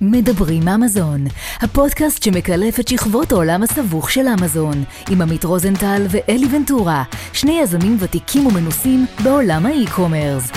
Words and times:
מדברים 0.00 0.68
אמזון, 0.68 1.20
הפודקאסט 1.60 2.22
שמקלף 2.22 2.80
את 2.80 2.88
שכבות 2.88 3.32
העולם 3.32 3.62
הסבוך 3.62 4.10
של 4.10 4.26
אמזון, 4.40 4.74
עם 5.10 5.22
עמית 5.22 5.44
רוזנטל 5.44 6.02
ואלי 6.10 6.46
ונטורה, 6.56 7.02
שני 7.32 7.60
יזמים 7.60 7.96
ותיקים 8.00 8.46
ומנוסים 8.46 9.06
בעולם 9.24 9.66
האי-קומרס. 9.66 10.52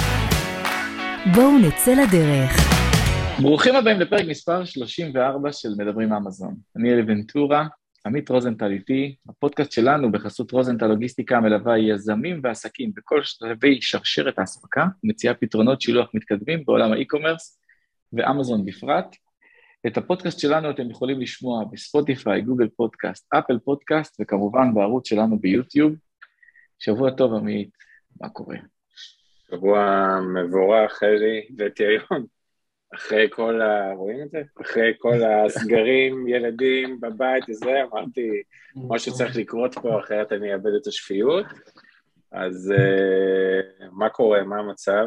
בואו 1.35 1.57
נצא 1.57 1.91
לדרך. 1.91 2.51
ברוכים 3.41 3.75
הבאים 3.75 3.99
לפרק 3.99 4.25
מספר 4.27 4.65
34 4.65 5.51
של 5.51 5.69
מדברים 5.77 6.13
אמזון. 6.13 6.55
אני 6.75 6.93
אלי 6.93 7.01
ונטורה, 7.01 7.67
עמית 8.05 8.29
רוזנטל 8.29 8.71
איתי, 8.71 9.15
הפודקאסט 9.29 9.71
שלנו 9.71 10.11
בחסות 10.11 10.51
רוזנטל 10.51 10.87
לוגיסטיקה 10.87 11.39
מלווה 11.39 11.77
יזמים 11.79 12.39
ועסקים 12.43 12.91
בכל 12.95 13.23
שלבי 13.23 13.77
שרשרת 13.81 14.39
האספקה, 14.39 14.85
מציעה 15.03 15.33
פתרונות 15.33 15.81
שילוח 15.81 16.09
מתקדמים 16.13 16.63
בעולם 16.65 16.91
האי-קומרס 16.91 17.59
ואמזון 18.13 18.65
בפרט. 18.65 19.15
את 19.87 19.97
הפודקאסט 19.97 20.39
שלנו 20.39 20.71
אתם 20.71 20.89
יכולים 20.89 21.21
לשמוע 21.21 21.63
בספוטיפיי, 21.71 22.41
גוגל 22.41 22.67
פודקאסט, 22.69 23.33
אפל 23.33 23.59
פודקאסט, 23.59 24.17
וכמובן 24.21 24.73
בערוץ 24.73 25.07
שלנו 25.07 25.39
ביוטיוב. 25.39 25.93
שבוע 26.79 27.11
טוב, 27.11 27.33
עמית, 27.33 27.69
מה 28.21 28.29
קורה? 28.29 28.57
שבוע 29.51 30.19
מבורך, 30.35 31.03
אלי 31.03 31.47
וטיון. 31.57 32.25
אחרי 32.95 33.27
כל 33.31 33.61
ה... 33.61 33.93
רואים 33.93 34.21
את 34.21 34.31
זה? 34.31 34.41
אחרי 34.61 34.93
כל 34.97 35.23
הסגרים, 35.23 36.27
ילדים 36.33 36.99
בבית 37.01 37.43
וזה, 37.49 37.83
אמרתי, 37.83 38.41
משהו 38.75 39.13
צריך 39.13 39.35
לקרות 39.35 39.73
פה, 39.73 39.99
אחרת 39.99 40.31
אני 40.31 40.53
אאבד 40.53 40.73
את 40.81 40.87
השפיות. 40.87 41.45
אז 42.31 42.73
uh, 42.75 43.85
מה 43.91 44.09
קורה? 44.09 44.43
מה 44.43 44.57
המצב? 44.59 45.05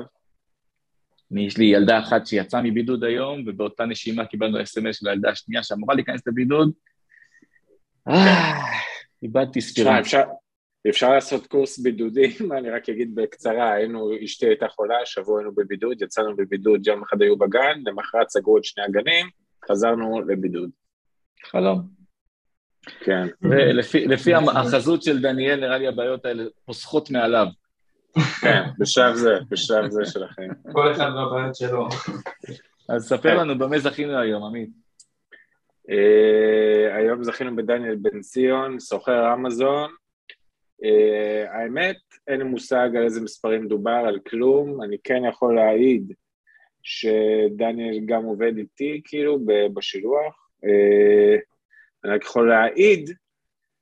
אני, 1.32 1.46
יש 1.46 1.58
לי 1.58 1.64
ילדה 1.64 1.98
אחת 1.98 2.26
שיצאה 2.26 2.62
מבידוד 2.62 3.04
היום, 3.04 3.44
ובאותה 3.46 3.84
נשימה 3.84 4.24
קיבלנו 4.24 4.62
אס.אם.אס 4.62 4.96
של 4.96 5.08
הילדה 5.08 5.30
השנייה 5.30 5.62
שאמורה 5.62 5.94
להיכנס 5.94 6.26
לבידוד. 6.26 6.72
אה, 8.08 8.52
איבדתי 9.22 9.60
ספירה. 9.60 10.00
אפשר, 10.00 10.22
אפשר 10.88 11.10
לעשות 11.10 11.46
קורס 11.46 11.78
בידודים, 11.78 12.32
אני 12.58 12.70
רק 12.70 12.88
אגיד 12.88 13.14
בקצרה, 13.14 13.72
היינו, 13.72 14.10
אשתי 14.24 14.46
הייתה 14.46 14.68
חולה, 14.68 14.96
שבוע 15.04 15.40
היינו 15.40 15.54
בבידוד, 15.54 16.02
יצאנו 16.02 16.36
בבידוד, 16.36 16.86
יום 16.86 17.02
אחד 17.02 17.22
היו 17.22 17.36
בגן, 17.36 17.80
למחרת 17.84 18.28
סגרו 18.28 18.58
את 18.58 18.64
שני 18.64 18.84
הגנים, 18.84 19.26
חזרנו 19.70 20.20
לבידוד. 20.20 20.70
חלום. 21.44 22.00
כן. 23.00 23.26
ולפי 23.42 24.34
החזות 24.34 25.02
של 25.02 25.22
דניאל, 25.22 25.60
נראה 25.60 25.78
לי 25.78 25.88
הבעיות 25.88 26.24
האלה 26.24 26.44
פוסחות 26.64 27.10
מעליו. 27.10 27.46
כן, 28.40 28.62
בשלב 28.78 29.14
זה, 29.14 29.38
בשלב 29.50 29.90
זה 29.90 30.04
של 30.04 30.22
החיים. 30.22 30.50
כל 30.72 30.92
אחד 30.92 31.10
והבעיות 31.16 31.54
שלו. 31.54 31.88
אז 32.88 33.08
ספר 33.08 33.38
לנו 33.38 33.58
במה 33.58 33.78
זכינו 33.78 34.18
היום, 34.18 34.44
עמית. 34.44 34.70
Uh, 35.88 36.94
היום 36.96 37.24
זכינו 37.24 37.56
בדניאל 37.56 37.96
בן 37.96 38.20
ציון, 38.20 38.80
סוחר 38.80 39.34
אמזון. 39.34 39.90
Uh, 40.82 41.50
האמת, 41.50 41.96
אין 42.28 42.38
לי 42.38 42.44
מושג 42.44 42.88
על 42.96 43.04
איזה 43.04 43.20
מספרים 43.20 43.68
דובר, 43.68 44.04
על 44.08 44.18
כלום. 44.28 44.82
אני 44.82 44.96
כן 45.04 45.22
יכול 45.28 45.54
להעיד 45.54 46.12
שדניאל 46.82 48.00
גם 48.06 48.24
עובד 48.24 48.56
איתי, 48.56 49.00
כאילו, 49.04 49.38
בשילוח. 49.74 50.50
Uh, 50.64 51.40
אני 52.04 52.12
רק 52.12 52.22
יכול 52.22 52.48
להעיד 52.48 53.10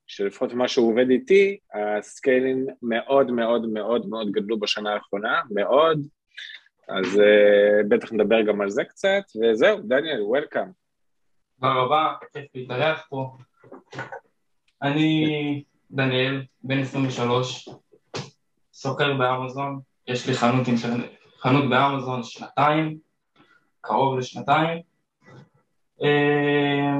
שלפחות 0.09 0.53
מה 0.53 0.69
שהוא 0.69 0.93
עובד 0.93 1.11
איתי, 1.11 1.59
ה 1.75 1.87
scaling 1.87 2.71
מאוד 2.83 3.31
מאוד 3.31 3.67
מאוד 3.69 4.07
מאוד 4.07 4.31
גדלו 4.31 4.59
בשנה 4.59 4.95
האחרונה, 4.95 5.41
מאוד, 5.51 6.07
אז 6.89 7.15
uh, 7.15 7.87
בטח 7.89 8.13
נדבר 8.13 8.43
גם 8.43 8.61
על 8.61 8.71
זה 8.71 8.85
קצת, 8.85 9.23
וזהו, 9.43 9.81
דניאל, 9.81 10.23
welcome. 10.23 10.67
תודה 11.61 11.73
רבה, 11.73 12.15
כיף 12.33 12.47
להתארח 12.55 13.07
פה. 13.09 13.37
אני 14.83 15.63
דניאל, 15.91 16.43
בן 16.63 16.79
23, 16.79 17.69
סוחר 18.73 19.15
באמזון, 19.15 19.81
יש 20.07 20.29
לי 20.29 20.35
חנות, 20.35 20.67
חנות 21.41 21.71
באמזון 21.71 22.23
שנתיים, 22.23 22.99
קרוב 23.81 24.19
לשנתיים. 24.19 24.83
אה, 26.03 26.99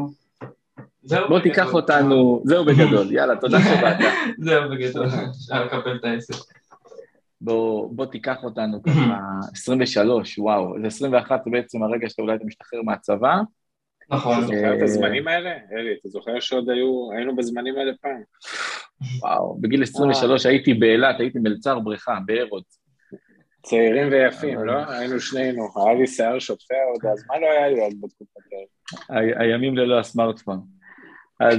בוא 1.29 1.41
תיקח 1.41 1.75
אותנו, 1.75 2.43
זהו 2.45 2.65
בגדול, 2.65 3.13
יאללה, 3.17 3.37
תודה 3.37 3.59
שבאת. 3.61 3.97
זהו 4.39 4.71
בגדול, 4.71 5.07
אפשר 5.07 5.65
לקבל 5.65 5.97
את 5.97 6.05
העסק. 6.05 6.35
בוא, 7.41 7.89
בוא 7.93 8.07
תיקח 8.07 8.45
אותנו 8.45 8.83
ככה, 8.83 9.19
23, 9.53 10.39
וואו, 10.39 10.75
זה 10.81 10.87
21 10.87 11.45
זה 11.45 11.51
בעצם 11.51 11.83
הרגע 11.83 12.09
שאתה 12.09 12.23
אולי 12.23 12.37
אתה 12.37 12.45
משתחרר 12.45 12.83
מהצבא. 12.83 13.41
נכון. 14.11 14.39
אתה 14.39 14.47
זוכר 14.47 14.77
את 14.77 14.83
הזמנים 14.83 15.29
האלה? 15.29 15.51
אלי, 15.51 15.95
אתה 16.01 16.09
זוכר 16.09 16.41
שעוד 16.41 16.71
היו, 16.71 17.13
היינו 17.17 17.37
בזמנים 17.37 17.77
האלה 17.77 17.93
פעם? 18.03 18.23
וואו, 19.21 19.59
בגיל 19.61 19.83
23 19.83 20.47
הייתי 20.47 20.75
באילת, 20.75 21.21
הייתי 21.21 21.39
מלצר 21.39 21.79
בריכה, 21.79 22.19
בארות. 22.27 22.65
צעירים 23.63 24.09
ויפים, 24.13 24.65
לא? 24.65 24.91
היינו 24.91 25.21
שנינו, 25.21 25.69
היה 25.77 25.95
לי 25.95 26.07
שיער 26.07 26.39
שוטפי 26.39 26.75
עוד, 26.93 27.13
אז 27.13 27.25
מה 27.29 27.39
לא 27.39 27.47
היה 27.47 27.69
לי 27.69 27.81
עוד 27.81 27.93
בתקופת 28.01 28.41
האלה? 29.11 29.41
הימים 29.41 29.79
ללא 29.79 29.99
הסמארטפון. 29.99 30.78
אז, 31.41 31.59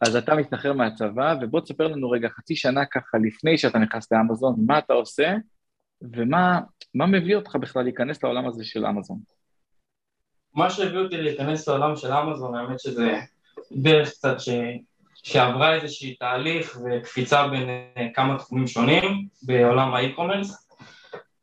אז 0.00 0.16
אתה 0.16 0.34
משתחרר 0.34 0.72
מהצבא, 0.72 1.34
ובוא 1.40 1.60
תספר 1.60 1.88
לנו 1.88 2.10
רגע 2.10 2.28
חצי 2.28 2.56
שנה 2.56 2.86
ככה 2.86 3.18
לפני 3.22 3.58
שאתה 3.58 3.78
נכנס 3.78 4.12
לאמזון, 4.12 4.54
מה 4.66 4.78
אתה 4.78 4.92
עושה, 4.92 5.34
ומה 6.02 6.60
מביא 6.94 7.36
אותך 7.36 7.56
בכלל 7.56 7.82
להיכנס 7.82 8.24
לעולם 8.24 8.46
הזה 8.48 8.64
של 8.64 8.86
אמזון? 8.86 9.18
מה 10.54 10.70
שהביא 10.70 10.98
אותי 10.98 11.16
להיכנס 11.16 11.68
לעולם 11.68 11.96
של 11.96 12.12
אמזון, 12.12 12.54
האמת 12.54 12.80
שזה 12.80 13.18
דרך 13.72 14.08
קצת 14.08 14.40
ש... 14.40 14.48
שעברה 15.22 15.74
איזושהי 15.74 16.14
תהליך 16.14 16.78
וקפיצה 16.84 17.48
בין 17.48 17.68
כמה 18.14 18.38
תחומים 18.38 18.66
שונים 18.66 19.26
בעולם 19.42 19.94
האי-קומרס. 19.94 20.68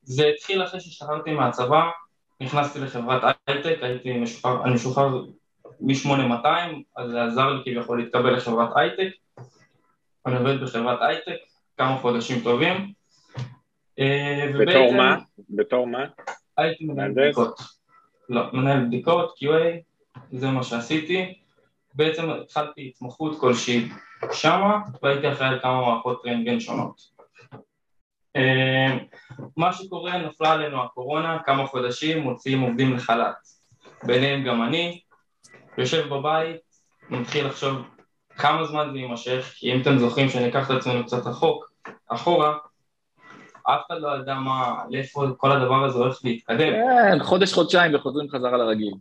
זה 0.03 0.27
התחיל 0.27 0.63
אחרי 0.63 0.79
שהשתחררתי 0.79 1.33
מהצבא, 1.33 1.81
נכנסתי 2.41 2.79
לחברת 2.79 3.35
הייטק, 3.47 3.77
הייתי 3.81 4.17
משוחרר, 4.17 4.63
אני 4.63 4.73
משוחרר 4.73 5.25
מ-8200, 5.81 6.47
אז 6.95 7.11
זה 7.11 7.23
עזר 7.23 7.49
לי 7.49 7.61
כביכול 7.65 8.01
להתקבל 8.01 8.35
לחברת 8.35 8.69
הייטק. 8.75 9.09
אני 10.25 10.37
עובד 10.37 10.61
בחברת 10.61 10.99
הייטק, 11.01 11.37
כמה 11.77 11.97
חודשים 11.97 12.43
טובים. 12.43 12.93
בתור 14.59 14.93
מה? 14.93 15.17
בתור 15.49 15.87
מה? 15.87 16.05
הייתי 16.57 16.85
מנהל 16.85 17.11
בדיקות. 17.11 17.59
לא, 18.29 18.43
מנהל 18.53 18.85
בדיקות, 18.85 19.35
QA, 19.43 19.77
זה 20.31 20.47
מה 20.47 20.63
שעשיתי. 20.63 21.39
בעצם 21.93 22.29
התחלתי 22.29 22.87
התמחות 22.87 23.39
כלשהי 23.39 23.89
שמה, 24.31 24.79
והייתי 25.03 25.31
אחראי 25.31 25.49
על 25.49 25.59
כמה 25.59 25.81
מערכות 25.81 26.21
רנטגן 26.25 26.59
שונות. 26.59 27.01
מה 29.57 29.73
שקורה, 29.73 30.17
נפלה 30.17 30.51
עלינו 30.51 30.83
הקורונה, 30.83 31.37
כמה 31.45 31.67
חודשים 31.67 32.19
מוציאים 32.19 32.61
עובדים 32.61 32.93
לחל"ת. 32.93 33.35
ביניהם 34.03 34.43
גם 34.43 34.63
אני, 34.63 35.01
יושב 35.77 36.07
בבית, 36.09 36.57
מתחיל 37.09 37.47
לחשוב 37.47 37.77
כמה 38.29 38.65
זמן 38.65 38.89
זה 38.91 38.97
יימשך, 38.97 39.53
כי 39.55 39.73
אם 39.73 39.81
אתם 39.81 39.97
זוכרים 39.97 40.29
שאני 40.29 40.49
אקח 40.49 40.71
את 40.71 40.75
עצמנו 40.75 41.05
קצת 41.05 41.27
רחוק, 41.27 41.71
אחורה, 42.07 42.57
אף 43.63 43.81
אחד 43.87 43.95
לא 44.01 44.09
ידע 44.21 44.33
מה, 44.33 44.83
לאיפה 44.89 45.25
כל 45.37 45.51
הדבר 45.51 45.85
הזה 45.85 45.97
הולך 45.97 46.19
להתקדם. 46.23 46.73
כן, 46.73 47.23
חודש, 47.23 47.53
חודשיים 47.53 47.95
וחוזרים 47.95 48.29
חזרה 48.29 48.57
לרגיל. 48.57 48.93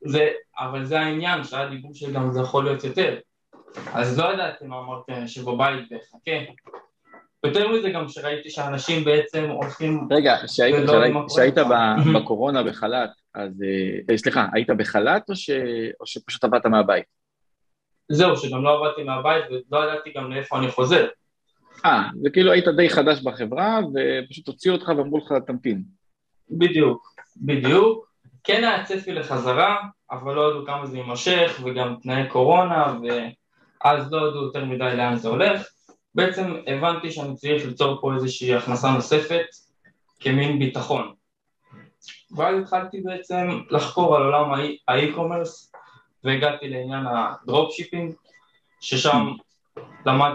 זה, 0.00 0.28
אבל 0.58 0.84
זה 0.84 1.00
העניין, 1.00 1.44
שהיה 1.44 1.68
דיבור 1.68 1.94
שגם 1.94 2.32
זה 2.32 2.40
יכול 2.40 2.64
להיות 2.64 2.84
יותר. 2.84 3.18
אז 3.92 4.18
לא 4.18 4.32
ידעתי 4.32 4.66
מה 4.66 4.78
אמרתי, 4.78 5.12
שבבית 5.28 5.88
וחכה. 5.90 6.52
יותר 7.44 7.68
מזה 7.68 7.90
גם 7.90 8.08
שראיתי 8.08 8.50
שאנשים 8.50 9.04
בעצם 9.04 9.44
הולכים... 9.50 10.08
רגע, 10.10 10.36
כשהיית 11.28 11.54
בקורונה 12.14 12.62
בחל"ת, 12.62 13.10
אז 13.34 13.62
סליחה, 14.16 14.46
היית 14.52 14.70
בחל"ת 14.70 15.30
או, 15.30 15.36
ש... 15.36 15.50
או 16.00 16.06
שפשוט 16.06 16.44
עבדת 16.44 16.66
מהבית? 16.66 17.04
זהו, 18.08 18.36
שגם 18.36 18.64
לא 18.64 18.78
עבדתי 18.78 19.02
מהבית 19.02 19.44
ולא 19.50 19.84
ידעתי 19.84 20.12
גם 20.16 20.32
לאיפה 20.32 20.58
אני 20.58 20.70
חוזר. 20.70 21.06
אה, 21.84 22.08
זה 22.22 22.30
כאילו 22.30 22.52
היית 22.52 22.68
די 22.76 22.88
חדש 22.88 23.22
בחברה 23.22 23.80
ופשוט 23.94 24.46
הוציאו 24.46 24.74
אותך 24.74 24.88
ואמרו 24.88 25.18
לך 25.18 25.32
תמתין. 25.46 25.82
בדיוק, 26.50 27.14
בדיוק. 27.36 28.10
כן 28.44 28.64
היה 28.64 28.84
צפי 28.84 29.12
לחזרה, 29.12 29.76
אבל 30.10 30.34
לא 30.34 30.50
ידעו 30.50 30.66
כמה 30.66 30.86
זה 30.86 30.96
יימשך 30.96 31.60
וגם 31.64 31.96
תנאי 32.02 32.28
קורונה 32.28 32.94
ואז 33.02 34.12
לא 34.12 34.28
ידעו 34.28 34.44
יותר 34.44 34.64
מדי 34.64 34.96
לאן 34.96 35.16
זה 35.16 35.28
הולך. 35.28 35.66
בעצם 36.14 36.54
הבנתי 36.66 37.10
שאני 37.10 37.34
צריך 37.34 37.66
ליצור 37.66 38.00
פה 38.00 38.14
איזושהי 38.14 38.54
הכנסה 38.54 38.90
נוספת 38.90 39.46
כמין 40.20 40.58
ביטחון. 40.58 41.12
ואז 42.36 42.58
התחלתי 42.58 43.00
בעצם 43.00 43.48
לחקור 43.70 44.16
על 44.16 44.22
עולם 44.22 44.52
ה 44.88 44.96
e-commerce 44.96 45.72
והגעתי 46.24 46.68
לעניין 46.68 47.04
ה 47.06 47.14
dropshipping, 47.14 48.14
ששם 48.80 49.26
למד, 50.06 50.32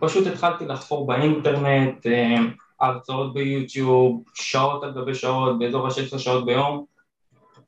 פשוט 0.00 0.26
התחלתי 0.26 0.66
לחפור 0.66 1.06
באינטרנט, 1.06 2.06
הרצאות 2.80 3.34
ביוטיוב, 3.34 4.22
שעות 4.34 4.84
על 4.84 4.92
גבי 4.92 5.14
שעות, 5.14 5.58
באזור 5.58 5.86
ה-16 5.86 6.18
שעות 6.18 6.46
ביום, 6.46 6.84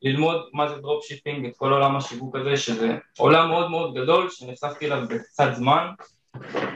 ללמוד 0.02 0.48
מה 0.52 0.68
זה 0.68 0.74
dropshipping, 0.76 1.46
את 1.46 1.56
כל 1.56 1.72
עולם 1.72 1.96
השיווק 1.96 2.36
הזה, 2.36 2.56
שזה 2.56 2.98
עולם 3.18 3.48
מאוד 3.48 3.70
מאוד 3.70 3.94
גדול, 3.94 4.30
שנחשפתי 4.30 4.86
אליו 4.86 5.02
בקצת 5.08 5.50
זמן. 5.54 5.86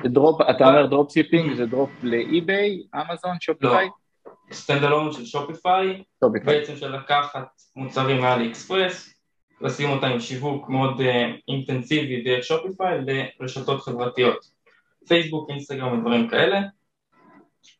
drop, 0.05 0.41
אתה 0.41 0.69
אומר 0.69 0.87
dropshipping 0.87 1.55
זה 1.55 1.67
drop 1.67 1.91
לאי-ביי, 2.03 2.83
אמזון, 2.95 3.37
שופיפיי? 3.41 3.87
לא, 3.87 4.33
stand 4.53 4.85
alone 4.85 5.13
של 5.13 5.25
שופיפיי, 5.25 6.03
בעצם 6.45 6.77
של 6.77 6.97
לקחת 6.97 7.49
מוצרים 7.77 8.21
מאלי 8.21 8.51
אקספרס, 8.51 9.15
לשים 9.61 9.91
אותם 9.91 10.07
עם 10.07 10.21
שיווק 10.21 10.69
מאוד 10.69 11.01
uh, 11.01 11.05
אינטנסיבי 11.49 12.23
דרך 12.23 12.45
שופיפיי 12.45 12.99
לרשתות 13.41 13.81
חברתיות, 13.81 14.51
פייסבוק, 15.09 15.51
אינסטגרם 15.51 15.99
ודברים 15.99 16.29
כאלה, 16.29 16.61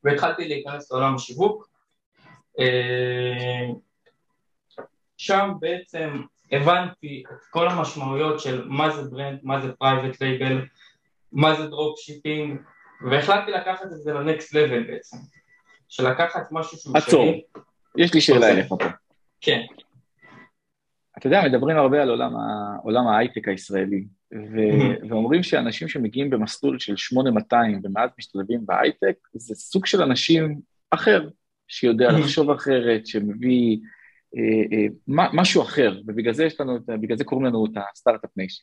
והתחלתי 0.05 0.49
להיכנס 0.49 0.93
לעולם 0.93 1.15
השיווק. 1.15 1.69
Uh, 2.59 3.75
שם 5.17 5.53
בעצם 5.61 6.23
הבנתי 6.53 7.23
את 7.31 7.45
כל 7.51 7.69
המשמעויות 7.69 8.41
של 8.41 8.69
מה 8.69 8.91
זה 8.91 9.11
brand, 9.11 9.39
מה 9.43 9.61
זה 9.61 9.73
private 9.73 10.21
label, 10.21 10.67
מה 11.33 11.55
זה 11.55 11.67
dropshipping, 11.67 12.61
והחלטתי 13.11 13.51
לקחת 13.51 13.83
את 13.83 14.03
זה 14.03 14.13
ל 14.13 14.21
next 14.21 14.55
level 14.55 14.83
בעצם, 14.83 15.17
של 15.89 16.11
לקחת 16.11 16.49
משהו 16.51 16.79
שהוא 16.79 16.99
שלי. 16.99 17.03
עצור, 17.03 17.35
יש 17.97 18.15
לי 18.15 18.21
שאלה 18.21 18.49
אליך 18.49 18.69
פה. 18.69 18.77
כן. 19.41 19.61
אתה 21.19 21.27
יודע, 21.27 21.43
מדברים 21.45 21.77
הרבה 21.77 22.03
על 22.03 22.11
עולם, 22.11 22.37
ה... 22.37 22.77
עולם 22.83 23.07
ההייטק 23.07 23.49
הישראלי, 23.49 24.05
ו... 24.33 24.57
ואומרים 25.09 25.43
שאנשים 25.43 25.89
שמגיעים 25.89 26.31
במסלול 26.31 26.79
של 26.79 26.97
8200 26.97 27.81
ומעט 27.85 28.11
משתלבים 28.19 28.61
בהייטק, 28.67 29.15
זה 29.33 29.55
סוג 29.55 29.87
של 29.87 30.03
אנשים 30.03 30.61
אחר, 30.91 31.29
שיודע 31.69 32.13
לחשוב 32.13 32.51
אחרת, 32.51 33.07
שמביא 33.07 33.79
אה, 34.37 34.77
אה, 34.79 34.87
משהו 35.33 35.63
אחר, 35.63 36.01
ובגלל 36.07 36.33
זה 36.33 36.45
יש 36.45 36.61
לנו, 36.61 36.79
בגלל 37.01 37.17
זה 37.17 37.25
קוראים 37.25 37.47
לנו 37.47 37.67
את 37.67 37.71
ה 37.93 37.97
start-up 37.97 38.31
nation. 38.37 38.63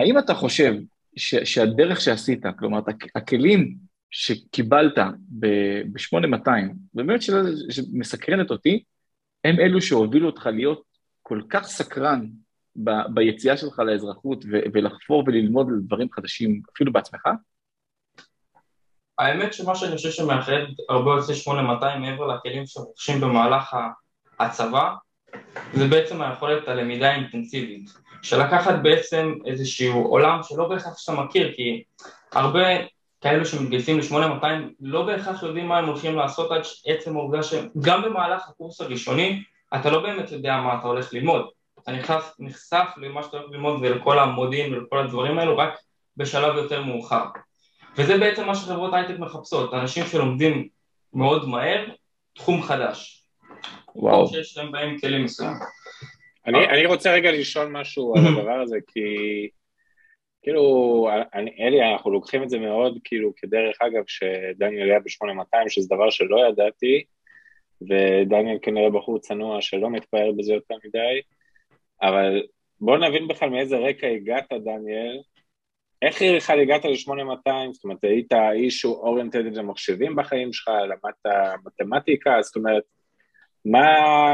האם 0.00 0.18
אתה 0.18 0.34
חושב 0.34 0.74
ש, 1.16 1.34
שהדרך 1.34 2.00
שעשית, 2.00 2.42
כלומר, 2.58 2.80
הכלים 3.14 3.74
שקיבלת 4.10 4.98
ב-8200, 5.28 6.50
באמת 6.94 7.22
שאלה 7.22 7.42
שמסקרנת 7.70 8.50
אותי, 8.50 8.82
הם 9.44 9.60
אלו 9.60 9.82
שהובילו 9.82 10.26
אותך 10.26 10.46
להיות 10.46 10.82
כל 11.22 11.42
כך 11.50 11.62
סקרן 11.66 12.26
ב, 12.76 12.90
ביציאה 13.14 13.56
שלך 13.56 13.78
לאזרחות 13.78 14.44
ו- 14.44 14.62
ולחפור 14.72 15.24
וללמוד 15.26 15.66
דברים 15.86 16.08
חדשים, 16.12 16.60
אפילו 16.74 16.92
בעצמך? 16.92 17.28
האמת 19.18 19.52
שמה 19.52 19.74
שאני 19.74 19.96
חושב 19.96 20.10
שמאחד 20.10 20.62
הרבה 20.88 21.10
יוצאי 21.10 21.34
8200 21.34 22.02
מעבר 22.02 22.26
לכלים 22.26 22.66
שרוכשים 22.66 23.20
במהלך 23.20 23.76
הצבא, 24.40 24.94
זה 25.74 25.88
בעצם 25.88 26.22
היכולת 26.22 26.68
הלמידה 26.68 27.10
האינטנסיבית, 27.10 27.90
של 28.22 28.42
לקחת 28.42 28.74
בעצם 28.82 29.34
איזשהו 29.46 30.02
עולם 30.02 30.40
שלא 30.42 30.68
בהכרח 30.68 30.98
שאתה 30.98 31.12
מכיר, 31.12 31.52
כי 31.56 31.82
הרבה 32.32 32.60
כאלו 33.20 33.46
שמתגייסים 33.46 33.98
ל-8200 33.98 34.46
לא 34.80 35.02
בהכרח 35.02 35.42
יודעים 35.42 35.68
מה 35.68 35.78
הם 35.78 35.84
הולכים 35.84 36.16
לעשות 36.16 36.50
עד 36.50 36.62
עצם 36.86 37.16
העובדה 37.16 37.42
שגם 37.42 38.02
במהלך 38.02 38.48
הקורס 38.48 38.80
הראשוני 38.80 39.42
אתה 39.74 39.90
לא 39.90 40.00
באמת 40.00 40.32
יודע 40.32 40.56
מה 40.56 40.78
אתה 40.78 40.86
הולך 40.86 41.14
ללמוד, 41.14 41.46
אתה 41.82 41.92
נחשף, 41.92 42.32
נחשף 42.38 42.86
למה 42.96 43.22
שאתה 43.22 43.36
הולך 43.36 43.50
ללמוד 43.50 43.78
ולכל 43.82 44.18
המודיעין 44.18 44.74
ולכל 44.74 44.98
הדברים 44.98 45.38
האלו 45.38 45.58
רק 45.58 45.78
בשלב 46.16 46.56
יותר 46.56 46.82
מאוחר 46.82 47.24
וזה 47.96 48.18
בעצם 48.18 48.46
מה 48.46 48.54
שחברות 48.54 48.94
הייטק 48.94 49.18
מחפשות, 49.18 49.74
אנשים 49.74 50.06
שלומדים 50.06 50.68
מאוד 51.14 51.48
מהר 51.48 51.84
תחום 52.34 52.62
חדש 52.62 53.24
וואו. 53.96 54.26
שיש 54.28 54.56
להם 54.56 54.72
בהם 54.72 54.98
כלים 54.98 55.24
מסוים. 55.24 55.54
אני, 56.46 56.66
אני 56.68 56.86
רוצה 56.86 57.12
רגע 57.12 57.32
לשאול 57.32 57.66
משהו 57.66 58.14
על 58.16 58.22
הדבר 58.28 58.60
הזה, 58.60 58.78
כי 58.86 59.00
כאילו, 60.42 61.08
אני, 61.34 61.50
אלי, 61.60 61.92
אנחנו 61.92 62.10
לוקחים 62.10 62.42
את 62.42 62.50
זה 62.50 62.58
מאוד, 62.58 62.98
כאילו, 63.04 63.32
כדרך 63.36 63.76
אגב, 63.82 64.02
שדניאל 64.06 64.90
היה 64.90 65.00
ב-8200, 65.00 65.68
שזה 65.68 65.88
דבר 65.96 66.10
שלא 66.10 66.48
ידעתי, 66.48 67.04
ודניאל 67.82 68.58
כנראה 68.62 68.90
בחור 68.90 69.18
צנוע 69.18 69.62
שלא 69.62 69.90
מתפאר 69.90 70.32
בזה 70.36 70.52
יותר 70.52 70.74
מדי, 70.84 71.20
אבל 72.02 72.42
בוא 72.80 72.98
נבין 72.98 73.28
בכלל 73.28 73.48
מאיזה 73.48 73.76
רקע 73.78 74.06
הגעת, 74.06 74.52
דניאל, 74.52 75.18
איך 76.02 76.22
בכלל 76.22 76.60
הגעת 76.60 76.84
ל-8200? 76.84 77.72
זאת 77.72 77.84
אומרת, 77.84 78.04
היית 78.04 78.32
איש 78.52 78.80
שהוא 78.80 78.96
אוריינטד 78.96 79.56
למחשבים 79.56 80.16
בחיים 80.16 80.52
שלך, 80.52 80.68
למדת 80.68 81.34
מתמטיקה, 81.64 82.42
זאת 82.42 82.56
אומרת, 82.56 82.82
מה 83.64 83.86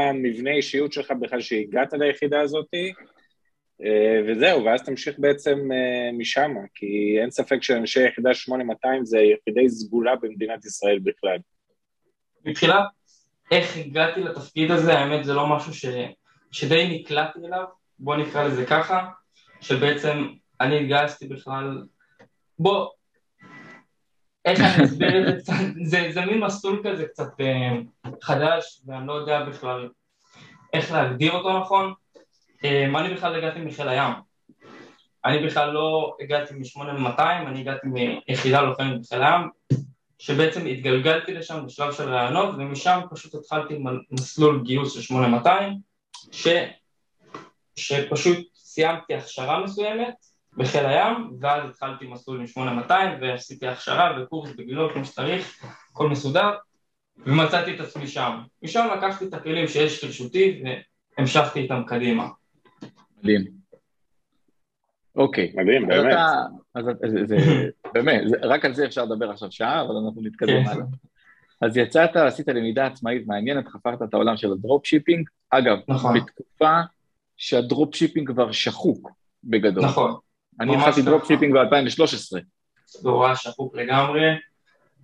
המבנה 0.09 0.51
אישיות 0.51 0.93
שלך 0.93 1.11
בכלל 1.11 1.41
שהגעת 1.41 1.93
ליחידה 1.93 2.41
הזאתי, 2.41 2.93
אה, 3.83 4.21
וזהו, 4.27 4.65
ואז 4.65 4.83
תמשיך 4.83 5.15
בעצם 5.19 5.71
אה, 5.71 6.11
משם, 6.17 6.51
כי 6.75 7.17
אין 7.21 7.31
ספק 7.31 7.63
שאנשי 7.63 8.07
יחידה 8.07 8.33
8200 8.33 9.05
זה 9.05 9.17
יחידי 9.17 9.69
סגולה 9.69 10.15
במדינת 10.15 10.65
ישראל 10.65 10.99
בכלל. 10.99 11.37
מבחינת 12.45 12.83
איך 13.51 13.77
הגעתי 13.77 14.23
לתפקיד 14.23 14.71
הזה, 14.71 14.93
האמת 14.93 15.25
זה 15.25 15.33
לא 15.33 15.47
משהו 15.47 15.73
ש... 15.73 15.85
שדי 16.51 16.99
נקלעתי 16.99 17.39
אליו, 17.45 17.63
בוא 17.99 18.15
נקרא 18.15 18.43
לזה 18.43 18.65
ככה, 18.65 19.07
שבעצם 19.61 20.27
אני 20.61 20.79
התגייסתי 20.79 21.27
בכלל, 21.27 21.83
בוא, 22.59 22.87
איך 24.49 24.59
אני 24.59 24.85
אסביר 24.85 25.29
את 25.29 25.45
זה 25.45 25.53
זה, 25.83 26.09
זה 26.11 26.25
מין 26.25 26.39
מסלול 26.39 26.81
כזה 26.83 27.05
קצת 27.05 27.41
אה, 27.41 27.71
חדש, 28.21 28.81
ואני 28.85 29.07
לא 29.07 29.13
יודע 29.13 29.43
בכלל 29.43 29.89
איך 30.73 30.91
להגדיר 30.91 31.31
אותו 31.31 31.59
נכון. 31.59 31.93
אה, 32.63 32.85
אני 32.99 33.13
בכלל 33.13 33.35
הגעתי 33.35 33.59
מחיל 33.59 33.89
הים. 33.89 34.13
אני 35.25 35.45
בכלל 35.45 35.71
לא 35.71 36.15
הגעתי 36.19 36.53
מ-8200, 36.53 37.19
אני 37.19 37.59
הגעתי 37.59 37.87
מיחידה 37.87 38.61
לוחמת 38.61 39.01
בחיל 39.01 39.23
הים, 39.23 39.49
שבעצם 40.19 40.65
התגלגלתי 40.65 41.33
לשם 41.33 41.65
בשלב 41.65 41.93
של 41.93 42.09
רעיונות, 42.09 42.55
ומשם 42.57 42.99
פשוט 43.11 43.35
התחלתי 43.35 43.83
מסלול 44.11 44.63
גיוס 44.63 44.93
של 44.93 45.01
8200, 45.01 45.77
ש... 46.31 46.47
שפשוט 47.75 48.47
סיימתי 48.55 49.13
הכשרה 49.13 49.63
מסוימת, 49.63 50.28
בחיל 50.59 50.85
הים, 50.85 51.31
ואז 51.39 51.69
התחלתי 51.69 52.07
מסלול 52.07 52.39
עם 52.39 52.47
8200 52.47 53.17
ועשיתי 53.21 53.67
הכשרה 53.67 54.21
וקורס 54.21 54.49
בגילות 54.57 54.91
כמו 54.91 55.05
שצריך, 55.05 55.63
הכל 55.91 56.09
מסודר, 56.09 56.51
ומצאתי 57.17 57.75
את 57.75 57.79
עצמי 57.79 58.07
שם. 58.07 58.39
משם 58.63 58.87
לקחתי 58.97 59.25
את 59.25 59.33
הכלים 59.33 59.67
שיש 59.67 60.03
לרשותי 60.03 60.63
והמשכתי 61.17 61.59
איתם 61.59 61.81
קדימה. 61.87 62.27
מדהים. 63.17 63.45
אוקיי. 65.15 65.53
מדהים, 65.55 65.87
באמת. 65.87 66.17
אז 66.75 66.85
זה, 66.85 67.25
זה, 67.25 67.37
באמת, 67.93 68.21
זה, 68.29 68.37
רק 68.41 68.65
על 68.65 68.73
זה 68.73 68.85
אפשר 68.85 69.05
לדבר 69.05 69.31
עכשיו 69.31 69.51
שעה, 69.51 69.81
אבל 69.81 69.95
אנחנו 70.05 70.21
נתקדם 70.21 70.63
כן. 70.63 70.69
הלאה. 70.69 70.85
אז 71.61 71.77
יצאת, 71.77 72.15
עשית 72.15 72.47
למידה 72.47 72.85
עצמאית 72.87 73.27
מעניינת, 73.27 73.67
חפרת 73.67 74.01
את 74.01 74.13
העולם 74.13 74.37
של 74.37 74.51
ה 74.51 74.85
dropshipping. 74.85 75.29
אגב, 75.49 75.77
נכון. 75.87 76.17
בתקופה 76.17 76.79
שה 77.37 77.95
dropshipping 77.95 78.31
כבר 78.31 78.51
שחוק 78.51 79.11
בגדול. 79.43 79.85
נכון. 79.85 80.15
אני 80.61 80.75
התחלתי 80.75 81.01
dropshipping 81.01 81.53
ב-2013. 81.53 82.39
נורא 83.03 83.35
שחוק 83.35 83.75
לגמרי. 83.75 84.21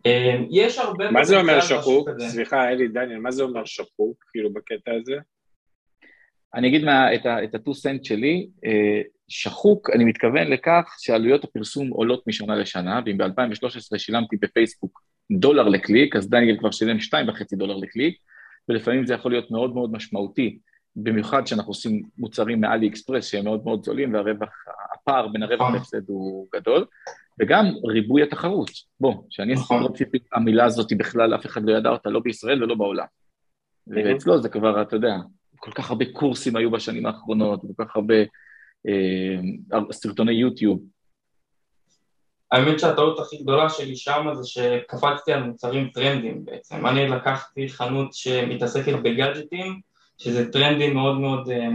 אמ, 0.05 0.47
יש 0.51 0.77
הרבה... 0.77 1.11
מה 1.11 1.23
זה 1.23 1.39
אומר 1.39 1.61
שחוק? 1.61 2.09
סליחה, 2.19 2.69
אלי, 2.69 2.87
דניאל, 2.87 3.19
מה 3.19 3.31
זה 3.31 3.43
אומר 3.43 3.65
שחוק, 3.65 4.23
כאילו, 4.31 4.53
בקטע 4.53 4.91
הזה? 5.01 5.15
אני 6.55 6.67
אגיד 6.67 6.83
מה, 6.83 7.13
את 7.13 7.25
ה-2 7.55 7.73
סנט 7.73 8.03
שלי, 8.03 8.47
אה, 8.65 9.01
שחוק, 9.27 9.89
אני 9.89 10.03
מתכוון 10.03 10.47
לכך 10.47 10.95
שעלויות 10.99 11.43
הפרסום 11.43 11.89
עולות 11.89 12.27
משנה 12.27 12.55
לשנה, 12.55 12.99
ואם 13.05 13.17
ב-2013 13.17 13.97
שילמתי 13.97 14.35
בפייסבוק 14.41 15.01
דולר 15.31 15.67
לקליק, 15.67 16.15
אז 16.15 16.29
דניאל 16.29 16.57
כבר 16.59 16.71
שילם 16.71 16.97
2.5 16.97 17.57
דולר 17.57 17.75
לקליק, 17.77 18.17
ולפעמים 18.69 19.05
זה 19.05 19.13
יכול 19.13 19.31
להיות 19.31 19.51
מאוד 19.51 19.73
מאוד 19.73 19.91
משמעותי, 19.91 20.59
במיוחד 20.95 21.43
כשאנחנו 21.43 21.69
עושים 21.69 22.01
מוצרים 22.17 22.61
מאלי 22.61 22.87
אקספרס 22.87 23.25
שהם 23.25 23.43
מאוד 23.43 23.63
מאוד 23.65 23.83
זולים, 23.83 24.13
והרווח 24.13 24.49
הפער 25.05 25.27
בין 25.27 25.43
הרווח 25.43 25.73
להפסד 25.73 26.09
הוא 26.09 26.47
גדול, 26.55 26.85
וגם 27.39 27.65
ריבוי 27.83 28.23
התחרות. 28.23 28.71
בוא, 28.99 29.13
כשאני 29.29 29.53
עשיתי 29.53 29.65
נכון. 29.65 29.83
dropshipping, 29.83 30.23
המילה 30.33 30.65
הזאת 30.65 30.93
בכלל 30.97 31.35
אף 31.35 31.45
אחד 31.45 31.61
לא 31.63 31.77
ידע 31.77 31.89
אותה, 31.89 32.09
לא 32.09 32.19
בישראל 32.19 32.63
ולא 32.63 32.75
בעולם. 32.75 33.05
ואצלו 33.87 34.41
זה 34.41 34.49
כבר, 34.49 34.81
אתה 34.81 34.95
יודע, 34.95 35.15
כל 35.55 35.71
כך 35.71 35.89
הרבה 35.89 36.05
קורסים 36.13 36.55
היו 36.55 36.71
בשנים 36.71 37.05
האחרונות, 37.05 37.61
כל 37.61 37.85
כך 37.85 37.95
הרבה 37.95 38.15
אה, 38.87 39.79
סרטוני 39.91 40.33
יוטיוב. 40.33 40.79
האמת 42.51 42.79
שהטעות 42.79 43.19
הכי 43.19 43.37
גדולה 43.37 43.69
שלי 43.69 43.95
שם 43.95 44.27
זה 44.33 44.47
שקפצתי 44.47 45.33
על 45.33 45.43
מוצרים 45.43 45.89
טרנדים 45.93 46.45
בעצם. 46.45 46.87
אני 46.87 47.07
לקחתי 47.07 47.69
חנות 47.69 48.13
שמתעסקת 48.13 48.93
בגאדג'טים, 49.03 49.81
שזה 50.17 50.51
טרנדים 50.51 50.93
מאוד 50.93 51.19
מאוד 51.19 51.49
אה, 51.49 51.67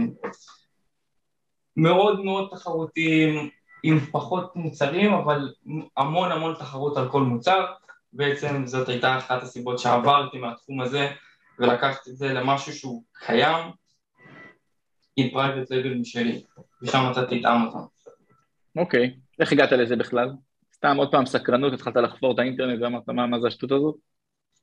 מאוד 1.77 2.19
מאוד 2.19 2.49
תחרותיים, 2.51 3.49
עם 3.83 3.99
פחות 3.99 4.55
מוצרים, 4.55 5.13
אבל 5.13 5.49
המון 5.97 6.31
המון 6.31 6.55
תחרות 6.59 6.97
על 6.97 7.09
כל 7.09 7.21
מוצר. 7.21 7.65
בעצם 8.13 8.65
זאת 8.65 8.89
הייתה 8.89 9.17
אחת 9.17 9.43
הסיבות 9.43 9.79
שעברתי 9.79 10.37
מהתחום 10.37 10.81
הזה 10.81 11.11
ולקחתי 11.59 12.09
את 12.09 12.17
זה 12.17 12.33
למשהו 12.33 12.73
שהוא 12.73 13.03
קיים, 13.25 13.71
עם 15.15 15.29
private 15.29 15.71
label 15.71 15.93
משלי, 15.93 16.43
ושם 16.81 17.07
מצאתי 17.11 17.41
את 17.41 17.45
אמזון. 17.45 17.87
אוקיי, 18.77 19.15
איך 19.39 19.51
הגעת 19.51 19.71
לזה 19.71 19.95
בכלל? 19.95 20.29
סתם 20.75 20.97
עוד 20.97 21.11
פעם 21.11 21.25
סקרנות, 21.25 21.73
התחלת 21.73 21.95
לחפור 21.95 22.33
את 22.33 22.39
האינטרנט 22.39 22.81
ואמרת 22.81 23.09
מה, 23.09 23.27
מה 23.27 23.39
זה 23.39 23.47
השטות 23.47 23.71
הזאת? 23.71 23.95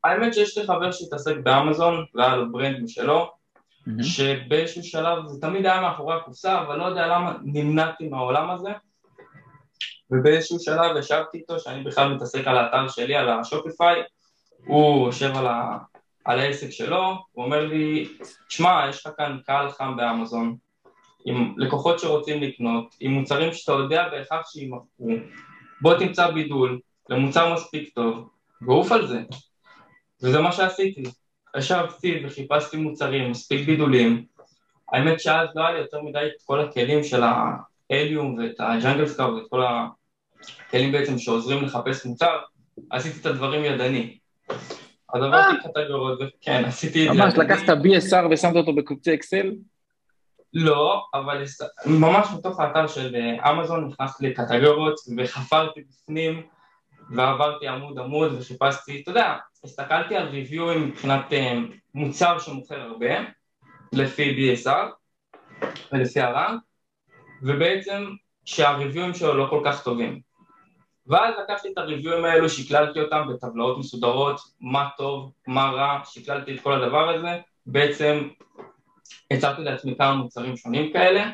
האמת 0.04 0.34
שיש 0.34 0.58
לי 0.58 0.66
חבר 0.66 0.92
שהתעסק 0.92 1.36
באמזון, 1.42 2.04
והיה 2.14 2.36
לו 2.36 2.52
ברנד 2.52 2.82
משלו, 2.82 3.30
שבאיזשהו 4.02 4.82
שלב 4.82 5.26
זה 5.26 5.40
תמיד 5.40 5.66
היה 5.66 5.80
מאחורי 5.80 6.16
הקופסה, 6.16 6.60
אבל 6.60 6.76
לא 6.76 6.84
יודע 6.84 7.06
למה 7.06 7.36
נמנעתי 7.42 8.08
מהעולם 8.08 8.50
הזה, 8.50 8.70
ובאיזשהו 10.10 10.60
שלב 10.60 10.96
ישבתי 10.96 11.38
איתו, 11.38 11.60
שאני 11.60 11.84
בכלל 11.84 12.14
מתעסק 12.14 12.46
על 12.46 12.58
האתר 12.58 12.88
שלי, 12.88 13.16
על 13.16 13.28
השופיפיי, 13.28 14.02
הוא 14.66 15.06
יושב 15.06 15.36
על, 15.36 15.46
ה... 15.46 15.78
על 16.24 16.38
העסק 16.38 16.70
שלו, 16.70 17.16
הוא 17.32 17.44
אומר 17.44 17.66
לי, 17.66 18.08
שמע, 18.48 18.86
יש 18.88 19.06
לך 19.06 19.12
כאן 19.16 19.38
קהל 19.46 19.70
חם 19.70 19.96
באמזון, 19.96 20.56
עם 21.24 21.54
לקוחות 21.56 21.98
שרוצים 21.98 22.42
לקנות, 22.42 22.94
עם 23.00 23.10
מוצרים 23.12 23.52
שאתה 23.52 23.72
יודע 23.72 24.08
בהכרח 24.08 24.50
שימכרו, 24.50 25.08
בוא 25.80 25.98
תמצא 25.98 26.30
בידול 26.30 26.80
למוצר 27.08 27.54
מספיק 27.54 27.94
טוב, 27.94 28.28
ועוף 28.66 28.92
על 28.92 29.06
זה. 29.06 29.20
וזה 30.22 30.40
מה 30.40 30.52
שעשיתי. 30.52 31.02
ישבתי 31.56 32.22
וחיפשתי 32.26 32.76
מוצרים, 32.76 33.30
מספיק 33.30 33.66
בידולים. 33.66 34.24
האמת 34.92 35.20
שאז 35.20 35.48
לא 35.54 35.62
היה 35.62 35.72
לי 35.72 35.78
יותר 35.78 36.02
מדי 36.02 36.18
את 36.18 36.42
כל 36.44 36.60
הכלים 36.60 37.04
של 37.04 37.22
ההליום 37.22 38.38
ואת 38.38 38.54
הג'אנגל 38.58 39.06
סקאר 39.06 39.34
ואת 39.34 39.44
כל 39.50 39.62
הכלים 39.66 40.92
בעצם 40.92 41.18
שעוזרים 41.18 41.64
לחפש 41.64 42.06
מוצר, 42.06 42.38
עשיתי 42.90 43.20
את 43.20 43.26
הדברים 43.26 43.64
ידני. 43.64 44.18
אז 45.14 45.22
עברתי 45.22 45.56
קטגוריות, 45.64 46.18
כן, 46.40 46.64
עשיתי 46.64 47.08
את 47.08 47.14
זה. 47.14 47.20
ממש, 47.20 47.34
לקחת 47.36 47.68
BSR 47.68 48.26
ושמת 48.30 48.56
אותו 48.56 48.74
בקובצי 48.74 49.14
אקסל? 49.14 49.52
לא, 50.54 51.04
אבל 51.14 51.44
ממש 51.86 52.28
בתוך 52.38 52.60
האתר 52.60 52.86
של 52.86 53.16
אמזון 53.50 53.88
נכנסתי 53.88 54.26
לקטגוריות 54.26 55.00
וחפרתי 55.16 55.80
בפנים 55.80 56.42
ועברתי 57.10 57.68
עמוד 57.68 57.98
עמוד 57.98 58.32
וחיפשתי, 58.38 59.00
אתה 59.02 59.10
יודע, 59.10 59.36
הסתכלתי 59.64 60.16
על 60.16 60.28
ריוויואים 60.28 60.88
מבחינת 60.88 61.32
אה, 61.32 61.58
מוצר 61.94 62.38
שמוכר 62.38 62.80
הרבה, 62.80 63.06
לפי 63.92 64.54
BSR 64.54 64.86
ולפי 65.92 66.20
הר"ן, 66.20 66.56
ובעצם 67.42 68.04
שהריוויואים 68.44 69.14
שלו 69.14 69.34
לא 69.34 69.46
כל 69.50 69.62
כך 69.64 69.82
טובים. 69.82 70.20
ואז 71.06 71.34
לקחתי 71.44 71.68
את 71.72 71.78
הריוויואים 71.78 72.24
האלו, 72.24 72.48
שקללתי 72.48 73.00
אותם 73.00 73.28
בטבלאות 73.28 73.78
מסודרות, 73.78 74.40
מה 74.60 74.88
טוב, 74.96 75.32
מה 75.46 75.70
רע, 75.70 76.00
שקללתי 76.04 76.54
את 76.54 76.60
כל 76.60 76.82
הדבר 76.82 77.08
הזה, 77.14 77.40
בעצם 77.66 78.28
הצעתי 79.30 79.62
לעצמי 79.62 79.96
כמה 79.98 80.12
מוצרים 80.12 80.56
שונים 80.56 80.92
כאלה, 80.92 81.30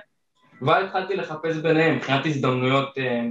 ואז 0.62 0.85
התחלתי 0.85 1.16
לחפש 1.16 1.57
ביניהם 1.57 1.97
מבחינת 1.97 2.26
הזדמנויות 2.26 2.99
אה, 2.99 3.23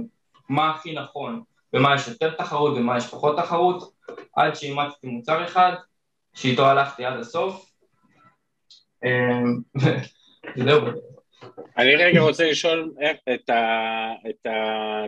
מה 0.48 0.70
הכי 0.70 0.94
נכון, 0.94 1.42
במה 1.74 1.94
יש 1.94 2.08
יותר 2.08 2.30
תחרות 2.30 2.76
ומה 2.76 2.98
יש 2.98 3.06
פחות 3.06 3.36
תחרות, 3.36 3.92
עד 4.36 4.54
שאימצתי 4.54 5.06
מוצר 5.06 5.44
אחד, 5.44 5.72
שאיתו 6.34 6.66
הלכתי 6.66 7.04
עד 7.04 7.20
הסוף. 7.20 7.72
אמ, 9.04 9.60
זהו. 10.64 10.80
אני 11.78 11.96
רגע 11.96 12.20
רוצה 12.20 12.50
לשאול 12.50 12.92
את 13.34 13.50
ה... 13.50 14.10
את 14.30 14.46
ה... 14.46 14.52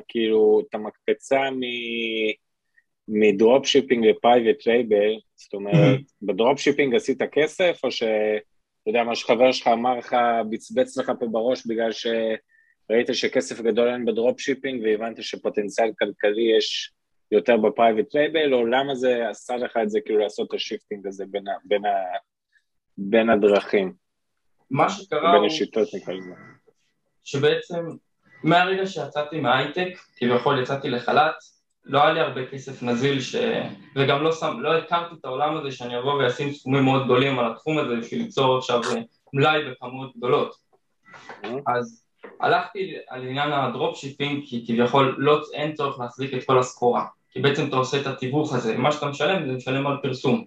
כאילו, 0.09 0.63
את 0.69 0.75
המקפצה 0.75 1.51
מ... 1.51 1.61
מ 3.09 3.21
drop 3.21 3.67
shipping 3.67 4.07
ל 4.07 4.14
private 4.14 4.67
label, 4.67 5.19
זאת 5.35 5.55
אומרת, 5.55 6.01
ב 6.23 6.31
drop 6.31 6.61
shipping 6.61 6.95
עשית 6.95 7.23
כסף, 7.33 7.81
או 7.85 7.91
שאתה 7.91 8.11
יודע, 8.87 9.05
מה 9.05 9.15
שחבר 9.15 9.53
שלך 9.53 9.69
אמר 9.69 9.99
לך, 9.99 10.17
בצבץ 10.51 10.99
לך 10.99 11.13
פה 11.21 11.27
בראש 11.27 11.67
בגלל 11.67 11.93
שראית 12.89 13.09
שכסף 13.13 13.61
גדול 13.61 13.89
אין 13.89 14.05
ב 14.05 14.12
drop 14.12 14.41
shipping 14.41 14.83
והבנת 14.85 15.23
שפוטנציאל 15.23 15.91
כלכלי 15.99 16.57
יש 16.59 16.93
יותר 17.31 17.57
ב 17.57 17.64
private 17.64 18.15
label, 18.15 18.55
או 18.55 18.67
למה 18.67 18.95
זה 18.95 19.29
עשה 19.29 19.57
לך 19.57 19.77
את 19.83 19.91
זה, 19.91 20.01
כאילו 20.05 20.19
לעשות 20.19 20.49
את 20.49 20.55
ה 20.55 20.61
shifting 20.61 21.07
הזה 21.07 21.25
בין, 21.31 21.49
ה, 21.49 21.53
בין, 21.65 21.85
ה, 21.85 21.91
בין 22.99 23.31
הדרכים? 23.31 23.93
מה 24.71 24.91
שקרה 24.91 25.33
בין 25.33 25.41
הוא... 25.41 25.47
השיטות 25.47 25.89
נקרא 25.95 26.15
לזה. 26.15 26.31
שבעצם 27.25 27.85
מהרגע 28.43 28.87
שיצאתי 28.87 29.41
מההייטק, 29.41 29.99
כביכול 30.17 30.63
יצאתי 30.63 30.91
לחל"ת, 30.91 31.35
לא 31.85 32.03
היה 32.03 32.13
לי 32.13 32.21
הרבה 32.21 32.47
כסף 32.47 32.83
נזיל, 32.83 33.21
ש... 33.21 33.37
וגם 33.97 34.23
לא, 34.23 34.33
שם, 34.33 34.61
לא 34.61 34.79
הכרתי 34.79 35.15
את 35.21 35.25
העולם 35.25 35.57
הזה 35.57 35.71
שאני 35.71 35.99
אבוא 35.99 36.13
ואשים 36.13 36.53
סכומים 36.53 36.85
מאוד 36.85 37.05
גדולים 37.05 37.39
על 37.39 37.53
התחום 37.53 37.79
הזה 37.79 37.97
בשביל 37.97 38.23
ליצור 38.23 38.59
עכשיו 38.59 38.81
מלאי 39.33 39.71
בכמויות 39.71 40.17
גדולות. 40.17 40.57
Mm-hmm. 41.15 41.47
אז 41.67 42.06
הלכתי 42.41 42.95
על 43.09 43.23
עניין 43.23 43.53
ה 43.53 43.62
drop 43.62 43.99
shipping 43.99 44.45
כי 44.47 44.65
כביכול 44.67 45.15
לא, 45.19 45.41
אין 45.55 45.75
צורך 45.75 46.01
להחזיק 46.01 46.35
את 46.35 46.45
כל 46.45 46.59
הסחורה. 46.59 47.05
כי 47.31 47.41
בעצם 47.41 47.69
אתה 47.69 47.77
עושה 47.77 48.01
את 48.01 48.07
התיווך 48.07 48.55
הזה, 48.55 48.77
מה 48.77 48.93
שאתה 48.93 49.07
משלם 49.07 49.47
זה 49.47 49.53
משלם 49.53 49.87
על 49.87 49.97
פרסום. 50.03 50.45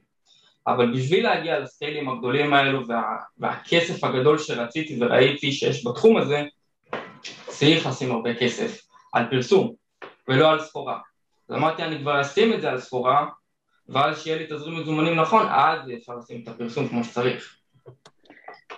אבל 0.67 0.93
בשביל 0.93 1.24
להגיע 1.24 1.60
לסקיילים 1.60 2.10
הגדולים 2.10 2.53
האלו 2.53 2.88
וה, 2.88 3.17
והכסף 3.38 4.03
הגדול 4.03 4.38
שרציתי 4.38 4.98
וראיתי 5.01 5.51
שיש 5.51 5.88
בתחום 5.88 6.17
הזה 6.17 6.43
צריך 7.48 7.86
לשים 7.86 8.12
הרבה 8.12 8.36
כסף 8.36 8.81
על 9.13 9.25
פרסום 9.29 9.74
ולא 10.27 10.51
על 10.51 10.60
סחורה. 10.60 11.00
אז 11.50 11.55
אמרתי 11.55 11.84
אני 11.84 12.00
כבר 12.00 12.22
אשים 12.22 12.53
את 12.53 12.62
זה 12.62 12.69
על 12.69 12.79
סחורה 12.79 13.25
ואז 13.89 14.24
שיהיה 14.24 14.38
לי 14.38 14.46
תזרים 14.46 14.79
מזומנים 14.79 15.15
נכון 15.15 15.46
אז 15.50 15.79
אפשר 15.98 16.13
לשים 16.15 16.41
את 16.43 16.48
הפרסום 16.48 16.88
כמו 16.88 17.03
שצריך 17.03 17.59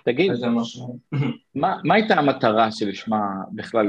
תגיד, 0.06 0.32
מה, 1.56 1.78
מה 1.84 1.96
הייתה 1.96 2.14
המטרה 2.14 2.72
שלשמה 2.72 3.22
בכלל 3.56 3.88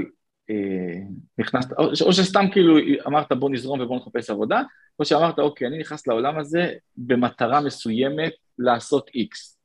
אה, 0.51 0.99
נכנסת, 1.39 1.73
או, 1.73 1.85
או 2.07 2.13
שסתם 2.13 2.45
כאילו 2.53 2.77
אמרת 3.07 3.33
בוא 3.33 3.51
נזרום 3.51 3.81
ובוא 3.81 3.97
נחפש 3.97 4.31
עבודה, 4.31 4.63
או 4.99 5.05
שאמרת 5.05 5.39
אוקיי, 5.39 5.67
אני 5.67 5.79
נכנס 5.79 6.07
לעולם 6.07 6.39
הזה 6.39 6.73
במטרה 6.97 7.61
מסוימת 7.61 8.33
לעשות 8.59 9.11
איקס, 9.15 9.59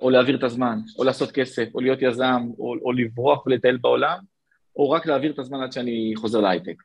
או 0.00 0.10
להעביר 0.10 0.36
את 0.36 0.42
הזמן, 0.42 0.78
או 0.98 1.04
לעשות 1.04 1.32
כסף, 1.32 1.68
או 1.74 1.80
להיות 1.80 1.98
יזם, 2.02 2.42
או, 2.58 2.74
או 2.82 2.92
לברוח 2.92 3.46
ולטייל 3.46 3.76
בעולם, 3.76 4.18
או 4.76 4.90
רק 4.90 5.06
להעביר 5.06 5.32
את 5.32 5.38
הזמן 5.38 5.62
עד 5.62 5.72
שאני 5.72 6.12
חוזר 6.16 6.40
להייטק. 6.40 6.82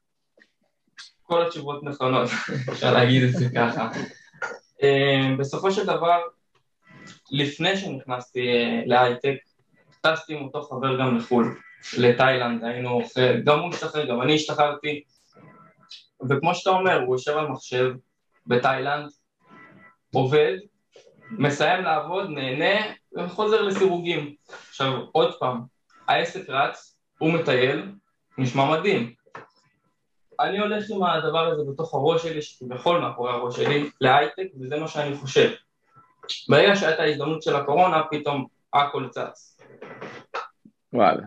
כל 1.24 1.46
התשובות 1.46 1.84
נכונות, 1.84 2.30
אפשר 2.72 2.94
להגיד 2.94 3.24
את 3.24 3.32
זה 3.32 3.46
ככה. 3.56 3.90
אה, 4.84 5.36
בסופו 5.40 5.72
של 5.72 5.84
דבר, 5.84 6.20
לפני 7.32 7.78
שנכנסתי 7.78 8.48
אה, 8.48 8.82
להייטק, 8.86 9.36
טסתי 10.02 10.34
עם 10.34 10.44
אותו 10.44 10.62
חבר 10.62 11.00
גם 11.00 11.18
לחו"ל, 11.18 11.56
לתאילנד, 11.98 12.64
היינו, 12.64 13.02
גם 13.44 13.60
הוא 13.60 13.70
השתחרר, 13.74 14.06
גם 14.06 14.22
אני 14.22 14.36
השתחררתי, 14.36 15.04
וכמו 16.30 16.56
שאתה 16.56 16.70
אומר, 16.70 17.02
הוא 17.02 17.16
יושב 17.16 17.38
על 17.38 17.48
מחשב 17.48 17.92
בתאילנד, 18.48 19.10
עובד, 20.14 20.58
מסיים 21.32 21.84
לעבוד, 21.84 22.30
נהנה, 22.30 22.94
וחוזר 23.18 23.62
לסירוגים. 23.62 24.34
עכשיו, 24.70 25.02
עוד 25.12 25.40
פעם, 25.40 25.62
העסק 26.08 26.50
רץ, 26.50 26.98
הוא 27.18 27.34
מטייל, 27.34 27.92
נשמע 28.38 28.72
מדהים. 28.72 29.14
אני 30.40 30.60
הולך 30.60 30.86
עם 30.90 31.04
הדבר 31.04 31.48
הזה 31.48 31.62
בתוך 31.72 31.94
הראש 31.94 32.24
שלי, 32.24 32.42
שכביכול 32.42 33.00
מאחורי 33.00 33.32
הראש 33.32 33.56
שלי, 33.56 33.90
להייטק, 34.02 34.48
וזה 34.62 34.80
מה 34.80 34.88
שאני 34.88 35.16
חושב. 35.16 35.52
ברגע 36.50 36.76
שהייתה 36.76 37.04
ההזדמנות 37.04 37.44
של 37.44 37.56
הקורונה, 37.56 38.04
פתאום 38.12 38.46
הכל 38.74 39.08
צץ. 39.10 39.62
וואלה. 40.94 41.24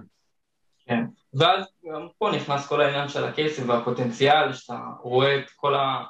כן. 0.86 1.04
ואז 1.34 1.64
גם 1.92 2.08
פה 2.18 2.30
נכנס 2.36 2.66
כל 2.66 2.80
העניין 2.80 3.08
של 3.08 3.24
הכסף 3.24 3.62
והפוטנציאל, 3.66 4.52
שאתה 4.52 4.78
רואה 5.02 5.38
את 5.38 5.50
כל 5.56 5.74
ה... 5.74 6.04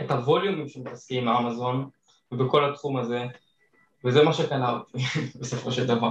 את 0.00 0.10
הווליומים 0.10 0.68
שמתעסקים 0.68 1.28
עם 1.28 1.36
אמזון 1.36 1.88
ובכל 2.32 2.70
התחום 2.70 2.96
הזה, 2.96 3.24
וזה 4.04 4.22
מה 4.22 4.32
שקנה 4.32 4.72
אותי 4.72 4.98
בסופו 5.40 5.72
של 5.72 5.86
דבר. 5.86 6.10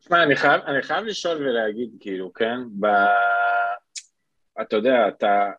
תשמע, 0.00 0.22
אני 0.22 0.36
חייב, 0.36 0.62
אני 0.62 0.82
חייב 0.82 1.04
לשאול 1.04 1.36
ולהגיד, 1.36 1.90
כאילו, 2.00 2.32
כן? 2.32 2.58
ב... 2.80 2.86
אתה 4.60 4.76
יודע, 4.76 5.08
אתה... 5.08 5.50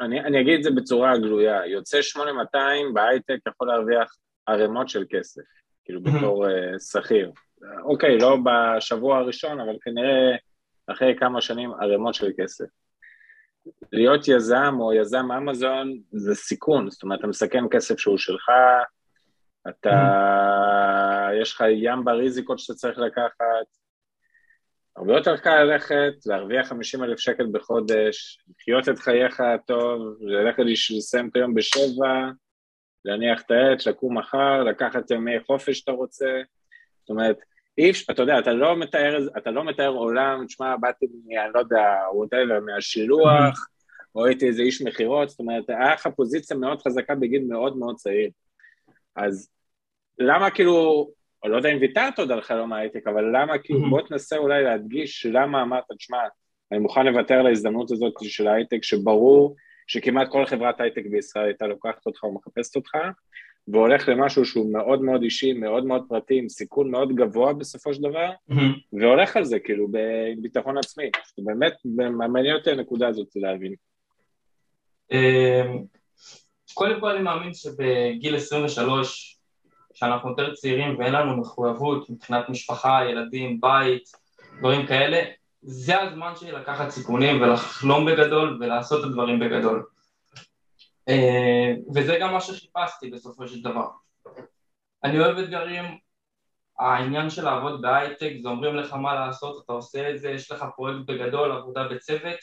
אני, 0.00 0.20
אני 0.20 0.40
אגיד 0.40 0.56
את 0.56 0.62
זה 0.62 0.70
בצורה 0.70 1.18
גלויה, 1.18 1.66
יוצא 1.66 2.02
8200 2.02 2.94
בהייטק 2.94 3.38
יכול 3.48 3.68
להרוויח 3.68 4.16
ערימות 4.46 4.88
של 4.88 5.04
כסף, 5.10 5.42
כאילו 5.84 6.02
בתור 6.02 6.46
uh, 6.46 6.50
שכיר. 6.78 7.32
אוקיי, 7.84 8.18
לא 8.18 8.36
בשבוע 8.44 9.18
הראשון, 9.18 9.60
אבל 9.60 9.76
כנראה 9.82 10.36
אחרי 10.86 11.14
כמה 11.18 11.40
שנים 11.40 11.70
ערימות 11.80 12.14
של 12.14 12.30
כסף. 12.38 12.64
להיות 13.92 14.28
יזם 14.28 14.74
או 14.80 14.92
יזם 14.92 15.32
אמזון 15.32 16.00
זה 16.12 16.34
סיכון, 16.34 16.90
זאת 16.90 17.02
אומרת, 17.02 17.18
אתה 17.18 17.26
מסכן 17.26 17.64
כסף 17.70 17.98
שהוא 17.98 18.18
שלך, 18.18 18.50
אתה, 19.68 21.28
יש 21.40 21.52
לך 21.54 21.64
ים 21.70 22.04
בריזיקות 22.04 22.58
שאתה 22.58 22.74
צריך 22.74 22.98
לקחת, 22.98 23.66
הרבה 24.96 25.12
יותר 25.12 25.36
קל 25.36 25.64
ללכת, 25.64 26.26
להרוויח 26.26 26.68
50 26.68 27.04
אלף 27.04 27.18
שקל 27.18 27.46
בחודש, 27.52 28.38
לחיות 28.50 28.88
את 28.88 28.98
חייך 28.98 29.40
הטוב, 29.40 30.00
ללכת 30.20 30.62
לסיים 30.90 31.28
את 31.28 31.36
היום 31.36 31.54
בשבע, 31.54 32.30
להניח 33.04 33.42
את 33.42 33.50
העט, 33.50 33.86
לקום 33.86 34.18
מחר, 34.18 34.62
לקחת 34.62 35.10
ימי 35.10 35.40
חופש 35.46 35.78
שאתה 35.78 35.92
רוצה. 35.92 36.42
זאת 37.00 37.10
אומרת, 37.10 37.36
אי 37.78 37.90
אפשר, 37.90 38.12
אתה 38.12 38.22
יודע, 38.22 38.38
אתה 38.38 38.52
לא 38.52 38.76
מתאר, 38.76 39.18
אתה 39.38 39.50
לא 39.50 39.64
מתאר 39.64 39.88
עולם, 39.88 40.46
תשמע, 40.46 40.76
באתי, 40.76 41.06
אני 41.06 41.52
לא 41.54 41.58
יודע, 41.60 41.98
whatever, 42.12 42.60
מהשילוח, 42.60 43.66
או 44.14 44.26
הייתי 44.26 44.46
איזה 44.46 44.62
איש 44.62 44.82
מכירות, 44.82 45.28
זאת 45.28 45.40
אומרת, 45.40 45.70
היה 45.70 45.94
לך 45.94 46.08
פוזיציה 46.16 46.56
מאוד 46.56 46.82
חזקה 46.82 47.14
בגיל 47.14 47.44
מאוד 47.48 47.76
מאוד 47.76 47.96
צעיר. 47.96 48.30
אז 49.16 49.50
למה 50.18 50.50
כאילו, 50.50 51.10
או 51.44 51.48
לא 51.48 51.56
יודע 51.56 51.72
אם 51.72 51.78
ויתרת 51.80 52.18
עוד 52.18 52.32
על 52.32 52.40
חלום 52.40 52.72
ההייטק, 52.72 53.06
אבל 53.06 53.24
למה 53.36 53.58
כאילו, 53.58 53.90
בוא 53.90 54.00
תנסה 54.00 54.36
אולי 54.36 54.62
להדגיש 54.62 55.26
למה 55.26 55.62
אמרת, 55.62 55.84
תשמע, 55.98 56.18
אני 56.72 56.80
מוכן 56.80 57.06
לוותר 57.06 57.34
על 57.34 57.46
ההזדמנות 57.46 57.90
הזאת 57.90 58.14
של 58.22 58.48
ההייטק, 58.48 58.82
שברור 58.82 59.56
שכמעט 59.86 60.28
כל 60.30 60.46
חברת 60.46 60.80
הייטק 60.80 61.02
בישראל 61.10 61.44
הייתה 61.44 61.66
לוקחת 61.66 62.06
אותך 62.06 62.24
ומחפשת 62.24 62.76
אותך, 62.76 62.90
והולך 63.68 64.08
למשהו 64.08 64.44
שהוא 64.44 64.72
מאוד 64.72 65.02
מאוד 65.02 65.22
אישי, 65.22 65.52
מאוד 65.52 65.86
מאוד 65.86 66.04
פרטי, 66.08 66.38
עם 66.38 66.48
סיכון 66.48 66.90
מאוד 66.90 67.14
גבוה 67.14 67.52
בסופו 67.52 67.94
של 67.94 68.02
דבר, 68.02 68.30
והולך 68.92 69.36
על 69.36 69.44
זה 69.44 69.58
כאילו 69.58 69.88
בביטחון 69.90 70.78
עצמי. 70.78 71.10
באמת 71.38 71.72
מעניין 72.28 72.56
אותי 72.56 72.70
הנקודה 72.70 73.08
הזאת 73.08 73.28
להבין. 73.36 73.74
אמ, 75.12 75.84
קודם 76.74 77.00
כל 77.00 77.10
אני 77.10 77.22
מאמין 77.22 77.54
שבגיל 77.54 78.36
23, 78.36 79.31
כשאנחנו 79.94 80.30
יותר 80.30 80.54
צעירים 80.54 80.98
ואין 80.98 81.12
לנו 81.12 81.36
מחויבות 81.36 82.10
מבחינת 82.10 82.48
משפחה, 82.48 83.00
ילדים, 83.10 83.60
בית, 83.60 84.12
דברים 84.58 84.86
כאלה, 84.86 85.22
זה 85.62 86.00
הזמן 86.00 86.32
שלי 86.36 86.52
לקחת 86.52 86.90
סיכונים 86.90 87.42
ולחלום 87.42 88.06
בגדול 88.06 88.58
ולעשות 88.60 89.00
את 89.00 89.04
הדברים 89.04 89.40
בגדול. 89.40 89.86
אה, 91.08 91.74
וזה 91.94 92.16
גם 92.20 92.32
מה 92.32 92.40
שחיפשתי 92.40 93.10
בסופו 93.10 93.48
של 93.48 93.62
דבר. 93.62 93.86
אני 95.04 95.20
אוהב 95.20 95.38
אתגרים, 95.38 95.84
העניין 96.78 97.30
של 97.30 97.44
לעבוד 97.44 97.82
בהייטק 97.82 98.32
זה 98.42 98.48
אומרים 98.48 98.76
לך 98.76 98.92
מה 98.92 99.14
לעשות, 99.14 99.64
אתה 99.64 99.72
עושה 99.72 100.10
את 100.10 100.20
זה, 100.20 100.30
יש 100.30 100.50
לך 100.50 100.64
פרויקט 100.76 101.06
בגדול, 101.06 101.52
עבודה 101.52 101.88
בצוות, 101.88 102.38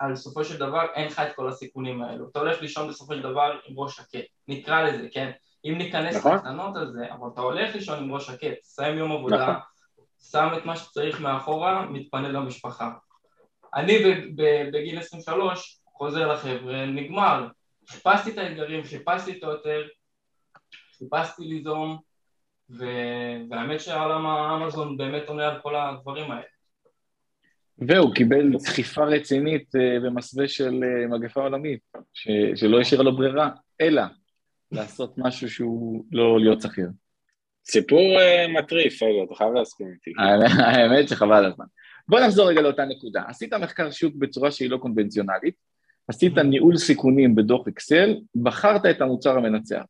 אבל 0.00 0.12
בסופו 0.12 0.44
של 0.44 0.58
דבר 0.58 0.86
אין 0.94 1.06
לך 1.06 1.18
את 1.18 1.36
כל 1.36 1.48
הסיכונים 1.48 2.02
האלו. 2.02 2.28
אתה 2.28 2.38
הולך 2.38 2.60
לישון 2.60 2.88
בסופו 2.88 3.14
של 3.14 3.22
דבר 3.22 3.58
עם 3.66 3.78
ראש 3.78 3.96
שקט, 3.96 4.24
נקרא 4.48 4.82
לזה, 4.82 5.08
כן? 5.12 5.30
אם 5.64 5.74
ניכנס 5.78 6.16
נכון. 6.16 6.34
לקטנות 6.34 6.76
על 6.76 6.92
זה, 6.92 7.12
אבל 7.12 7.28
אתה 7.32 7.40
הולך 7.40 7.74
לישון 7.74 7.98
עם 7.98 8.14
ראש 8.14 8.26
שקט, 8.26 8.62
סיים 8.62 8.98
יום 8.98 9.12
עבודה, 9.12 9.42
נכון. 9.42 9.54
שם 10.30 10.48
את 10.58 10.64
מה 10.64 10.76
שצריך 10.76 11.20
מאחורה, 11.20 11.86
מתפנה 11.86 12.28
למשפחה. 12.28 12.90
אני 13.74 13.98
בגיל 14.72 14.98
23 14.98 15.80
חוזר 15.86 16.32
לחבר'ה, 16.32 16.86
נגמר. 16.86 17.48
חיפשתי 17.88 18.30
את 18.30 18.38
האתגרים, 18.38 18.84
חיפשתי 18.84 19.32
את 19.32 19.42
היותר, 19.42 19.82
חיפשתי 20.98 21.44
ליזום, 21.44 21.98
ו... 22.70 22.84
והאמת 23.50 23.80
שהעולם 23.80 24.26
האמזון 24.26 24.96
באמת 24.96 25.28
עונה 25.28 25.48
על 25.48 25.60
כל 25.62 25.76
הדברים 25.76 26.30
האלה. 26.30 26.42
והוא 27.78 28.14
קיבל 28.14 28.52
דחיפה 28.52 29.04
רצינית 29.04 29.76
אה, 29.76 30.00
במסווה 30.00 30.48
של 30.48 30.80
אה, 30.84 31.06
מגפה 31.06 31.40
עולמית, 31.40 31.80
ש... 32.12 32.28
שלא 32.54 32.80
השאירה 32.80 33.04
לו 33.04 33.16
ברירה, 33.16 33.50
אלא 33.80 34.02
לעשות 34.72 35.18
משהו 35.18 35.50
שהוא 35.50 36.04
לא 36.12 36.40
להיות 36.40 36.60
שכיר. 36.60 36.88
סיפור 37.66 38.18
uh, 38.18 38.58
מטריף, 38.58 39.02
רגע, 39.02 39.24
אתה 39.26 39.34
חייב 39.34 39.52
להסכים 39.52 39.86
איתי. 39.86 40.10
האמת 40.62 41.08
שחבל 41.08 41.44
הזמן. 41.44 41.64
בוא 42.08 42.20
נחזור 42.20 42.48
רגע 42.48 42.60
לאותה 42.60 42.84
נקודה. 42.84 43.22
עשית 43.26 43.54
מחקר 43.54 43.90
שוק 43.90 44.14
בצורה 44.14 44.50
שהיא 44.50 44.70
לא 44.70 44.76
קונבנציונלית, 44.76 45.54
עשית 46.08 46.38
ניהול 46.38 46.76
סיכונים 46.76 47.34
בדוח 47.34 47.68
אקסל, 47.68 48.14
בחרת 48.42 48.86
את 48.86 49.00
המוצר 49.00 49.36
המנצח. 49.36 49.82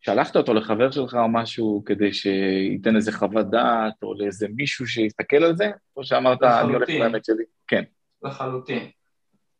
שלחת 0.00 0.36
אותו 0.36 0.54
לחבר 0.54 0.90
שלך 0.90 1.14
או 1.14 1.28
משהו 1.28 1.82
כדי 1.86 2.12
שייתן 2.12 2.96
איזה 2.96 3.12
חוות 3.12 3.50
דעת, 3.50 4.02
או 4.02 4.14
לאיזה 4.14 4.46
מישהו 4.54 4.86
שיסתכל 4.86 5.36
על 5.44 5.56
זה? 5.56 5.70
או 5.96 6.04
שאמרת, 6.04 6.42
אני 6.42 6.72
הולך 6.72 6.88
לאמת 6.88 7.24
שלי? 7.24 7.44
כן. 7.68 7.82
לחלוטין. 8.22 8.88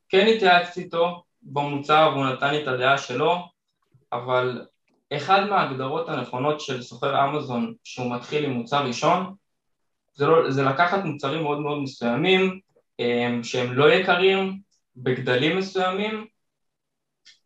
כן 0.09 0.27
התייעצתי 0.37 0.81
איתו 0.81 1.23
במוצר 1.43 2.11
והוא 2.15 2.27
נתן 2.27 2.51
לי 2.51 2.63
את 2.63 2.69
הדעה 2.69 2.99
שלו, 2.99 3.54
אבל 4.15 4.67
אחד 5.13 5.45
מההגדרות 5.51 6.09
הנכונות 6.09 6.61
של 6.61 6.83
סוחר 6.83 7.25
אמזון 7.25 7.75
שהוא 7.85 8.15
מתחיל 8.15 8.45
עם 8.45 8.51
מוצר 8.51 8.87
ראשון, 8.87 9.35
זה, 10.15 10.27
לא, 10.27 10.51
זה 10.51 10.63
לקחת 10.63 11.05
מוצרים 11.05 11.43
מאוד 11.43 11.61
מאוד 11.61 11.79
מסוימים 11.79 12.61
אה, 13.01 13.31
שהם 13.43 13.73
לא 13.73 13.93
יקרים, 13.93 14.59
בגדלים 14.97 15.59
מסוימים, 15.59 16.27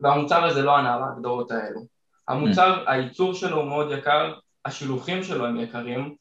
והמוצר 0.01 0.45
הזה 0.45 0.63
לא 0.63 0.77
ענה 0.77 0.99
להגדרות 0.99 1.51
האלו. 1.51 1.81
המוצר, 2.29 2.85
mm. 2.85 2.91
הייצור 2.91 3.35
שלו 3.35 3.57
הוא 3.57 3.69
מאוד 3.69 3.93
יקר, 3.99 4.35
השילוחים 4.65 5.23
שלו 5.23 5.47
הם 5.47 5.61
יקרים, 5.61 6.15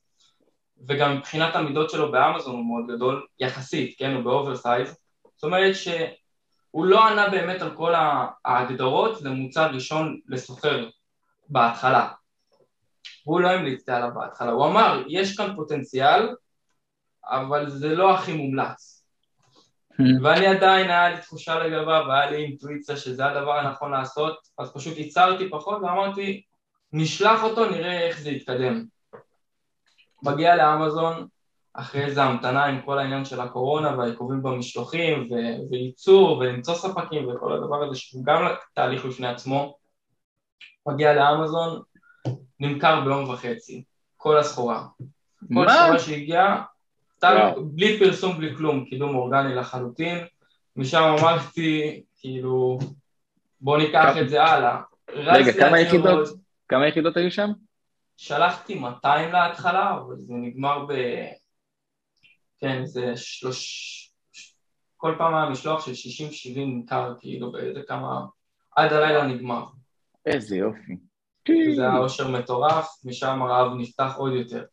וגם 0.87 1.17
מבחינת 1.17 1.55
המידות 1.55 1.89
שלו 1.89 2.11
באמזון 2.11 2.55
הוא 2.55 2.65
מאוד 2.65 2.95
גדול, 2.95 3.25
יחסית, 3.39 3.95
כן, 3.99 4.13
הוא 4.15 4.23
ב 4.23 4.31
oversize, 4.31 4.97
זאת 5.35 5.43
אומרת 5.43 5.75
שהוא 6.77 6.85
לא 6.85 7.07
ענה 7.07 7.29
באמת 7.29 7.61
על 7.61 7.75
כל 7.75 7.93
ההגדרות 8.45 9.21
למוצר 9.21 9.71
ראשון 9.71 10.19
לסוחר 10.27 10.89
בהתחלה. 11.49 12.07
הוא 13.23 13.41
לא 13.41 13.51
המליץ 13.51 13.89
עליו 13.89 14.09
בהתחלה, 14.15 14.51
הוא 14.51 14.65
אמר, 14.65 15.03
יש 15.07 15.37
כאן 15.37 15.55
פוטנציאל, 15.55 16.35
אבל 17.25 17.69
זה 17.69 17.95
לא 17.95 18.15
הכי 18.15 18.33
מומלץ. 18.33 19.05
Hmm. 19.91 20.03
ואני 20.23 20.47
עדיין, 20.47 20.89
היה 20.89 21.09
לי 21.09 21.21
תחושה 21.21 21.59
לגביו, 21.59 22.05
והיה 22.07 22.31
לי 22.31 22.43
אינטואיציה 22.43 22.97
שזה 22.97 23.25
הדבר 23.25 23.53
הנכון 23.59 23.91
לעשות, 23.91 24.47
אז 24.57 24.73
פשוט 24.73 24.97
ייצרתי 24.97 25.49
פחות 25.49 25.81
ואמרתי, 25.81 26.43
נשלח 26.93 27.43
אותו, 27.43 27.69
נראה 27.69 28.07
איך 28.07 28.19
זה 28.19 28.29
יתקדם. 28.29 28.85
מגיע 30.23 30.55
לאמזון, 30.55 31.27
אחרי 31.79 32.05
איזה 32.05 32.23
המתנה 32.23 32.65
עם 32.65 32.81
כל 32.81 32.99
העניין 32.99 33.25
של 33.25 33.41
הקורונה 33.41 33.97
והעיכובים 33.97 34.43
במשלוחים 34.43 35.27
ו- 35.31 35.71
וייצור 35.71 36.37
ולמצוא 36.37 36.75
ספקים 36.75 37.27
וכל 37.27 37.53
הדבר 37.53 37.83
הזה 37.83 37.95
שהוא 37.95 38.25
גם 38.25 38.47
תהליך 38.73 39.05
בפני 39.05 39.27
עצמו, 39.27 39.77
מגיע 40.87 41.13
לאמזון, 41.13 41.81
נמכר 42.59 43.01
ביום 43.01 43.29
וחצי, 43.29 43.83
כל 44.17 44.37
הסחורה. 44.37 44.83
כל 45.53 45.69
סחורה 45.69 45.99
שהגיעה 45.99 46.63
בלי 47.57 47.99
פרסום, 47.99 48.37
בלי 48.37 48.55
כלום, 48.55 48.85
קידום 48.85 49.15
אורגני 49.15 49.55
לחלוטין, 49.55 50.17
משם 50.75 51.15
אמרתי, 51.19 52.01
כאילו, 52.19 52.79
בוא 53.61 53.77
ניקח 53.77 54.15
את 54.21 54.29
זה 54.29 54.43
הלאה. 54.43 54.81
רגע, 55.09 55.53
כמה 55.53 55.79
יחידות, 55.79 56.27
כמה 56.67 56.87
יחידות 56.87 57.17
היו 57.17 57.31
שם? 57.31 57.49
שלחתי 58.17 58.75
200 58.75 59.31
להתחלה, 59.31 59.91
אבל 59.91 60.15
זה 60.17 60.33
נגמר 60.33 60.85
ב... 60.85 60.93
כן, 62.59 62.85
זה 62.85 63.11
שלוש... 63.15 63.93
כל 64.97 65.15
פעם 65.17 65.35
היה 65.35 65.49
משלוח 65.49 65.85
של 65.85 65.91
60-70 65.91 66.59
נמכר, 66.59 67.13
כאילו, 67.19 67.51
באיזה 67.51 67.81
כמה... 67.87 68.25
עד 68.75 68.93
הלילה 68.93 69.27
נגמר. 69.27 69.65
איזה 70.25 70.57
יופי. 70.57 70.97
זה 71.75 71.81
היה 71.81 71.97
אושר 71.97 72.27
מטורף, 72.27 72.87
משם 73.05 73.41
הרעב 73.41 73.71
נפתח 73.77 74.13
עוד 74.17 74.33
יותר. 74.33 74.63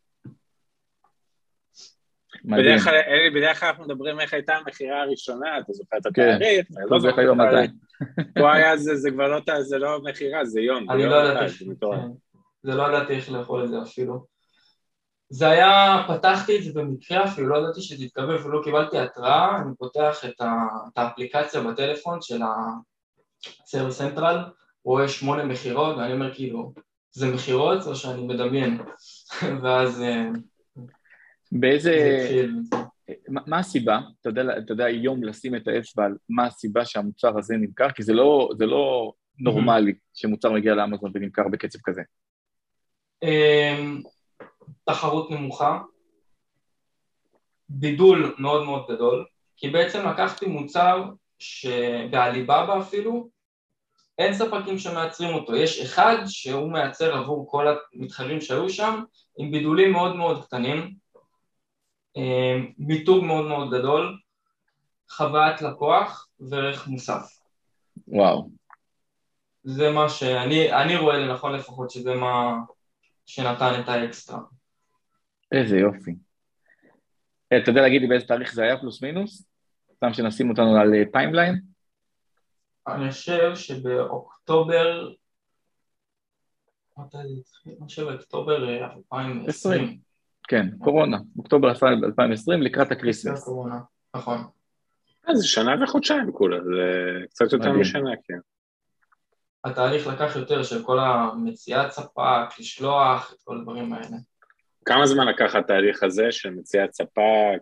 בדרך 2.45 2.85
כלל, 2.85 2.95
אלי, 2.95 3.31
בדרך 3.31 3.61
כלל 3.61 3.69
אנחנו 3.69 3.85
מדברים 3.85 4.21
איך 4.21 4.35
הייתה 4.35 4.55
המכירה 4.55 5.03
הראשונה, 5.03 5.59
אתה 5.59 5.73
זוכר 5.73 5.97
את 5.97 6.07
התאריך? 6.07 6.67
כן, 6.67 6.83
לא 6.91 7.01
זוכר 7.01 7.21
היום 7.21 7.41
מתי. 7.41 8.77
זה, 8.77 8.97
זה 8.97 9.11
כבר 9.11 9.29
לא, 9.29 9.61
זה 9.61 9.79
לא 9.79 10.01
מכירה, 10.03 10.45
זה 10.45 10.61
יום. 10.61 10.91
אני 10.91 11.07
לא 11.07 11.15
ידעתי, 11.15 11.65
כן. 11.81 12.09
זה 12.63 12.75
לא 12.75 12.89
ידעתי 12.89 13.13
איך 13.13 13.31
לאכול 13.31 13.65
את 13.65 13.69
זה 13.69 13.83
אפילו. 13.83 14.34
זה 15.35 15.49
היה, 15.49 16.05
פתחתי 16.09 16.59
את 16.59 16.65
זה 16.65 16.73
במקרה 16.73 17.25
אפילו, 17.25 17.49
לא 17.49 17.59
ידעתי 17.59 17.81
שזה 17.81 18.05
יתקבל 18.05 18.37
אפילו 18.37 18.59
לא 18.59 18.65
קיבלתי 18.65 18.99
התראה, 18.99 19.59
אני 19.61 19.75
פותח 19.79 20.25
את, 20.25 20.41
ה, 20.41 20.53
את 20.93 20.99
האפליקציה 20.99 21.61
בטלפון 21.63 22.19
של 22.23 22.43
ה-Sales 22.43 24.01
Central, 24.01 24.37
רואה 24.85 25.09
שמונה 25.09 25.45
מכירות, 25.45 25.97
ואני 25.97 26.13
אומר 26.13 26.35
כאילו, 26.35 26.73
זה 27.11 27.35
מכירות 27.35 27.87
או 27.87 27.97
שאני 27.97 28.27
מדמיין? 28.27 28.79
ואז 29.63 30.03
אה, 30.03 30.29
באיזה... 31.53 32.27
מה 33.29 33.59
הסיבה? 33.59 34.01
אתה 34.21 34.29
יודע, 34.29 34.43
אתה 34.59 34.73
יודע 34.73 34.85
היום 34.85 35.25
לשים 35.25 35.57
את 35.57 35.69
האצבע 35.69 36.05
על 36.05 36.17
מה 36.29 36.47
הסיבה 36.47 36.85
שהמוצר 36.85 37.39
הזה 37.39 37.57
נמכר? 37.57 37.91
כי 37.91 38.03
זה 38.03 38.13
לא, 38.13 38.51
זה 38.59 38.67
לא 38.67 39.13
נורמלי 39.39 39.95
שמוצר 40.15 40.53
מגיע 40.53 40.75
לאמזון 40.75 41.11
ונמכר 41.15 41.49
בקצב 41.49 41.79
כזה. 41.85 42.03
תחרות 44.85 45.31
נמוכה, 45.31 45.81
בידול 47.69 48.35
מאוד 48.39 48.65
מאוד 48.65 48.87
גדול, 48.91 49.27
כי 49.57 49.71
בעצם 49.71 50.09
לקחתי 50.09 50.47
מוצר 50.47 51.05
שבעליבאבא 51.39 52.81
אפילו 52.81 53.29
אין 54.19 54.35
ספקים 54.35 54.79
שמייצרים 54.79 55.35
אותו, 55.35 55.57
יש 55.57 55.81
אחד 55.81 56.17
שהוא 56.27 56.73
מייצר 56.73 57.15
עבור 57.15 57.51
כל 57.51 57.67
המתחרים 57.95 58.41
שהיו 58.41 58.71
שם 58.71 59.03
עם 59.39 59.51
בידולים 59.51 59.93
מאוד 59.93 60.17
מאוד 60.17 60.45
קטנים 60.45 60.95
אמ, 62.17 62.73
מיתוג 62.79 63.25
מאוד 63.25 63.45
מאוד 63.45 63.75
גדול, 63.75 64.19
חוויית 65.11 65.63
לקוח 65.63 66.29
וערך 66.41 66.89
מוסף. 66.89 67.39
וואו. 68.09 68.49
זה 69.65 69.91
מה 69.91 70.09
שאני 70.09 70.73
אני 70.73 70.97
רואה 70.97 71.19
לנכון 71.19 71.53
לפחות 71.53 71.91
שזה 71.91 72.15
מה 72.15 72.53
שנתן 73.27 73.81
את 73.81 73.89
האקסטרה. 73.89 74.41
איזה 75.53 75.79
יופי. 75.79 76.15
אה, 77.53 77.59
אתה 77.59 77.71
יודע 77.71 77.83
להגיד 77.83 78.03
לי 78.03 78.09
באיזה 78.09 78.27
תאריך 78.27 78.55
זה 78.55 78.63
היה 78.63 78.79
פלוס 78.79 79.03
מינוס? 79.03 79.47
סתם 79.97 80.13
שנשים 80.13 80.51
אותנו 80.51 80.77
על 80.77 81.05
timeline? 81.13 81.61
אני 82.89 83.11
חושב 83.11 83.55
שבאוקטובר, 83.55 85.13
מתי 86.99 87.17
זה 87.17 87.41
התחיל? 87.41 87.75
אני 87.81 87.89
חושב 87.89 88.05
באוקטובר 88.05 88.85
2020. 88.97 89.99
כן, 90.49 90.67
קורונה, 90.79 91.19
אוקטובר 91.39 91.69
2020 91.71 92.63
לקראת 92.63 92.93
ה 92.93 92.98
Christmas. 92.98 93.49
נכון. 94.15 94.39
אה, 95.29 95.35
זה 95.35 95.47
שנה 95.47 95.85
וחודשיים 95.85 96.33
כולה, 96.33 96.65
זה 96.65 96.81
קצת 97.31 97.53
יותר 97.53 97.73
משנה, 97.73 98.11
כן. 98.25 98.39
התהליך 99.65 100.07
לקח 100.07 100.37
יותר 100.37 100.63
של 100.63 100.83
כל 100.83 100.99
המציאת 100.99 101.91
ספק, 101.91 102.59
לשלוח, 102.59 103.33
את 103.33 103.43
כל 103.45 103.57
הדברים 103.57 103.93
האלה. 103.93 104.17
כמה 104.85 105.07
זמן 105.07 105.27
לקח 105.27 105.55
התהליך 105.55 106.03
הזה 106.03 106.33
של 106.33 106.51
מציאת 106.51 106.95
ספק? 106.95 107.61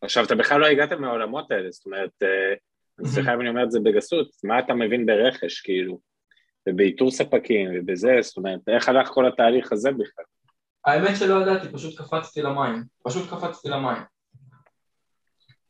עכשיו, 0.00 0.24
אתה 0.24 0.34
בכלל 0.34 0.60
לא 0.60 0.66
הגעת 0.66 0.92
מהעולמות 0.92 1.50
האלה, 1.50 1.70
זאת 1.70 1.86
אומרת, 1.86 2.10
אה, 2.22 2.54
סליחה 3.06 3.34
אם 3.34 3.40
אני 3.40 3.48
אומר 3.48 3.64
את 3.64 3.70
זה 3.70 3.80
בגסות, 3.80 4.30
מה 4.44 4.58
אתה 4.58 4.74
מבין 4.74 5.06
ברכש, 5.06 5.60
כאילו, 5.60 6.00
ובאיתור 6.68 7.10
ספקים 7.10 7.70
ובזה, 7.74 8.12
זאת 8.20 8.36
אומרת, 8.36 8.60
איך 8.68 8.88
הלך 8.88 9.08
כל 9.08 9.26
התהליך 9.26 9.72
הזה 9.72 9.90
בכלל? 9.90 10.24
האמת 10.84 11.16
שלא 11.16 11.42
ידעתי, 11.42 11.68
פשוט 11.72 11.98
קפצתי 11.98 12.42
למים, 12.42 12.84
פשוט 13.04 13.30
קפצתי 13.30 13.68
למים. 13.68 14.02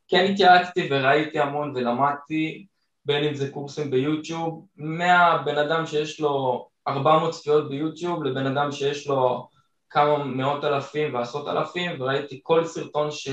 כן 0.08 0.26
התייעצתי 0.32 0.88
וראיתי 0.90 1.38
המון 1.38 1.72
ולמדתי, 1.76 2.66
בין 3.06 3.24
אם 3.24 3.34
זה 3.34 3.50
קורסים 3.50 3.90
ביוטיוב, 3.90 4.66
מהבן 4.76 5.58
אדם 5.58 5.86
שיש 5.86 6.20
לו 6.20 6.68
400 6.88 7.32
צפיות 7.32 7.68
ביוטיוב 7.68 8.24
לבן 8.24 8.46
אדם 8.46 8.72
שיש 8.72 9.06
לו 9.06 9.48
כמה 9.90 10.24
מאות 10.24 10.64
אלפים 10.64 11.14
ועשרות 11.14 11.48
אלפים, 11.48 12.00
וראיתי 12.00 12.40
כל 12.42 12.64
סרטון 12.64 13.10
ש... 13.10 13.28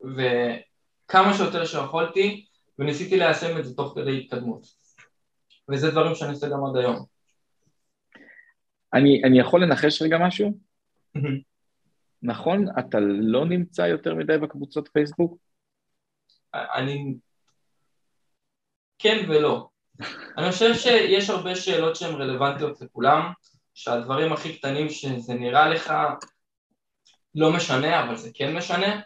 וכמה 0.00 1.34
שיותר 1.34 1.64
שיכולתי, 1.64 2.46
וניסיתי 2.78 3.16
ליישם 3.16 3.58
את 3.58 3.64
זה 3.64 3.76
תוך 3.76 3.92
כדי 3.96 4.18
התקדמות. 4.18 4.66
וזה 5.70 5.90
דברים 5.90 6.14
שאני 6.14 6.30
עושה 6.30 6.48
גם 6.48 6.64
עד 6.66 6.76
היום. 6.76 7.04
אני, 8.94 9.22
אני 9.24 9.38
יכול 9.38 9.62
לנחש 9.62 10.02
רגע 10.02 10.18
משהו? 10.18 10.58
נכון, 12.22 12.66
אתה 12.78 13.00
לא 13.00 13.46
נמצא 13.46 13.82
יותר 13.82 14.14
מדי 14.14 14.38
בקבוצות 14.38 14.88
פייסבוק? 14.92 15.38
אני... 16.54 17.14
כן 18.98 19.24
ולא. 19.28 19.68
אני 20.38 20.50
חושב 20.50 20.74
שיש 20.74 21.30
הרבה 21.30 21.56
שאלות 21.56 21.96
שהן 21.96 22.14
רלוונטיות 22.14 22.80
לכולם, 22.80 23.32
שהדברים 23.74 24.32
הכי 24.32 24.58
קטנים 24.58 24.88
שזה 24.88 25.34
נראה 25.34 25.68
לך 25.68 25.92
לא 27.34 27.52
משנה, 27.52 28.04
אבל 28.04 28.16
זה 28.16 28.30
כן 28.34 28.56
משנה, 28.56 29.00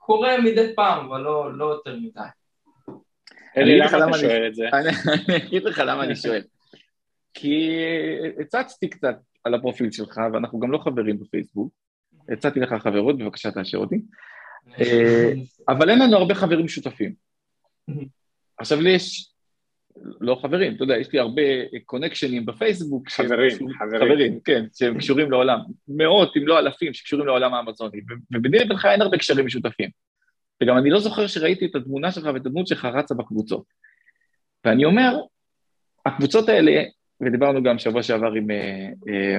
וקורה 0.00 0.40
מדי 0.44 0.74
פעם, 0.76 1.06
אבל 1.06 1.20
לא, 1.20 1.58
לא 1.58 1.64
יותר 1.64 1.96
מדי. 1.96 2.20
אלי, 3.56 3.78
למה 3.78 4.08
אתה 4.08 4.18
שואל 4.18 4.46
את 4.48 4.54
זה? 4.54 4.64
אני 4.72 5.36
אגיד 5.36 5.64
לך 5.64 5.78
למה 5.78 6.04
אני 6.04 6.16
שואל. 6.16 6.42
כי 7.34 7.78
הצצתי 8.40 8.90
קצת 8.90 9.16
על 9.44 9.54
הפרופיל 9.54 9.90
שלך, 9.90 10.20
ואנחנו 10.32 10.60
גם 10.60 10.72
לא 10.72 10.78
חברים 10.78 11.18
בפייסבוק. 11.18 11.72
הצעתי 12.28 12.60
לך 12.60 12.74
חברות, 12.82 13.18
בבקשה 13.18 13.50
תאשר 13.50 13.78
אותי. 13.78 14.02
אה, 14.80 15.32
אבל 15.68 15.90
אין 15.90 15.98
לנו 15.98 16.16
הרבה 16.16 16.34
חברים 16.34 16.68
שותפים. 16.68 17.14
עכשיו 18.58 18.80
לי 18.80 18.90
יש, 18.90 19.32
לא 20.20 20.38
חברים, 20.42 20.74
אתה 20.74 20.84
יודע, 20.84 20.96
יש 20.96 21.12
לי 21.12 21.18
הרבה 21.18 21.42
קונקשנים 21.84 22.46
בפייסבוק. 22.46 23.08
חברים, 23.08 23.50
חברים. 23.50 24.00
חברים, 24.00 24.40
כן, 24.44 24.64
שהם 24.74 24.98
קשורים 24.98 25.30
לעולם. 25.30 25.58
מאות, 25.88 26.36
אם 26.36 26.46
לא 26.46 26.58
אלפים, 26.58 26.94
שקשורים 26.94 27.26
לעולם 27.26 27.54
האמזוני. 27.54 28.00
וביני 28.34 28.58
לבינך 28.58 28.84
אין 28.84 29.02
הרבה 29.02 29.18
קשרים 29.18 29.46
משותפים. 29.46 29.90
וגם 30.62 30.78
אני 30.78 30.90
לא 30.90 31.00
זוכר 31.00 31.26
שראיתי 31.26 31.66
את 31.66 31.74
התמונה 31.74 32.12
שלך 32.12 32.24
ואת 32.34 32.46
הדמות 32.46 32.66
שלך 32.66 32.84
רצה 32.84 33.14
בקבוצות. 33.14 33.64
ואני 34.64 34.84
אומר, 34.84 35.16
הקבוצות 36.06 36.48
האלה, 36.48 36.82
ודיברנו 37.20 37.62
גם 37.62 37.78
שבוע 37.78 38.02
שעבר 38.02 38.32
עם 38.32 38.50
אה, 38.50 38.88
אה, 39.08 39.38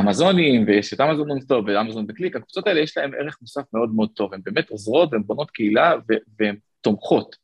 אמזונים, 0.00 0.64
ויש 0.66 0.94
את 0.94 1.00
אמזון 1.00 1.28
נונסטופ 1.28 1.64
ואמזון 1.68 2.06
בקליק, 2.06 2.36
הקבוצות 2.36 2.66
האלה 2.66 2.80
יש 2.80 2.96
להן 2.96 3.14
ערך 3.14 3.38
מוסף 3.40 3.62
מאוד 3.74 3.94
מאוד 3.94 4.10
טוב, 4.14 4.34
הן 4.34 4.40
באמת 4.44 4.70
עוזרות 4.70 5.08
והן 5.12 5.22
בונות 5.22 5.50
קהילה 5.50 5.94
והן 6.38 6.56
תומכות. 6.80 7.36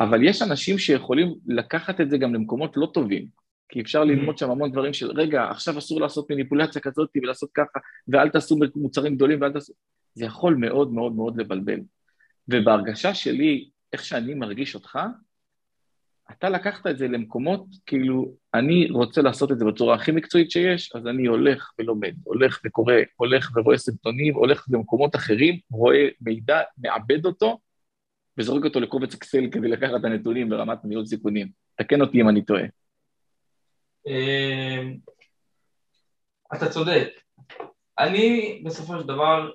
אבל 0.00 0.24
יש 0.24 0.42
אנשים 0.42 0.78
שיכולים 0.78 1.34
לקחת 1.46 2.00
את 2.00 2.10
זה 2.10 2.18
גם 2.18 2.34
למקומות 2.34 2.72
לא 2.76 2.90
טובים, 2.94 3.26
כי 3.68 3.80
אפשר 3.80 4.04
ללמוד 4.04 4.38
שם 4.38 4.50
המון 4.50 4.72
דברים 4.72 4.92
של, 4.92 5.10
רגע, 5.10 5.44
עכשיו 5.44 5.78
אסור 5.78 6.00
לעשות 6.00 6.30
מניפולציה 6.30 6.82
כזאת 6.82 7.10
ולעשות 7.16 7.50
ככה, 7.54 7.78
ואל 8.08 8.28
תעשו 8.28 8.58
מוצרים 8.76 9.14
גדולים 9.14 9.40
ואל 9.40 9.52
תעשו... 9.52 9.72
זה 10.14 10.24
יכול 10.24 10.54
מאוד 10.54 10.92
מאוד 10.92 11.12
מאוד 11.12 11.40
לבלבל. 11.40 11.80
ובהרגשה 12.48 13.14
שלי, 13.14 13.68
איך 13.92 14.04
שאני 14.04 14.34
מרגיש 14.34 14.74
אותך, 14.74 14.98
אתה 16.30 16.48
לקחת 16.48 16.86
את 16.86 16.98
זה 16.98 17.08
למקומות, 17.08 17.64
כאילו, 17.86 18.32
אני 18.54 18.90
רוצה 18.90 19.22
לעשות 19.22 19.52
את 19.52 19.58
זה 19.58 19.64
בצורה 19.64 19.94
הכי 19.94 20.12
מקצועית 20.12 20.50
שיש, 20.50 20.92
אז 20.94 21.06
אני 21.06 21.26
הולך 21.26 21.72
ולומד, 21.78 22.14
הולך 22.24 22.60
וקורא, 22.64 22.94
הולך 23.16 23.50
ורואה 23.54 23.78
סרטונים, 23.78 24.34
הולך 24.34 24.64
למקומות 24.70 25.16
אחרים, 25.16 25.58
רואה 25.70 26.08
מידע, 26.20 26.60
מעבד 26.78 27.26
אותו, 27.26 27.58
וזורק 28.38 28.64
אותו 28.64 28.80
לקובץ 28.80 29.14
אקסל 29.14 29.48
כדי 29.52 29.68
לקחת 29.68 29.92
את 30.00 30.04
הנתונים 30.04 30.48
ברמת 30.48 30.84
ניהול 30.84 31.06
סיכונים. 31.06 31.48
תקן 31.76 32.00
אותי 32.00 32.20
אם 32.20 32.28
אני 32.28 32.42
טועה. 32.42 32.62
אמ, 34.06 34.96
אתה 36.54 36.68
צודק. 36.68 37.08
אני 37.98 38.60
בסופו 38.64 39.00
של 39.00 39.06
דבר 39.06 39.50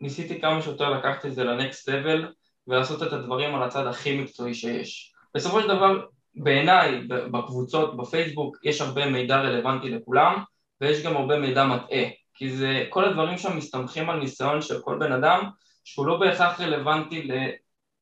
ניסיתי 0.00 0.40
כמה 0.40 0.62
שיותר 0.62 0.90
לקחת 0.90 1.26
את 1.26 1.34
זה 1.34 1.44
לנקסט 1.44 1.88
לבל 1.88 2.32
ולעשות 2.66 3.02
את 3.02 3.12
הדברים 3.12 3.54
על 3.54 3.62
הצד 3.62 3.86
הכי 3.86 4.20
מקצועי 4.20 4.54
שיש. 4.54 5.14
בסופו 5.34 5.62
של 5.62 5.68
דבר, 5.68 6.06
בעיניי, 6.34 7.00
בקבוצות, 7.06 7.96
בפייסבוק, 7.96 8.56
יש 8.64 8.80
הרבה 8.80 9.06
מידע 9.06 9.36
רלוונטי 9.36 9.88
לכולם, 9.88 10.42
ויש 10.80 11.02
גם 11.02 11.16
הרבה 11.16 11.38
מידע 11.38 11.64
מטעה, 11.64 12.04
כי 12.34 12.50
זה, 12.50 12.84
כל 12.90 13.04
הדברים 13.04 13.38
שם 13.38 13.56
מסתמכים 13.56 14.10
על 14.10 14.18
ניסיון 14.18 14.62
של 14.62 14.80
כל 14.80 14.98
בן 14.98 15.12
אדם, 15.12 15.50
שהוא 15.84 16.06
לא 16.06 16.16
בהכרח 16.16 16.60
רלוונטי 16.60 17.28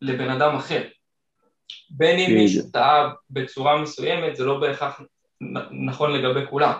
לבן 0.00 0.30
אדם 0.30 0.56
אחר. 0.56 0.82
בין 1.90 2.18
אם 2.18 2.34
מישהו 2.34 2.70
טעה 2.72 3.12
בצורה 3.30 3.82
מסוימת, 3.82 4.36
זה 4.36 4.44
לא 4.44 4.60
בהכרח 4.60 5.00
נכון 5.86 6.12
לגבי 6.12 6.46
כולם. 6.50 6.72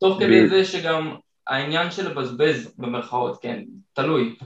תוך 0.00 0.18
כדי 0.20 0.48
זה 0.48 0.64
שגם 0.64 1.16
העניין 1.46 1.90
של 1.90 2.10
לבזבז 2.10 2.74
במרכאות, 2.78 3.42
כן, 3.42 3.64
תלוי, 3.92 4.36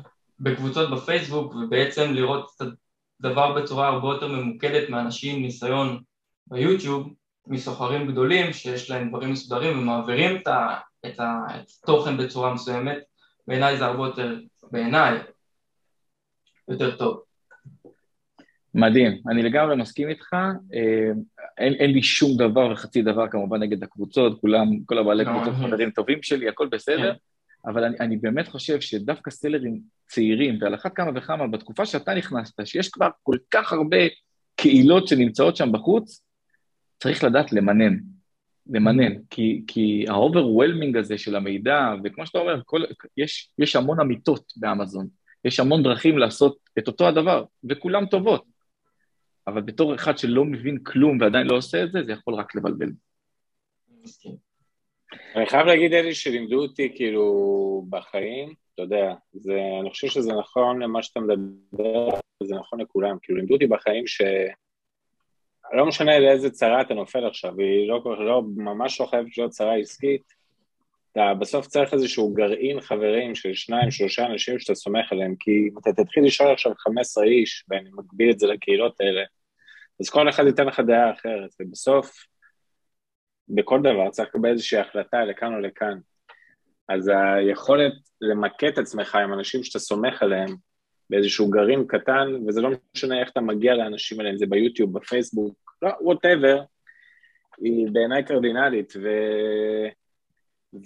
בקבוצות 0.41 0.91
בפייסבוק 0.91 1.55
ובעצם 1.55 2.15
לראות 2.15 2.51
את 2.57 2.67
דבר 3.21 3.63
בצורה 3.63 3.89
הרבה 3.89 4.09
יותר 4.09 4.29
ממוקדת 4.29 4.89
מאנשים 4.89 5.37
עם 5.37 5.43
ניסיון 5.43 6.03
ביוטיוב, 6.47 7.15
מסוחרים 7.47 8.07
גדולים 8.07 8.53
שיש 8.53 8.91
להם 8.91 9.09
דברים 9.09 9.33
מסודרים 9.33 9.79
ומעבירים 9.79 10.37
את, 10.37 10.47
ה, 10.47 10.77
את, 11.07 11.21
ה, 11.21 11.39
את 11.57 11.71
התוכן 11.83 12.17
בצורה 12.17 12.55
מסוימת, 12.55 12.99
בעיניי 13.47 13.77
זה 13.77 13.85
הרבה 13.87 14.07
יותר, 14.07 14.39
בעיניי, 14.71 15.19
יותר 16.69 16.97
טוב. 16.97 17.23
מדהים, 18.75 19.23
אני 19.31 19.43
לגמרי 19.43 19.77
מסכים 19.77 20.09
איתך, 20.09 20.33
אה, 20.75 21.11
אין, 21.59 21.75
אין 21.75 21.91
לי 21.91 22.03
שום 22.03 22.37
דבר 22.37 22.73
וחצי 22.73 23.03
דבר 23.03 23.29
כמובן 23.29 23.63
נגד 23.63 23.83
הקבוצות, 23.83 24.41
כולם, 24.41 24.67
כל 24.87 24.99
הבעלי 24.99 25.25
קבוצות 25.25 25.55
חברים 25.55 25.91
טובים 25.91 26.23
שלי, 26.23 26.49
הכל 26.49 26.69
בסדר, 26.69 27.13
כן. 27.13 27.19
אבל 27.67 27.85
אני, 27.85 27.97
אני 28.01 28.17
באמת 28.17 28.49
חושב 28.49 28.81
שדווקא 28.81 29.31
סלרים 29.31 29.81
צעירים, 30.09 30.59
ועל 30.61 30.75
אחת 30.75 30.97
כמה 30.97 31.11
וכמה, 31.15 31.47
בתקופה 31.47 31.87
שאתה 31.87 32.15
נכנסת, 32.15 32.67
שיש 32.67 32.89
כבר 32.89 33.09
כל 33.23 33.37
כך 33.51 33.73
הרבה 33.73 33.97
קהילות 34.57 35.09
שנמצאות 35.09 35.57
שם 35.57 35.73
בחוץ, 35.73 36.23
צריך 36.99 37.25
לדעת 37.25 37.53
למנן, 37.53 37.97
למנן, 38.67 39.13
כי, 39.31 39.65
כי 39.67 40.05
ה-overwhelming 40.09 40.99
הזה 40.99 41.19
של 41.19 41.37
המידע, 41.37 41.95
וכמו 42.05 42.27
שאתה 42.27 42.39
אומר, 42.39 42.63
כל, 42.65 42.83
יש, 43.17 43.51
יש 43.59 43.77
המון 43.77 44.01
אמיתות 44.01 44.53
באמזון, 44.57 45.09
יש 45.45 45.61
המון 45.61 45.83
דרכים 45.83 46.19
לעשות 46.19 46.59
את 46.79 46.87
אותו 46.89 47.09
הדבר, 47.09 47.45
וכולם 47.71 48.07
טובות, 48.07 48.45
אבל 49.47 49.63
בתור 49.63 49.95
אחד 49.95 50.19
שלא 50.19 50.45
מבין 50.45 50.79
כלום 50.79 51.21
ועדיין 51.21 51.47
לא 51.47 51.57
עושה 51.57 51.83
את 51.85 51.93
זה, 51.93 52.03
זה 52.03 52.13
יכול 52.13 52.35
רק 52.35 52.55
לבלבל. 52.55 52.91
אני 55.37 55.47
חייב 55.47 55.67
להגיד, 55.67 55.93
אלי, 55.93 56.15
שלימדו 56.15 56.63
אותי 56.63 56.93
כאילו 56.95 57.85
בחיים, 57.91 58.55
אתה 58.75 58.83
יודע, 58.83 59.15
זה, 59.33 59.61
אני 59.81 59.91
חושב 59.91 60.07
שזה 60.07 60.33
נכון 60.33 60.83
למה 60.83 61.03
שאתה 61.03 61.21
מדבר, 61.21 62.09
זה 62.43 62.55
נכון 62.55 62.81
לכולם, 62.81 63.17
כאילו 63.23 63.39
לימדו 63.39 63.55
אותי 63.55 63.67
בחיים 63.67 64.07
ש... 64.07 64.23
לא 65.73 65.87
משנה 65.87 66.19
לאיזה 66.19 66.51
צרה 66.51 66.81
אתה 66.81 66.95
נופל 66.95 67.27
עכשיו, 67.27 67.59
היא 67.59 67.89
לא, 67.89 68.03
לא, 68.19 68.43
ממש 68.57 69.01
לא 69.01 69.07
חייבת 69.07 69.39
להיות 69.39 69.51
צרה 69.51 69.77
עסקית, 69.77 70.35
אתה 71.13 71.35
בסוף 71.35 71.67
צריך 71.67 71.95
איזשהו 71.95 72.35
גרעין 72.35 72.81
חברים 72.81 73.35
של 73.35 73.55
שניים, 73.55 73.91
שלושה 73.91 74.27
אנשים 74.27 74.59
שאתה 74.59 74.75
סומך 74.75 75.13
עליהם, 75.13 75.35
כי 75.41 75.51
אם 75.51 75.79
אתה 75.79 76.03
תתחיל 76.03 76.25
לשאול 76.25 76.53
עכשיו 76.53 76.73
15 76.79 77.25
איש, 77.25 77.65
ואני 77.69 77.91
מגביל 77.93 78.31
את 78.31 78.39
זה 78.39 78.47
לקהילות 78.47 79.01
האלה, 79.01 79.23
אז 80.01 80.11
כל 80.11 80.29
אחד 80.29 80.47
ייתן 80.47 80.67
לך 80.67 80.81
דעה 80.81 81.13
אחרת, 81.13 81.51
ובסוף 81.61 82.27
בכל 83.49 83.81
דבר 83.83 84.11
צריך 84.11 84.29
לקבל 84.29 84.51
איזושהי 84.51 84.81
החלטה 84.81 85.25
לכאן 85.25 85.55
או 85.55 85.61
לכאן. 85.61 85.99
אז 86.89 87.11
היכולת 87.15 87.93
למקד 88.21 88.69
את 88.69 88.79
עצמך 88.79 89.15
עם 89.15 89.33
אנשים 89.33 89.65
שאתה 89.65 89.79
סומך 89.79 90.23
עליהם 90.23 90.55
באיזשהו 91.11 91.51
גרעין 91.51 91.87
קטן, 91.87 92.29
וזה 92.49 92.61
לא 92.61 92.71
משנה 92.97 93.21
איך 93.21 93.31
אתה 93.31 93.41
מגיע 93.41 93.75
לאנשים 93.75 94.21
האלה, 94.21 94.31
אם 94.31 94.39
זה 94.39 94.47
ביוטיוב, 94.47 94.99
בפייסבוק, 94.99 95.77
לא, 95.83 95.91
ווטאבר, 96.01 96.63
היא 97.59 97.87
בעיניי 97.93 98.25
קרדינלית, 98.25 98.93
ו... 99.03 99.09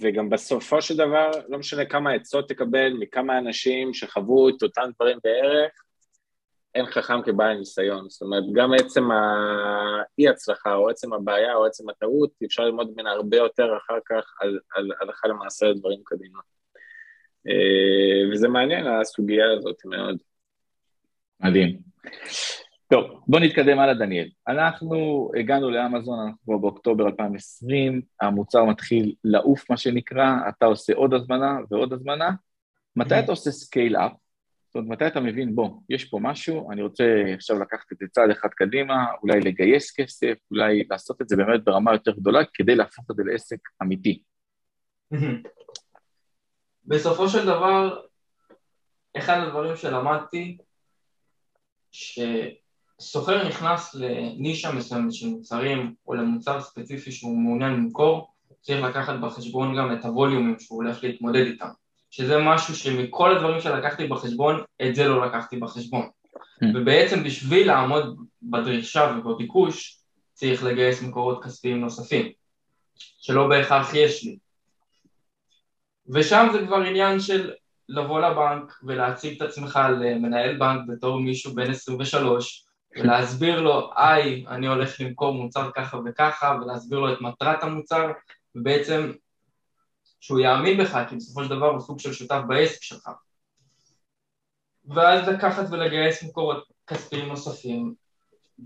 וגם 0.01 0.31
בסופו 0.31 0.83
של 0.83 0.97
דבר, 0.97 1.31
לא 1.49 1.59
משנה 1.59 1.85
כמה 1.85 2.13
עצות 2.13 2.49
תקבל 2.49 2.93
מכמה 2.93 3.39
אנשים 3.39 3.95
שחוו 3.95 4.49
את 4.49 4.63
אותם 4.63 4.91
דברים 4.97 5.19
בערך, 5.25 5.73
אין 6.75 6.87
חכם 6.87 7.23
כבעל 7.23 7.59
ניסיון. 7.59 8.09
זאת 8.09 8.23
אומרת, 8.23 8.45
גם 8.53 8.73
עצם 8.73 9.11
האי-הצלחה, 9.11 10.75
או 10.75 10.91
עצם 10.91 11.13
הבעיה, 11.13 11.55
או 11.55 11.67
עצם 11.67 11.91
הטעות, 11.91 12.31
אפשר 12.47 12.63
ללמוד 12.63 12.91
ממנה 12.93 13.11
הרבה 13.11 13.37
יותר 13.37 13.77
אחר 13.77 13.99
כך 14.09 14.35
על, 14.41 14.59
על 14.77 14.91
הלכה 15.01 15.29
למעשה 15.29 15.67
לדברים 15.67 16.01
קדימה. 16.05 16.39
אה, 17.49 18.33
וזה 18.33 18.49
מעניין, 18.49 18.87
הסוגיה 18.87 19.45
הזאת 19.53 19.77
מאוד. 19.85 20.19
מדהים. 21.41 21.79
טוב, 22.89 23.05
בוא 23.27 23.41
נתקדם 23.41 23.79
הלאה, 23.79 23.95
דניאל. 23.95 24.29
אנחנו 24.49 25.31
הגענו 25.39 25.71
לאמזון, 25.71 26.19
אנחנו 26.27 26.61
באוקטובר 26.61 27.07
2020, 27.07 28.03
המוצר 28.21 28.65
מתחיל 28.65 29.15
לעוף, 29.25 29.71
מה 29.71 29.77
שנקרא, 29.77 30.35
אתה 30.49 30.67
עושה 30.67 30.93
עוד 30.95 31.15
הזמנה 31.15 31.59
ועוד 31.71 31.93
הזמנה. 31.93 32.31
מתי 32.97 33.19
אתה 33.19 33.33
עושה 33.33 33.51
scale-up? 33.51 34.13
זאת 34.71 34.77
אומרת, 34.77 34.91
מתי 34.91 35.07
אתה 35.07 35.21
מבין, 35.21 35.55
בוא, 35.55 35.71
יש 35.89 36.05
פה 36.05 36.19
משהו, 36.23 36.73
אני 36.73 36.83
רוצה 36.83 37.05
עכשיו 37.35 37.59
לקחת 37.59 37.93
את 37.93 37.99
זה 37.99 38.07
צעד 38.11 38.31
אחד 38.31 38.49
קדימה, 38.49 39.07
אולי 39.23 39.41
לגייס 39.41 40.01
כסף, 40.01 40.35
אולי 40.51 40.85
לעשות 40.91 41.23
את 41.23 41.29
זה 41.29 41.37
באמת 41.37 41.65
ברמה 41.65 41.93
יותר 41.93 42.13
גדולה, 42.13 42.41
כדי 42.55 42.75
להפוך 42.75 43.05
את 43.11 43.17
זה 43.17 43.23
לעסק 43.27 43.59
אמיתי. 43.83 44.23
בסופו 46.85 47.29
של 47.29 47.47
דבר, 47.47 48.01
אחד 49.17 49.39
הדברים 49.47 49.77
שלמדתי, 49.77 50.59
שסוחר 51.93 53.49
נכנס 53.49 53.95
לנישה 53.95 54.73
מסוימת 54.73 55.13
של 55.13 55.29
מוצרים, 55.29 55.95
או 56.07 56.15
למוצר 56.15 56.61
ספציפי 56.61 57.13
שהוא 57.13 57.39
מעוניין 57.39 57.73
למכור, 57.73 58.35
צריך 58.61 58.83
לקחת 58.85 59.15
בחשבון 59.21 59.77
גם 59.79 59.93
את 59.93 60.05
הווליומים 60.05 60.61
שהוא 60.61 60.83
הולך 60.83 61.05
להתמודד 61.05 61.47
איתם. 61.47 61.69
שזה 62.11 62.39
משהו 62.39 62.75
שמכל 62.77 63.37
הדברים 63.37 63.61
שלקחתי 63.61 64.07
בחשבון, 64.07 64.63
את 64.83 64.95
זה 64.95 65.09
לא 65.09 65.27
לקחתי 65.27 65.57
בחשבון. 65.57 66.09
Hmm. 66.35 66.67
ובעצם 66.75 67.25
בשביל 67.25 67.67
לעמוד 67.67 68.17
בדרישה 68.43 69.17
ובביקוש, 69.17 70.01
צריך 70.33 70.65
לגייס 70.65 71.03
מקורות 71.03 71.45
כספיים 71.45 71.81
נוספים, 71.81 72.33
שלא 72.95 73.49
בהכרח 73.49 73.95
יש 73.95 74.25
לי. 74.25 74.39
ושם 76.09 76.49
זה 76.53 76.67
כבר 76.67 76.77
עניין 76.77 77.21
של 77.21 77.53
לבוא 77.89 78.21
לבנק 78.21 78.81
ולהציג 78.83 79.37
את 79.37 79.49
עצמך 79.49 79.79
למנהל 80.01 80.57
בנק 80.59 80.81
בתור 80.89 81.21
מישהו 81.21 81.55
בן 81.55 81.71
23 81.71 82.65
ולהסביר 82.97 83.61
לו, 83.61 83.91
היי, 83.97 84.45
אני 84.49 84.67
הולך 84.67 85.01
למכור 85.01 85.35
מוצר 85.35 85.71
ככה 85.77 85.99
וככה 86.05 86.59
ולהסביר 86.61 86.99
לו 86.99 87.13
את 87.13 87.21
מטרת 87.21 87.63
המוצר 87.63 88.11
ובעצם 88.55 89.13
שהוא 90.21 90.41
יאמין 90.41 90.79
בך, 90.79 90.99
כי 91.09 91.17
בסופו 91.17 91.45
של 91.45 91.51
דבר 91.51 91.67
הוא 91.67 91.81
סוג 91.81 92.01
של 92.01 92.13
שותף 92.13 92.41
בעסק 92.49 92.83
שלך. 92.83 93.11
ואז 94.85 95.29
לקחת 95.29 95.65
ולגייס 95.71 96.25
מקורות 96.25 96.65
כספיים 96.87 97.29
נוספים 97.29 97.95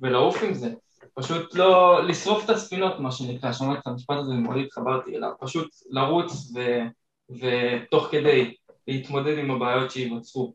ולעוף 0.01 0.43
עם 0.43 0.55
זה. 0.55 0.73
פשוט 1.15 1.55
לא, 1.55 2.01
לשרוף 2.07 2.45
את 2.45 2.51
הספינות, 2.51 3.01
מה 3.01 3.13
שנקרא, 3.13 3.53
שמעתי 3.53 3.81
את 3.81 3.87
המשפט 3.87 4.17
הזה 4.19 4.33
ומאוד 4.33 4.57
התחברתי 4.57 5.17
אליו, 5.17 5.31
פשוט 5.41 5.69
לרוץ 5.91 6.53
ו, 6.55 6.61
ותוך 7.31 8.09
כדי 8.11 8.55
להתמודד 8.89 9.39
עם 9.39 9.51
הבעיות 9.51 9.91
שייווצרו. 9.91 10.55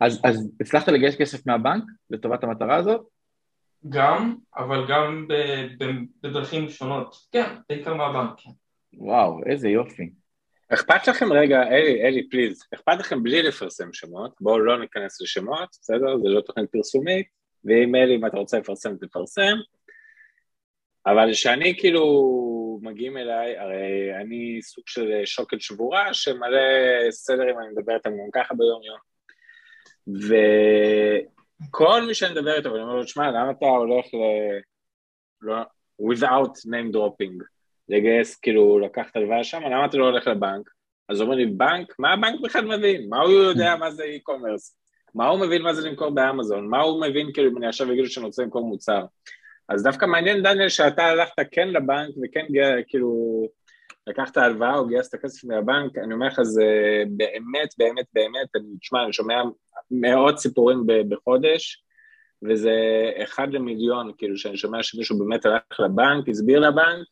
אז, 0.00 0.20
אז 0.24 0.50
הצלחת 0.60 0.88
לגייס 0.88 1.16
כסף 1.16 1.46
מהבנק 1.46 1.84
לטובת 2.10 2.44
המטרה 2.44 2.76
הזאת? 2.76 3.00
גם, 3.88 4.36
אבל 4.56 4.86
גם 4.88 5.28
ב, 5.28 5.34
ב, 5.78 5.84
בדרכים 6.22 6.68
שונות. 6.68 7.16
כן, 7.32 7.56
בעיקר 7.68 7.94
מהבנק, 7.94 8.30
כן. 8.36 8.50
וואו, 8.94 9.40
איזה 9.46 9.68
יופי. 9.68 10.10
אכפת 10.68 11.08
לכם 11.08 11.32
רגע, 11.32 11.62
אלי, 11.62 12.02
אלי, 12.02 12.28
פליז, 12.28 12.64
אכפת 12.74 12.96
לכם 12.98 13.22
בלי 13.22 13.42
לפרסם 13.42 13.92
שמות, 13.92 14.34
בואו 14.40 14.58
לא 14.58 14.80
ניכנס 14.80 15.20
לשמות, 15.20 15.68
בסדר? 15.70 16.18
זה 16.22 16.28
לא 16.28 16.40
תוכנית 16.40 16.70
פרסומית, 16.70 17.26
ואם 17.64 17.94
אלי, 17.94 18.16
אם 18.16 18.26
אתה 18.26 18.36
רוצה 18.36 18.58
לפרסם, 18.58 18.96
תפרסם. 18.96 19.56
אבל 21.06 21.32
שאני 21.32 21.78
כאילו, 21.78 22.04
מגיעים 22.82 23.16
אליי, 23.16 23.58
הרי 23.58 24.14
אני 24.20 24.62
סוג 24.62 24.84
של 24.86 25.10
שוקת 25.24 25.60
שבורה, 25.60 26.14
שמלא 26.14 26.58
סלרים, 27.10 27.58
אני 27.58 27.68
מדבר 27.68 27.94
איתם 27.94 28.10
גם 28.10 28.30
ככה 28.34 28.54
ביום 28.54 28.82
יום. 28.82 28.98
וכל 31.68 32.02
מי 32.06 32.14
שאני 32.14 32.32
מדבר 32.32 32.56
איתו, 32.56 32.72
ואני 32.72 32.82
אומר 32.82 32.94
לו, 32.94 33.06
שמע, 33.06 33.30
למה 33.30 33.50
אתה 33.50 33.66
הולך 33.66 34.06
ל... 34.14 34.18
לא, 35.40 35.62
without 36.02 36.52
name 36.66 36.94
dropping. 36.94 37.57
לגייס, 37.88 38.36
כאילו, 38.36 38.78
לקחת 38.78 39.16
הלוואה 39.16 39.44
שם, 39.44 39.62
למה 39.62 39.86
אתה 39.86 39.96
לא 39.96 40.04
הולך 40.04 40.26
לבנק? 40.26 40.70
אז 41.08 41.20
אומרים 41.20 41.38
לי, 41.38 41.46
בנק? 41.46 41.94
מה 41.98 42.12
הבנק 42.12 42.40
בכלל 42.40 42.76
מבין? 42.76 43.08
מה 43.08 43.20
הוא 43.20 43.32
יודע 43.32 43.76
מה 43.80 43.90
זה 43.90 44.04
e-commerce? 44.04 44.74
מה 45.14 45.28
הוא 45.28 45.40
מבין 45.40 45.62
מה 45.62 45.74
זה 45.74 45.88
למכור 45.88 46.10
באמזון? 46.10 46.68
מה 46.68 46.80
הוא 46.80 47.00
מבין, 47.00 47.32
כאילו, 47.32 47.50
אם 47.50 47.56
אני 47.56 47.66
עכשיו 47.66 47.92
אגיד 47.92 48.04
שאני 48.06 48.26
רוצה 48.26 48.42
למכור 48.42 48.66
מוצר? 48.66 49.04
אז 49.68 49.82
דווקא 49.82 50.06
מעניין, 50.06 50.42
דניאל, 50.42 50.68
שאתה 50.68 51.04
הלכת 51.04 51.34
כן 51.50 51.68
לבנק 51.68 52.14
וכן, 52.22 52.46
כאילו, 52.86 53.42
לקחת 54.06 54.36
הלוואה 54.36 54.74
או 54.74 54.86
גייסת 54.86 55.14
כסף 55.24 55.44
מהבנק, 55.44 55.98
אני 55.98 56.14
אומר 56.14 56.26
לך, 56.26 56.42
זה 56.42 56.64
באמת, 57.08 57.68
באמת, 57.78 58.06
באמת, 58.12 58.56
אני, 58.56 58.78
תשמע, 58.80 59.04
אני 59.04 59.12
שומע 59.12 59.42
מאות 59.90 60.38
סיפורים 60.38 60.84
בחודש, 61.08 61.84
וזה 62.42 62.72
אחד 63.22 63.52
למיליון, 63.52 64.12
כאילו, 64.18 64.36
שאני 64.36 64.56
שומע 64.56 64.82
שמישהו 64.82 65.18
באמת 65.18 65.46
הלך 65.46 65.80
לבנק, 65.80 66.28
הסביר 66.28 66.60
לבנק, 66.60 67.06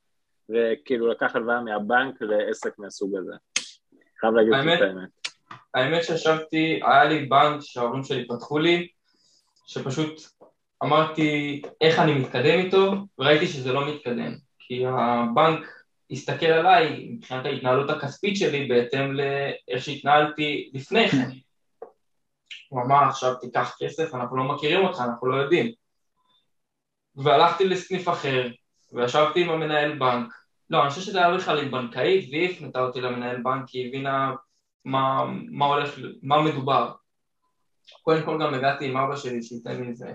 וכאילו 0.51 1.09
לקח 1.09 1.37
הלוואה 1.37 1.61
מהבנק 1.61 2.23
לעסק 2.23 2.79
מהסוג 2.79 3.17
הזה. 3.17 3.33
חייב 4.21 4.35
להגיד 4.35 4.53
את 4.53 4.81
האמת. 4.81 5.09
האמת 5.75 6.05
שישבתי, 6.05 6.81
היה 6.85 7.05
לי 7.05 7.27
בנק 7.27 7.61
שההורים 7.61 8.05
שלי 8.05 8.29
פתחו 8.29 8.59
לי, 8.59 8.89
שפשוט 9.67 10.21
אמרתי 10.85 11.63
איך 11.81 11.99
אני 11.99 12.15
מתקדם 12.15 12.59
איתו, 12.59 12.93
וראיתי 13.19 13.47
שזה 13.47 13.73
לא 13.73 13.95
מתקדם. 13.95 14.35
כי 14.59 14.85
הבנק 14.87 15.67
הסתכל 16.11 16.47
עליי 16.47 17.09
מבחינת 17.11 17.47
ההתנהלות 17.47 17.91
הכספית 17.91 18.37
שלי 18.37 18.69
בהתאם 18.69 19.13
לאיך 19.13 19.85
שהתנהלתי 19.85 20.71
לפני 20.75 21.09
כן. 21.09 21.31
הוא 22.69 22.83
אמר 22.83 23.09
עכשיו 23.09 23.35
תיקח 23.35 23.77
כסף, 23.79 24.15
אנחנו 24.15 24.37
לא 24.37 24.45
מכירים 24.45 24.85
אותך, 24.85 25.01
אנחנו 25.01 25.27
לא 25.27 25.37
יודעים. 25.37 25.73
והלכתי 27.17 27.65
לסניף 27.65 28.09
אחר, 28.09 28.49
וישבתי 28.93 29.45
עם 29.45 29.51
המנהל 29.51 29.99
בנק, 29.99 30.33
לא, 30.71 30.83
אני 30.83 30.91
חושב 30.91 31.01
שזה 31.01 31.19
היה 31.19 31.37
בכלל 31.37 31.59
עם 31.59 31.71
בנקאית, 31.71 32.29
והיא 32.31 32.51
הפנתה 32.51 32.81
אותי 32.81 33.01
למנהל 33.01 33.43
בנק, 33.43 33.65
כי 33.67 33.79
היא 33.79 33.89
הבינה 33.89 34.35
מה, 34.85 35.25
מה 35.51 35.67
הולך, 35.67 35.99
מה 36.23 36.43
מדובר. 36.43 36.93
קודם 38.03 38.25
כל 38.25 38.39
גם 38.43 38.55
הגעתי 38.55 38.87
עם 38.87 38.97
אבא 38.97 39.17
שלי 39.17 39.43
שייתן 39.43 39.83
לי 39.83 39.89
איזה, 39.89 40.13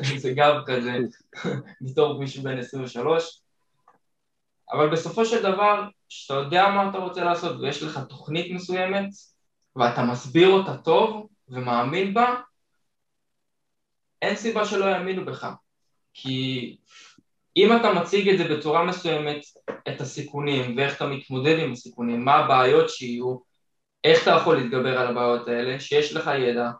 איזה 0.14 0.32
גב 0.32 0.54
כזה, 0.66 0.98
בתור 1.84 2.18
מישהו 2.18 2.42
בן 2.42 2.58
23, 2.58 3.42
אבל 4.72 4.92
בסופו 4.92 5.24
של 5.24 5.42
דבר, 5.42 5.88
כשאתה 6.08 6.34
יודע 6.34 6.68
מה 6.68 6.90
אתה 6.90 6.98
רוצה 6.98 7.24
לעשות 7.24 7.60
ויש 7.60 7.82
לך 7.82 8.00
תוכנית 8.08 8.52
מסוימת, 8.54 9.08
ואתה 9.76 10.02
מסביר 10.02 10.48
אותה 10.48 10.76
טוב 10.76 11.28
ומאמין 11.48 12.14
בה, 12.14 12.40
אין 14.22 14.36
סיבה 14.36 14.64
שלא 14.64 14.84
יאמינו 14.84 15.24
בך. 15.24 15.48
כי 16.14 16.76
אם 17.56 17.76
אתה 17.76 17.92
מציג 17.92 18.28
את 18.28 18.38
זה 18.38 18.56
בצורה 18.56 18.84
מסוימת, 18.84 19.40
את 19.88 20.00
הסיכונים 20.00 20.76
ואיך 20.76 20.96
אתה 20.96 21.06
מתמודד 21.06 21.58
עם 21.58 21.72
הסיכונים, 21.72 22.24
מה 22.24 22.34
הבעיות 22.34 22.90
שיהיו, 22.90 23.36
איך 24.04 24.22
אתה 24.22 24.30
יכול 24.30 24.56
להתגבר 24.56 24.98
על 24.98 25.06
הבעיות 25.06 25.48
האלה, 25.48 25.80
שיש 25.80 26.16
לך 26.16 26.30
ידע, 26.38 26.70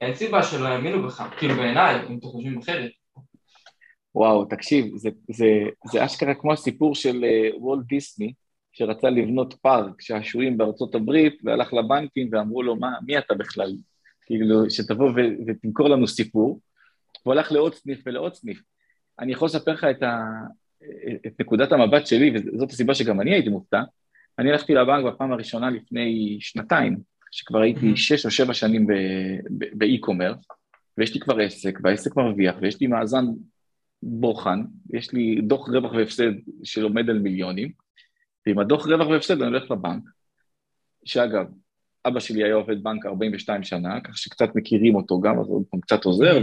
אין 0.00 0.14
סיבה 0.14 0.42
שלא 0.42 0.68
יאמינו 0.68 1.02
בך, 1.02 1.24
כאילו 1.38 1.54
בעיניי, 1.54 2.06
אם 2.06 2.18
אתם 2.18 2.26
חושבים 2.26 2.58
אחרת. 2.58 2.90
וואו, 4.14 4.44
תקשיב, 4.44 4.96
זה, 4.96 5.10
זה, 5.30 5.46
זה 5.92 6.04
אשכרה 6.04 6.34
כמו 6.34 6.52
הסיפור 6.52 6.94
של 6.94 7.24
uh, 7.24 7.56
וולט 7.58 7.86
דיסני, 7.86 8.32
שרצה 8.72 9.10
לבנות 9.10 9.54
פארק 9.62 10.00
שעשועים 10.00 10.58
בארצות 10.58 10.94
הברית, 10.94 11.40
והלך 11.44 11.72
לבנקים 11.72 12.28
ואמרו 12.32 12.62
לו, 12.62 12.76
מה, 12.76 12.90
מי 13.06 13.18
אתה 13.18 13.34
בכלל? 13.34 13.72
כאילו, 14.26 14.70
שתבוא 14.70 15.10
ו- 15.10 15.36
ותמכור 15.46 15.88
לנו 15.88 16.06
סיפור, 16.06 16.60
והוא 17.24 17.34
הלך 17.34 17.52
לעוד 17.52 17.74
סניף 17.74 17.98
ולעוד 18.06 18.34
סניף. 18.34 18.60
אני 19.20 19.32
יכול 19.32 19.46
לספר 19.46 19.72
לך 19.72 19.84
את, 19.84 20.02
ה, 20.02 20.24
את 21.26 21.40
נקודת 21.40 21.72
המבט 21.72 22.06
שלי, 22.06 22.32
וזאת 22.34 22.70
הסיבה 22.70 22.94
שגם 22.94 23.20
אני 23.20 23.32
הייתי 23.32 23.48
מופתע. 23.48 23.82
אני 24.38 24.50
הלכתי 24.50 24.74
לבנק 24.74 25.04
בפעם 25.04 25.32
הראשונה 25.32 25.70
לפני 25.70 26.36
שנתיים, 26.40 26.98
שכבר 27.30 27.60
הייתי. 27.60 27.96
שש 27.96 28.26
או 28.26 28.30
שבע 28.30 28.54
שנים 28.54 28.86
באי-קומרס, 29.50 30.46
ויש 30.98 31.14
לי 31.14 31.20
כבר 31.20 31.40
עסק, 31.40 31.78
והעסק 31.82 32.16
מרוויח, 32.16 32.54
ויש 32.60 32.80
לי 32.80 32.86
מאזן 32.86 33.24
בוחן, 34.02 34.62
יש 34.92 35.12
לי 35.12 35.40
דוח 35.42 35.68
רווח 35.68 35.92
והפסד 35.92 36.32
שעומד 36.64 37.10
על 37.10 37.18
מיליונים, 37.18 37.72
ועם 38.46 38.58
הדוח 38.58 38.86
רווח 38.86 39.08
והפסד 39.08 39.42
אני 39.42 39.50
הולך 39.50 39.70
לבנק, 39.70 40.02
שאגב, 41.04 41.46
אבא 42.06 42.20
שלי 42.20 42.44
היה 42.44 42.54
עובד 42.54 42.82
בנק 42.82 43.06
42 43.06 43.62
שנה, 43.62 44.00
כך 44.00 44.18
שקצת 44.18 44.48
מכירים 44.54 44.94
אותו 44.94 45.20
גם, 45.20 45.40
אז 45.40 45.46
הוא 45.48 45.80
קצת 45.80 46.04
עוזר, 46.04 46.38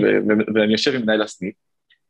ואני 0.55 0.71
יושב 0.71 0.95
עם 0.95 1.01
מנהל 1.01 1.21
הסניף, 1.21 1.55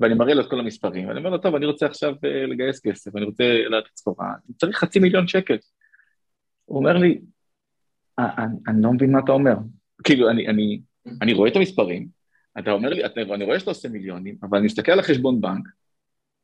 ואני 0.01 0.13
מראה 0.13 0.33
לו 0.33 0.41
את 0.41 0.49
כל 0.49 0.59
המספרים, 0.59 1.07
ואני 1.07 1.19
אומר 1.19 1.29
לו, 1.29 1.37
טוב, 1.37 1.55
אני 1.55 1.65
רוצה 1.65 1.85
עכשיו 1.85 2.13
אה, 2.25 2.45
לגייס 2.45 2.79
כסף, 2.79 3.15
אני 3.15 3.25
רוצה 3.25 3.43
לדעת 3.43 3.83
סחורה, 3.95 4.27
אני 4.27 4.55
צריך 4.55 4.77
חצי 4.77 4.99
מיליון 4.99 5.27
שקל. 5.27 5.57
הוא 6.65 6.77
אומר 6.77 6.97
לי, 6.97 7.21
אה, 8.19 8.45
אני 8.67 8.81
לא 8.81 8.93
מבין 8.93 9.11
מה 9.11 9.19
אתה 9.19 9.31
אומר. 9.31 9.55
כאילו, 10.03 10.29
אני, 10.29 10.47
אני, 10.47 10.81
אני 11.21 11.33
רואה 11.33 11.49
את 11.49 11.55
המספרים, 11.55 12.07
אתה 12.59 12.71
אומר 12.71 12.89
לי, 12.89 13.05
אתה, 13.05 13.21
אני 13.21 13.43
רואה 13.43 13.59
שאתה 13.59 13.71
עושה 13.71 13.89
מיליונים, 13.89 14.35
אבל 14.43 14.57
אני 14.57 14.65
מסתכל 14.65 14.91
על 14.91 14.99
החשבון 14.99 15.41
בנק, 15.41 15.67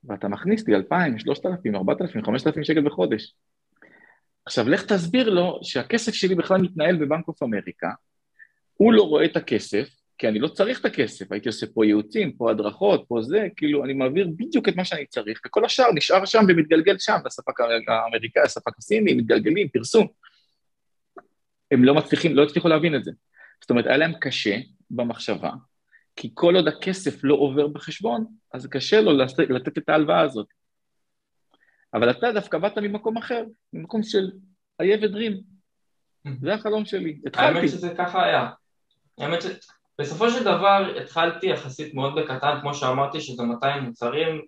ואתה 0.04 0.28
מכניס 0.28 0.68
לי 0.68 0.76
2,000, 0.76 1.20
3,000, 1.20 1.76
4,000, 1.76 2.26
5,000 2.26 2.64
שקל 2.64 2.82
בחודש. 2.82 3.36
עכשיו, 4.46 4.70
לך 4.70 4.86
תסביר 4.86 5.30
לו 5.30 5.60
שהכסף 5.64 6.14
שלי 6.14 6.36
בכלל 6.36 6.62
מתנהל 6.62 6.96
בבנק 6.96 7.28
אוף 7.28 7.44
אמריקה, 7.44 7.90
הוא 8.74 8.94
לא 8.94 9.04
רואה 9.04 9.26
את 9.26 9.36
הכסף, 9.36 9.97
כי 10.18 10.28
אני 10.28 10.40
לא 10.40 10.48
צריך 10.48 10.80
את 10.80 10.86
הכסף, 10.86 11.32
הייתי 11.32 11.50
עושה 11.50 11.66
פה 11.74 11.86
ייעוצים, 11.86 12.34
פה 12.34 12.52
הדרכות, 12.52 13.06
פה 13.08 13.22
זה, 13.22 13.48
כאילו, 13.56 13.86
אני 13.86 13.94
מעביר 13.94 14.28
בדיוק 14.38 14.70
את 14.70 14.76
מה 14.76 14.86
שאני 14.86 15.06
צריך, 15.06 15.42
וכל 15.46 15.66
השאר 15.66 15.92
נשאר 15.94 16.26
שם 16.26 16.44
ומתגלגל 16.48 16.98
שם, 17.00 17.18
לספק 17.26 17.54
האמריקאי, 17.88 18.44
הספק 18.44 18.78
הסיני, 18.78 19.14
מתגלגלים, 19.14 19.70
פרסום. 19.70 20.08
הם 21.72 21.84
לא 21.84 21.96
מצליחים, 21.96 22.36
לא 22.36 22.44
הצליחו 22.44 22.68
להבין 22.68 22.96
את 22.96 23.04
זה. 23.04 23.12
זאת 23.62 23.70
אומרת, 23.70 23.86
היה 23.86 23.98
להם 23.98 24.14
קשה 24.22 24.58
במחשבה, 24.92 25.52
כי 26.16 26.32
כל 26.34 26.56
עוד 26.56 26.68
הכסף 26.68 27.24
לא 27.24 27.36
עובר 27.36 27.68
בחשבון, 27.68 28.26
אז 28.54 28.68
קשה 28.68 29.02
לו 29.02 29.12
לתת 29.50 29.78
את 29.78 29.90
ההלוואה 29.90 30.22
הזאת. 30.22 30.48
אבל 31.94 32.12
אתה 32.12 32.32
דווקא 32.32 32.58
באת 32.58 32.78
ממקום 32.78 33.18
אחר, 33.18 33.44
ממקום 33.74 34.04
של 34.04 34.32
איה 34.80 34.98
ודרים. 35.02 35.42
זה 36.42 36.54
החלום 36.54 36.86
שלי, 36.86 37.20
התחלתי. 37.26 37.58
האמת 37.58 37.70
שזה 37.70 37.94
ככה 37.98 38.26
היה. 38.26 38.50
האמת 39.18 39.42
שבסופו 39.98 40.30
של 40.30 40.44
דבר 40.44 40.86
התחלתי 41.02 41.48
יחסית 41.48 41.94
מאוד 41.94 42.16
בקטן, 42.16 42.58
כמו 42.62 42.74
שאמרתי 42.74 43.22
שזה 43.22 43.44
200 43.44 43.84
מוצרים, 43.84 44.42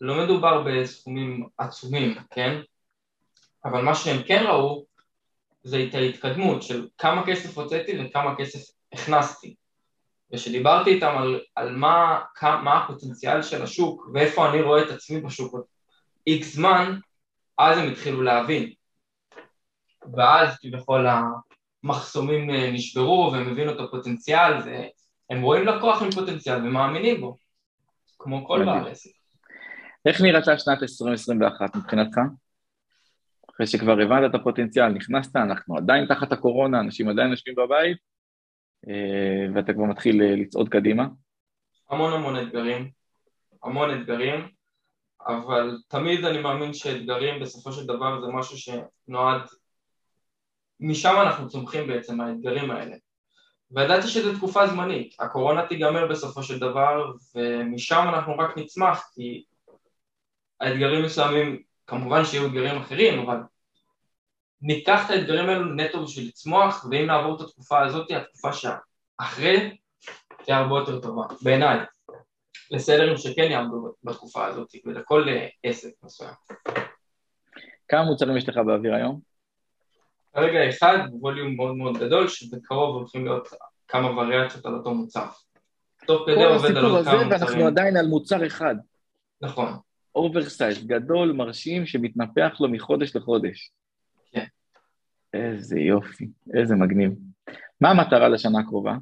לא 0.00 0.24
מדובר 0.24 0.62
בסכומים 0.66 1.46
עצומים, 1.58 2.14
כן? 2.30 2.60
אבל 3.64 3.82
מה 3.82 3.94
שהם 3.94 4.22
כן 4.22 4.44
ראו 4.46 4.84
זה 5.62 5.84
את 5.88 5.94
ההתקדמות 5.94 6.62
של 6.62 6.88
כמה 6.98 7.26
כסף 7.26 7.58
הוצאתי 7.58 7.92
וכמה 8.00 8.36
כסף 8.36 8.70
הכנסתי. 8.92 9.54
וכשדיברתי 10.32 10.90
איתם 10.90 11.14
על, 11.18 11.40
על 11.54 11.76
מה, 11.76 12.20
מה 12.42 12.84
הפוטנציאל 12.84 13.42
של 13.42 13.62
השוק 13.62 14.08
ואיפה 14.14 14.50
אני 14.50 14.62
רואה 14.62 14.82
את 14.82 14.90
עצמי 14.90 15.20
בשוק 15.20 15.54
איקס 16.26 16.54
זמן, 16.54 16.98
אז 17.58 17.78
הם 17.78 17.90
התחילו 17.90 18.22
להבין. 18.22 18.72
ואז 20.16 20.58
כביכול 20.60 21.06
המחסומים 21.84 22.50
אה, 22.50 22.70
נשברו 22.72 23.30
והם 23.32 23.48
הבינו 23.48 23.72
את 23.72 23.80
הפוטנציאל, 23.80 24.52
והם 24.64 25.42
רואים 25.42 25.66
לקוח 25.66 26.02
עם 26.02 26.10
פוטנציאל 26.10 26.66
ומאמינים 26.66 27.20
בו, 27.20 27.36
כמו 28.18 28.46
כל 28.46 28.64
בעל 28.64 28.88
עסק. 28.88 29.10
איך 30.06 30.20
נראתה 30.20 30.58
שנת 30.58 30.82
2021 30.82 31.76
מבחינתך? 31.76 32.18
אחרי 33.50 33.66
שכבר 33.66 33.92
הבנת 33.92 34.30
את 34.30 34.34
הפוטנציאל, 34.34 34.88
נכנסת, 34.88 35.36
אנחנו 35.36 35.76
עדיין 35.76 36.06
תחת 36.06 36.32
הקורונה, 36.32 36.80
אנשים 36.80 37.08
עדיין 37.08 37.30
יושבים 37.30 37.54
בבית, 37.54 37.98
אה, 38.88 39.54
ואתה 39.54 39.72
כבר 39.72 39.84
מתחיל 39.84 40.22
אה, 40.22 40.36
לצעוד 40.36 40.68
קדימה? 40.68 41.06
המון 41.90 42.12
המון 42.12 42.36
אתגרים, 42.36 42.90
המון 43.62 44.00
אתגרים. 44.00 44.48
אבל 45.26 45.78
תמיד 45.88 46.24
אני 46.24 46.40
מאמין 46.40 46.74
שאתגרים 46.74 47.40
בסופו 47.40 47.72
של 47.72 47.86
דבר 47.86 48.20
זה 48.20 48.26
משהו 48.32 48.56
שנועד, 48.58 49.42
משם 50.80 51.14
אנחנו 51.22 51.48
צומחים 51.48 51.86
בעצם, 51.86 52.20
האתגרים 52.20 52.70
האלה. 52.70 52.96
וידעתי 53.70 54.08
שזו 54.08 54.36
תקופה 54.36 54.66
זמנית, 54.66 55.14
הקורונה 55.20 55.66
תיגמר 55.66 56.06
בסופו 56.06 56.42
של 56.42 56.58
דבר, 56.58 57.12
ומשם 57.34 58.04
אנחנו 58.08 58.38
רק 58.38 58.58
נצמח, 58.58 59.10
כי 59.14 59.44
האתגרים 60.60 61.04
מסוימים, 61.04 61.62
כמובן 61.86 62.24
שיהיו 62.24 62.46
אתגרים 62.46 62.76
אחרים, 62.76 63.18
אבל 63.18 63.36
ניקח 64.62 65.06
את 65.06 65.10
האתגרים 65.10 65.48
האלו 65.48 65.74
נטו 65.74 66.04
בשביל 66.04 66.28
לצמוח, 66.28 66.86
ואם 66.90 67.06
נעבור 67.06 67.36
את 67.36 67.40
התקופה 67.40 67.84
הזאת, 67.84 68.10
התקופה 68.10 68.50
שאחרי 68.52 69.76
תהיה 70.44 70.58
הרבה 70.58 70.78
יותר 70.78 71.00
טובה, 71.00 71.22
בעיניי. 71.42 71.78
לסלרים 72.70 73.16
שכן 73.16 73.42
יעמדו 73.50 73.94
בתקופה 74.04 74.46
הזאת 74.46 74.74
ולכל 74.84 75.28
אה, 75.28 75.46
עסק 75.62 75.90
מסוים. 76.02 76.34
כמה 77.88 78.02
מוצרים 78.02 78.36
יש 78.36 78.48
לך 78.48 78.56
באוויר 78.66 78.94
היום? 78.94 79.27
כרגע 80.38 80.68
אחד, 80.68 80.98
volume 81.12 81.56
מאוד 81.56 81.76
מאוד 81.76 81.98
גדול, 81.98 82.28
שבקרוב 82.28 82.96
הולכים 82.96 83.24
להיות 83.24 83.48
כמה 83.88 84.10
וריאציות 84.10 84.66
על 84.66 84.74
אותו 84.74 84.94
מוצר. 84.94 85.26
תוך 86.06 86.22
כדי 86.26 86.44
עובד 86.44 86.76
על 86.76 86.82
כמה 86.82 86.98
מוצרים. 86.98 87.30
ואנחנו 87.30 87.66
עדיין 87.66 87.96
על 87.96 88.06
מוצר 88.06 88.46
אחד. 88.46 88.74
נכון. 89.40 89.72
oversize, 90.14 90.86
גדול, 90.86 91.32
מרשים, 91.32 91.86
שמתנפח 91.86 92.60
לו 92.60 92.68
מחודש 92.68 93.16
לחודש. 93.16 93.72
כן. 94.32 94.44
איזה 95.34 95.80
יופי, 95.80 96.28
איזה 96.54 96.74
מגניב. 96.74 97.10
מה 97.80 97.90
המטרה 97.90 98.28
לשנה 98.28 98.60
הקרובה? 98.60 98.94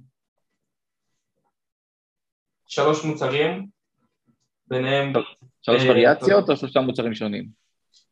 שלוש 2.66 3.04
מוצרים, 3.04 3.66
ביניהם... 4.66 5.12
שלוש 5.62 5.82
אה, 5.82 5.90
וריאציות 5.90 6.50
או 6.50 6.56
שלושה 6.56 6.80
מוצרים 6.80 7.14
שונים? 7.14 7.48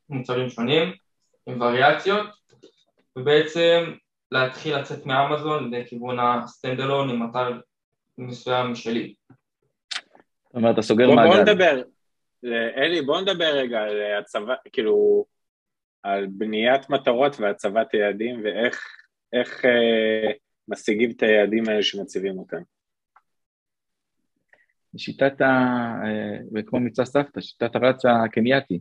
מוצרים 0.09 0.49
שונים, 0.49 0.93
עם 1.47 1.61
וריאציות, 1.61 2.27
ובעצם 3.17 3.93
להתחיל 4.33 4.77
לצאת 4.77 5.07
מאמזון 5.07 5.75
לכיוון 5.75 6.19
הסטנדלון 6.21 7.11
עם 7.11 7.31
אתר 7.31 7.61
מסוים 8.19 8.73
משלי. 8.73 9.15
זאת 10.47 10.55
אומרת, 10.55 10.75
אתה 10.75 10.83
סוגר 10.83 11.11
מעגל. 11.11 11.31
בוא 11.31 11.43
נדבר, 11.43 11.83
אלי, 12.77 13.03
בוא 13.03 13.21
נדבר 13.21 13.57
רגע 13.57 13.79
על 13.79 14.01
הצבא, 14.21 14.55
כאילו, 14.73 15.25
על 16.03 16.27
בניית 16.27 16.91
מטרות 16.91 17.41
והצבת 17.41 17.95
יעדים 17.95 18.43
ואיך 18.45 19.65
אה, 19.65 20.33
משיגים 20.69 21.11
את 21.11 21.23
היעדים 21.23 21.69
האלה 21.69 21.83
שמציבים 21.83 22.39
אותם. 22.39 22.63
שיטת 24.97 25.41
ה... 25.41 25.45
אה, 26.57 26.63
כמו 26.67 26.81
מבצע 26.81 27.05
סבתא, 27.05 27.41
שיטת 27.41 27.77
הרץ 27.77 28.03
הקנייתי. 28.05 28.81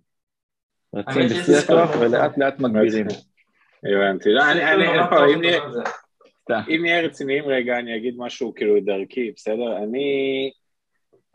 רצים 0.95 1.21
בשיא 1.25 1.55
הכוח 1.63 1.89
ולאט 2.01 2.37
לאט 2.37 2.59
מגבירים. 2.59 3.05
הבנתי, 3.85 4.29
לא, 4.29 4.51
אני, 4.51 4.71
אני, 4.71 4.85
אם 6.75 6.81
נהיה 6.81 7.01
רציניים 7.01 7.45
רגע, 7.45 7.79
אני 7.79 7.97
אגיד 7.97 8.15
משהו 8.17 8.53
כאילו 8.53 8.79
דרכי, 8.79 9.31
בסדר? 9.35 9.77
אני, 9.77 10.51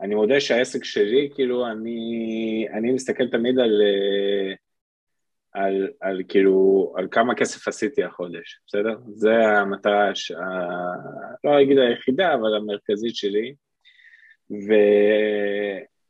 אני 0.01 0.15
מודה 0.15 0.39
שהעסק 0.39 0.83
שלי, 0.83 1.29
כאילו, 1.35 1.67
אני, 1.67 2.67
אני 2.73 2.91
מסתכל 2.91 3.27
תמיד 3.27 3.59
על, 3.59 3.81
אה, 3.81 4.53
על, 5.63 5.89
על 6.01 6.23
כאילו, 6.27 6.93
על 6.97 7.07
כמה 7.11 7.35
כסף 7.35 7.67
עשיתי 7.67 8.03
החודש, 8.03 8.59
בסדר? 8.67 8.95
זה 9.07 9.35
המטרה, 9.35 10.15
ש... 10.15 10.31
לא 11.43 11.61
אגיד 11.61 11.77
היחידה, 11.77 12.33
אבל 12.33 12.55
המרכזית 12.55 13.15
שלי. 13.15 13.53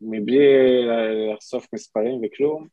ומבלי 0.02 0.47
לחשוף 1.34 1.67
מספרים 1.73 2.21
וכלום, 2.23 2.67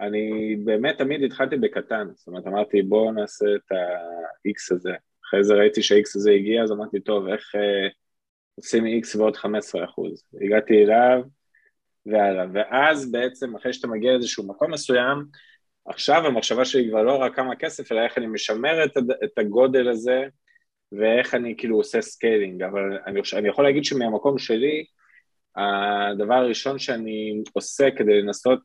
אני 0.00 0.56
באמת 0.64 0.98
תמיד 0.98 1.22
התחלתי 1.22 1.56
בקטן, 1.56 2.08
זאת 2.14 2.26
אומרת 2.26 2.46
אמרתי 2.46 2.82
בואו 2.82 3.12
נעשה 3.12 3.46
את 3.56 3.72
ה-X 3.72 4.74
הזה, 4.76 4.92
אחרי 5.28 5.44
זה 5.44 5.54
ראיתי 5.54 5.82
שה-X 5.82 6.16
הזה 6.16 6.30
הגיע 6.30 6.62
אז 6.62 6.72
אמרתי 6.72 7.00
טוב 7.00 7.28
איך 7.28 7.54
אה, 7.54 7.88
עושים 8.54 8.84
X 8.84 9.18
ועוד 9.18 9.36
15 9.36 9.84
אחוז, 9.84 10.24
הגעתי 10.42 10.84
אליו 10.84 11.22
והלאה, 12.06 12.46
ואז 12.52 13.12
בעצם 13.12 13.56
אחרי 13.56 13.72
שאתה 13.72 13.86
מגיע 13.86 14.12
לאיזשהו 14.12 14.46
מקום 14.46 14.72
מסוים, 14.72 15.24
עכשיו 15.86 16.26
המחשבה 16.26 16.64
שלי 16.64 16.88
כבר 16.90 17.02
לא 17.02 17.16
רק 17.16 17.36
כמה 17.36 17.56
כסף 17.56 17.92
אלא 17.92 18.00
איך 18.00 18.18
אני 18.18 18.26
משמר 18.26 18.84
את, 18.84 18.92
את 19.24 19.38
הגודל 19.38 19.88
הזה 19.88 20.24
ואיך 20.92 21.34
אני 21.34 21.54
כאילו 21.58 21.76
עושה 21.76 22.00
scaling, 22.00 22.62
אבל 22.62 22.98
אני, 23.06 23.20
אני 23.36 23.48
יכול 23.48 23.64
להגיד 23.64 23.84
שמהמקום 23.84 24.38
שלי, 24.38 24.84
הדבר 25.56 26.34
הראשון 26.34 26.78
שאני 26.78 27.42
עושה 27.52 27.90
כדי 27.96 28.22
לנסות 28.22 28.58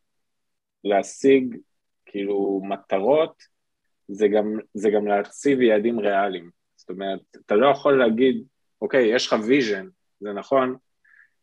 להשיג 0.84 1.58
כאילו 2.06 2.62
מטרות, 2.64 3.44
זה 4.08 4.28
גם, 4.28 4.60
זה 4.74 4.90
גם 4.90 5.08
להציב 5.08 5.62
יעדים 5.62 6.00
ריאליים. 6.00 6.50
זאת 6.76 6.90
אומרת, 6.90 7.20
אתה 7.46 7.56
לא 7.56 7.68
יכול 7.68 8.00
להגיד, 8.00 8.44
אוקיי, 8.82 9.16
יש 9.16 9.28
לך 9.28 9.36
vision, 9.48 9.88
זה 10.20 10.34
נכון, 10.34 10.76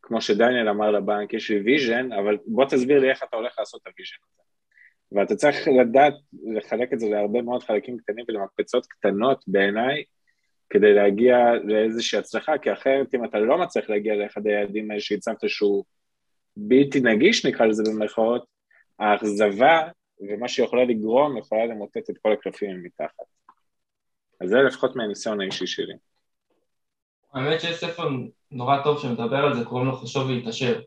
כמו 0.03 0.21
שדניאל 0.21 0.69
אמר 0.69 0.91
לבנק, 0.91 1.33
יש 1.33 1.51
לי 1.51 1.61
vision, 1.61 2.13
אבל 2.13 2.39
בוא 2.47 2.65
תסביר 2.65 2.99
לי 2.99 3.11
איך 3.11 3.23
אתה 3.23 3.37
הולך 3.37 3.59
לעשות 3.59 3.81
את 3.83 3.87
ה 3.87 3.91
vision 3.91 4.17
הזה. 4.25 4.43
ואתה 5.13 5.37
צריך 5.37 5.69
לדעת 5.81 6.15
לחלק 6.57 6.93
את 6.93 7.01
זה 7.01 7.09
להרבה 7.09 7.43
מאוד 7.43 7.63
חלקים 7.63 7.99
קטנים 7.99 8.25
ולמקפצות 8.29 8.87
קטנות 8.87 9.45
בעיניי, 9.47 10.05
כדי 10.71 10.95
להגיע 10.95 11.37
לאיזושהי 11.65 12.19
הצלחה, 12.19 12.59
כי 12.59 12.73
אחרת 12.73 13.15
אם 13.15 13.25
אתה 13.25 13.39
לא 13.39 13.59
מצליח 13.59 13.91
להגיע 13.91 14.15
לאחד 14.15 14.47
היעדים 14.47 14.91
האלה 14.91 15.01
שהצבת 15.01 15.49
שהוא 15.49 15.85
בלתי 16.57 17.01
נגיש, 17.01 17.47
נקרא 17.47 17.67
לזה 17.67 17.83
במרכאות, 17.87 18.45
האכזבה 18.99 19.83
ומה 20.21 20.49
שיכולה 20.49 20.85
לגרום 20.85 21.37
יכולה 21.37 21.67
למוטט 21.67 22.11
את 22.11 22.19
כל 22.23 22.33
הקלפים 22.33 22.83
מתחת. 22.83 23.25
אז 24.41 24.49
זה 24.49 24.57
לפחות 24.57 24.97
מהניסיון 24.97 25.41
האישי 25.41 25.67
שלי. 25.67 25.95
האמת 27.33 27.61
שיש 27.61 27.77
ספר 27.77 28.09
נורא 28.51 28.83
טוב 28.83 29.03
שמדבר 29.03 29.37
על 29.37 29.55
זה, 29.55 29.65
קוראים 29.65 29.87
לו 29.87 29.97
חשוב 29.97 30.31
להתעשר. 30.31 30.81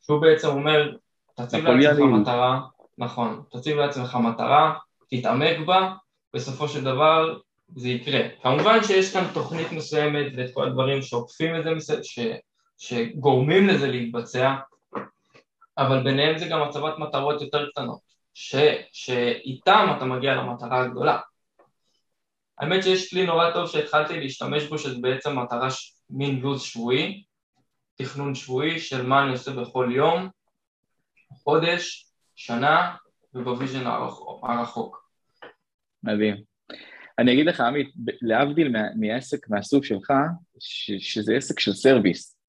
שהוא 0.00 0.20
בעצם 0.20 0.48
אומר, 0.48 0.96
תציב 1.36 1.64
לעצמך 1.64 2.00
מטרה, 2.20 2.60
נכון, 2.98 3.42
תציב 3.50 3.76
לעצמך 3.76 4.14
מטרה, 4.14 4.74
תתעמק 5.10 5.58
בה, 5.66 5.92
בסופו 6.34 6.68
של 6.68 6.84
דבר 6.84 7.38
זה 7.76 7.88
יקרה. 7.88 8.20
כמובן 8.42 8.78
שיש 8.82 9.12
כאן 9.12 9.24
תוכנית 9.34 9.72
מסוימת 9.72 10.32
ואת 10.36 10.50
כל 10.54 10.66
הדברים 10.66 11.02
שעוקפים 11.02 11.56
את 11.56 11.80
זה, 11.80 12.04
ש, 12.04 12.18
שגורמים 12.78 13.66
לזה 13.66 13.88
להתבצע, 13.88 14.54
אבל 15.78 16.04
ביניהם 16.04 16.38
זה 16.38 16.46
גם 16.46 16.62
הצבת 16.62 16.98
מטרות 16.98 17.42
יותר 17.42 17.70
קטנות, 17.70 18.00
ש, 18.34 18.56
שאיתם 18.92 19.86
אתה 19.96 20.04
מגיע 20.04 20.34
למטרה 20.34 20.80
הגדולה. 20.80 21.18
האמת 22.58 22.82
שיש 22.82 23.10
כלי 23.10 23.26
נורא 23.26 23.50
טוב 23.50 23.68
שהתחלתי 23.68 24.20
להשתמש 24.20 24.64
בו, 24.64 24.78
שזה 24.78 24.98
בעצם 25.00 25.38
מטרה 25.38 25.70
ש... 25.70 26.00
מין 26.10 26.40
לו"ז 26.40 26.62
שבועי, 26.62 27.22
תכנון 27.94 28.34
שבועי 28.34 28.78
של 28.78 29.06
מה 29.06 29.22
אני 29.22 29.32
עושה 29.32 29.50
בכל 29.52 29.88
יום, 29.94 30.28
חודש, 31.32 32.06
שנה 32.36 32.96
וב 33.34 33.47
vision 33.47 33.86
הרחוק. 34.42 35.10
מדהים. 36.02 36.36
אני 37.18 37.32
אגיד 37.32 37.46
לך, 37.46 37.60
עמית, 37.60 37.92
להבדיל 38.22 38.74
מעסק 38.96 39.48
מהסוג 39.48 39.84
שלך, 39.84 40.12
ש, 40.60 40.90
שזה 40.98 41.36
עסק 41.36 41.60
של 41.60 41.72
service, 41.72 42.39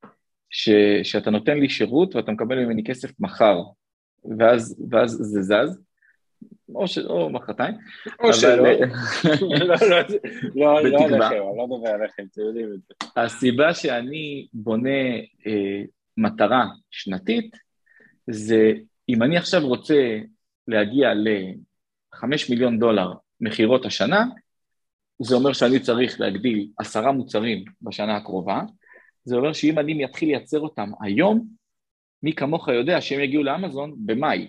ש, 0.51 0.69
שאתה 1.03 1.29
נותן 1.29 1.57
לי 1.57 1.69
שירות 1.69 2.15
ואתה 2.15 2.31
מקבל 2.31 2.65
ממני 2.65 2.83
כסף 2.83 3.19
מחר, 3.19 3.61
ואז, 4.39 4.85
ואז 4.89 5.11
זה 5.11 5.41
זז, 5.41 5.79
או, 6.75 6.87
ש... 6.87 6.97
או 6.97 7.29
מחרתיים. 7.29 7.75
או 8.19 8.33
שלא. 8.33 8.63
לא, 9.51 9.65
לא, 9.65 9.77
לא, 10.55 10.83
לא 10.83 11.05
עליכם, 11.05 11.15
אני 11.15 11.57
לא 11.57 11.67
מדבר 11.67 11.89
עליכם, 11.89 12.23
אתם 12.31 12.41
יודעים 12.41 12.73
את 12.73 12.79
זה. 12.87 13.21
הסיבה 13.21 13.73
שאני 13.73 14.47
בונה 14.53 14.99
אה, 15.47 15.81
מטרה 16.17 16.65
שנתית, 16.91 17.57
זה 18.29 18.71
אם 19.09 19.23
אני 19.23 19.37
עכשיו 19.37 19.67
רוצה 19.67 20.17
להגיע 20.67 21.13
ל-5 21.13 22.25
מיליון 22.49 22.79
דולר 22.79 23.13
מכירות 23.41 23.85
השנה, 23.85 24.25
זה 25.21 25.35
אומר 25.35 25.53
שאני 25.53 25.79
צריך 25.79 26.19
להגדיל 26.19 26.67
עשרה 26.79 27.11
מוצרים 27.11 27.65
בשנה 27.81 28.17
הקרובה, 28.17 28.61
זה 29.23 29.35
אומר 29.35 29.53
שאם 29.53 29.79
אני 29.79 30.05
אתחיל 30.05 30.29
לייצר 30.29 30.59
אותם 30.59 30.91
היום, 31.01 31.47
מי 32.23 32.33
כמוך 32.33 32.67
יודע 32.67 33.01
שהם 33.01 33.19
יגיעו 33.19 33.43
לאמזון 33.43 33.95
במאי. 34.05 34.47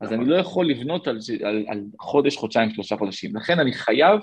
אז 0.00 0.12
אני 0.12 0.24
לא 0.24 0.36
יכול 0.36 0.66
לבנות 0.70 1.08
על, 1.08 1.18
על, 1.44 1.64
על 1.68 1.84
חודש, 2.00 2.36
חודשיים, 2.36 2.70
שלושה 2.70 2.96
חודשים. 2.96 3.36
לכן 3.36 3.58
אני 3.60 3.72
חייב 3.72 4.20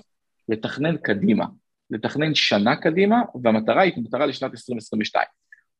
לתכנן 0.49 0.97
קדימה, 0.97 1.45
לתכנן 1.89 2.35
שנה 2.35 2.75
קדימה, 2.75 3.21
והמטרה 3.43 3.81
היא 3.81 3.93
מטרה 3.97 4.25
לשנת 4.25 4.51
2022. 4.51 5.25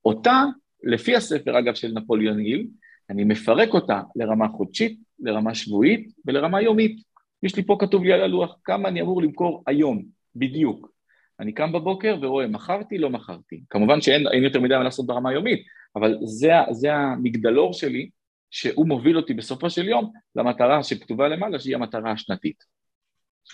אותה, 0.05 0.43
לפי 0.83 1.15
הספר 1.15 1.59
אגב 1.59 1.73
של 1.73 1.91
נפוליאון 1.91 2.39
היל, 2.39 2.67
אני 3.09 3.23
מפרק 3.23 3.73
אותה 3.73 4.01
לרמה 4.15 4.47
חודשית, 4.47 4.99
לרמה 5.19 5.55
שבועית 5.55 6.11
ולרמה 6.25 6.61
יומית. 6.61 7.01
יש 7.43 7.55
לי 7.55 7.63
פה 7.63 7.77
כתוב 7.79 8.03
לי 8.03 8.13
על 8.13 8.21
הלוח 8.21 8.55
כמה 8.63 8.89
אני 8.89 9.01
אמור 9.01 9.21
למכור 9.21 9.63
היום, 9.67 10.03
בדיוק. 10.35 10.91
אני 11.39 11.53
קם 11.53 11.71
בבוקר 11.71 12.17
ורואה, 12.21 12.47
מכרתי, 12.47 12.97
לא 12.97 13.09
מכרתי. 13.09 13.63
כמובן 13.69 14.01
שאין 14.01 14.43
יותר 14.43 14.59
מדי 14.59 14.77
מה 14.77 14.83
לעשות 14.83 15.07
ברמה 15.07 15.29
היומית, 15.29 15.65
אבל 15.95 16.17
זה, 16.23 16.51
זה 16.71 16.93
המגדלור 16.93 17.73
שלי, 17.73 18.09
שהוא 18.51 18.87
מוביל 18.87 19.17
אותי 19.17 19.33
בסופו 19.33 19.69
של 19.69 19.87
יום 19.87 20.13
למטרה 20.35 20.83
שכתובה 20.83 21.27
למעלה, 21.27 21.59
שהיא 21.59 21.75
המטרה 21.75 22.11
השנתית. 22.11 22.63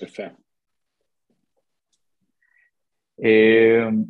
יפה. 0.01 0.23
אמ, 3.19 4.03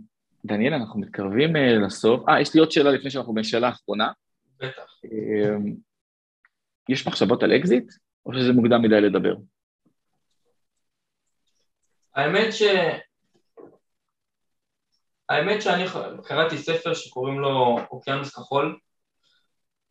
דניאל, 0.46 0.74
אנחנו 0.74 1.00
מתקרבים 1.00 1.56
אה, 1.56 1.78
לסוף. 1.86 2.30
אה, 2.30 2.42
יש 2.42 2.54
לי 2.54 2.60
עוד 2.60 2.72
שאלה 2.72 2.92
לפני 2.92 3.10
שאנחנו 3.12 3.34
בשאלה 3.34 3.68
האחרונה. 3.68 4.12
בטח. 4.58 5.00
אמ, 5.06 5.76
יש 6.90 7.08
מחשבות 7.08 7.44
על 7.44 7.56
אקזיט, 7.56 7.94
או 8.26 8.34
שזה 8.34 8.54
מוקדם 8.54 8.82
מדי 8.82 9.02
לדבר? 9.02 9.36
האמת 12.16 12.54
ש... 12.54 12.64
האמת 15.30 15.62
שאני 15.62 15.84
קראתי 16.24 16.58
ספר 16.58 16.94
שקוראים 16.94 17.40
לו 17.40 17.80
אוקיינוס 17.92 18.36
כחול, 18.36 18.78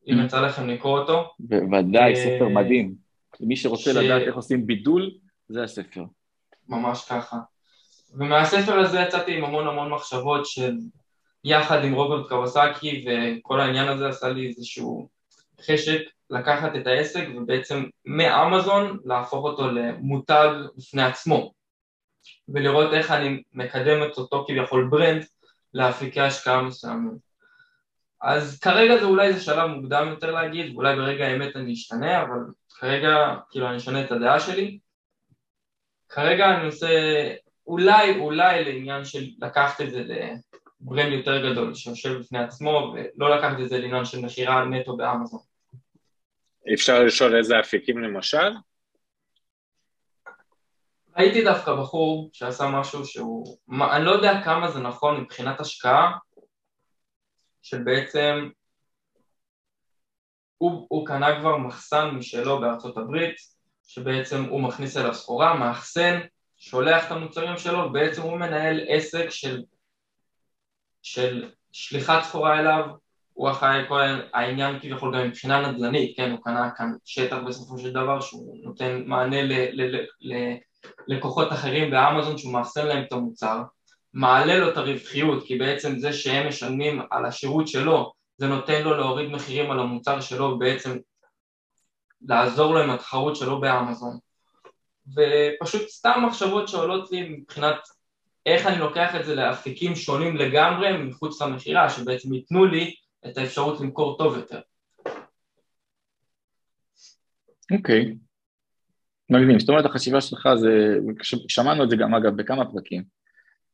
אם 0.08 0.20
mm-hmm. 0.20 0.24
יצא 0.24 0.40
לכם 0.40 0.68
לקרוא 0.68 0.98
אותו. 0.98 1.30
בוודאי, 1.38 2.14
אה, 2.14 2.16
ספר 2.16 2.48
מדהים. 2.48 2.94
מי 3.40 3.56
שרוצה 3.56 3.92
לדעת 3.92 4.22
איך 4.22 4.34
עושים 4.34 4.66
בידול, 4.66 5.10
זה 5.48 5.62
הספר. 5.62 6.04
ממש 6.68 7.04
ככה. 7.08 7.36
ומהספר 8.18 8.78
הזה 8.78 9.00
יצאתי 9.00 9.36
עם 9.36 9.44
המון 9.44 9.66
המון 9.66 9.90
מחשבות 9.90 10.46
של 10.46 10.76
יחד 11.44 11.84
עם 11.84 11.94
רוברט 11.94 12.28
קווסקי, 12.28 13.04
וכל 13.06 13.60
העניין 13.60 13.88
הזה 13.88 14.08
עשה 14.08 14.28
לי 14.28 14.48
איזשהו 14.48 15.08
חשק 15.60 16.00
לקחת 16.30 16.76
את 16.76 16.86
העסק 16.86 17.24
ובעצם 17.36 17.84
מאמזון 18.04 18.98
להפוך 19.04 19.44
אותו 19.44 19.70
למותג 19.70 20.48
בפני 20.76 21.02
עצמו. 21.02 21.52
ולראות 22.48 22.92
איך 22.92 23.10
אני 23.10 23.42
מקדם 23.52 24.02
את 24.02 24.18
אותו 24.18 24.44
כביכול 24.48 24.88
ברנד 24.90 25.24
לאפיקי 25.74 26.20
השקעה 26.20 26.62
מסוימים. 26.62 27.18
אז 28.20 28.60
כרגע 28.60 28.98
זה 28.98 29.04
אולי 29.04 29.32
זה 29.32 29.40
שלב 29.40 29.66
מוקדם 29.66 30.06
יותר 30.10 30.30
להגיד, 30.30 30.74
ואולי 30.74 30.96
ברגע 30.96 31.26
האמת 31.26 31.56
אני 31.56 31.72
אשתנה, 31.72 32.22
אבל 32.22 32.38
כרגע 32.78 33.34
כאילו 33.50 33.68
אני 33.68 33.76
אשנה 33.76 34.04
את 34.04 34.12
הדעה 34.12 34.40
שלי. 34.40 34.78
כרגע 36.08 36.56
אני 36.56 36.66
עושה 36.66 36.88
אולי, 37.66 38.18
אולי 38.18 38.64
לעניין 38.64 39.04
של 39.04 39.24
לקחת 39.38 39.80
את 39.80 39.90
זה 39.90 40.04
לברנד 40.04 41.12
יותר 41.12 41.50
גדול 41.50 41.74
שיושב 41.74 42.18
בפני 42.18 42.38
עצמו, 42.38 42.94
ולא 43.16 43.36
לקחת 43.36 43.60
את 43.60 43.68
זה 43.68 43.78
לעניין 43.78 44.04
של 44.04 44.20
מכירה 44.20 44.64
נטו 44.64 44.96
באמזון. 44.96 45.40
אפשר 46.74 47.02
לשאול 47.02 47.36
איזה 47.36 47.60
אפיקים 47.60 47.98
למשל? 47.98 48.50
הייתי 51.14 51.44
דווקא 51.44 51.74
בחור 51.74 52.30
שעשה 52.32 52.68
משהו 52.68 53.04
שהוא, 53.04 53.58
אני 53.92 54.04
לא 54.04 54.10
יודע 54.10 54.42
כמה 54.44 54.70
זה 54.70 54.80
נכון 54.80 55.20
מבחינת 55.20 55.60
השקעה, 55.60 56.12
של 57.62 57.82
בעצם 57.82 58.48
הוא, 60.58 60.86
הוא 60.88 61.06
קנה 61.06 61.40
כבר 61.40 61.56
מחסן 61.56 62.10
משלו 62.10 62.60
בארצות 62.60 62.96
הברית, 62.96 63.34
שבעצם 63.86 64.44
הוא 64.44 64.60
מכניס 64.60 64.96
אליו 64.96 65.14
סחורה, 65.14 65.54
מאחסן, 65.54 66.20
שולח 66.56 67.06
את 67.06 67.10
המוצרים 67.10 67.58
שלו, 67.58 67.78
ובעצם 67.78 68.22
הוא 68.22 68.36
מנהל 68.38 68.80
עסק 68.88 69.30
של, 69.30 69.62
של 71.02 71.50
שליחת 71.72 72.22
סחורה 72.22 72.60
אליו, 72.60 72.84
הוא 73.32 73.50
אחראי 73.50 73.88
כל 73.88 74.00
העניין 74.32 74.80
כביכול 74.80 75.16
גם 75.16 75.28
מבחינה 75.28 75.70
נדל"נית, 75.70 76.16
כן, 76.16 76.30
הוא 76.30 76.40
קנה 76.44 76.70
כאן 76.76 76.92
שטח 77.04 77.36
בסופו 77.46 77.78
של 77.78 77.92
דבר 77.92 78.20
שהוא 78.20 78.56
נותן 78.64 79.02
מענה 79.06 79.42
ל, 79.42 79.52
ל, 79.52 79.96
ל, 79.96 80.06
ל, 80.20 80.56
ללקוחות 81.08 81.52
אחרים 81.52 81.90
באמזון 81.90 82.38
שהוא 82.38 82.52
מאחסן 82.52 82.86
להם 82.86 83.04
את 83.04 83.12
המוצר, 83.12 83.62
מעלה 84.14 84.58
לו 84.58 84.68
את 84.68 84.76
הרווחיות, 84.76 85.46
כי 85.46 85.58
בעצם 85.58 85.98
זה 85.98 86.12
שהם 86.12 86.48
משלמים 86.48 87.02
על 87.10 87.26
השירות 87.26 87.68
שלו, 87.68 88.12
זה 88.36 88.46
נותן 88.46 88.82
לו 88.82 88.96
להוריד 88.96 89.30
מחירים 89.30 89.70
על 89.70 89.80
המוצר 89.80 90.20
שלו 90.20 90.44
ובעצם 90.44 90.96
לעזור 92.22 92.74
לו 92.74 92.82
עם 92.82 92.90
התחרות 92.90 93.36
שלו 93.36 93.60
באמזון. 93.60 94.18
ופשוט 95.08 95.88
סתם 95.88 96.24
מחשבות 96.26 96.68
שעולות 96.68 97.12
לי 97.12 97.28
מבחינת 97.28 97.76
איך 98.46 98.66
אני 98.66 98.78
לוקח 98.78 99.14
את 99.20 99.24
זה 99.24 99.34
לאפיקים 99.34 99.96
שונים 99.96 100.36
לגמרי 100.36 101.02
מחוץ 101.02 101.42
למכירה, 101.42 101.90
שבעצם 101.90 102.34
ייתנו 102.34 102.64
לי 102.64 102.94
את 103.26 103.38
האפשרות 103.38 103.80
למכור 103.80 104.18
טוב 104.18 104.36
יותר. 104.36 104.60
אוקיי. 107.72 108.04
Okay. 108.04 108.23
מגניב, 109.30 109.58
זאת 109.58 109.68
אומרת 109.68 109.84
החשיבה 109.84 110.20
שלך 110.20 110.48
זה, 110.56 110.98
שמענו 111.48 111.84
את 111.84 111.90
זה 111.90 111.96
גם 111.96 112.14
אגב 112.14 112.36
בכמה 112.36 112.64
פרקים, 112.72 113.02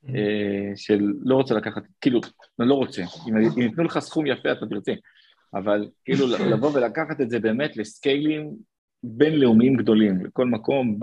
אה, 0.08 0.72
של 0.76 1.00
לא 1.22 1.34
רוצה 1.34 1.54
לקחת, 1.54 1.82
כאילו, 2.00 2.20
לא 2.58 2.74
רוצה, 2.74 3.02
אם, 3.28 3.60
ייתנו 3.60 3.84
לך 3.84 3.98
סכום 3.98 4.26
יפה 4.26 4.52
אתה 4.52 4.66
תרצה, 4.66 4.92
אבל 5.54 5.88
כאילו 6.04 6.26
לבוא 6.52 6.70
ולקחת 6.74 7.20
את 7.20 7.30
זה 7.30 7.40
באמת 7.40 7.76
לסקיילים 7.76 8.50
בינלאומיים 9.02 9.76
גדולים, 9.76 10.24
לכל 10.26 10.46
מקום 10.46 10.98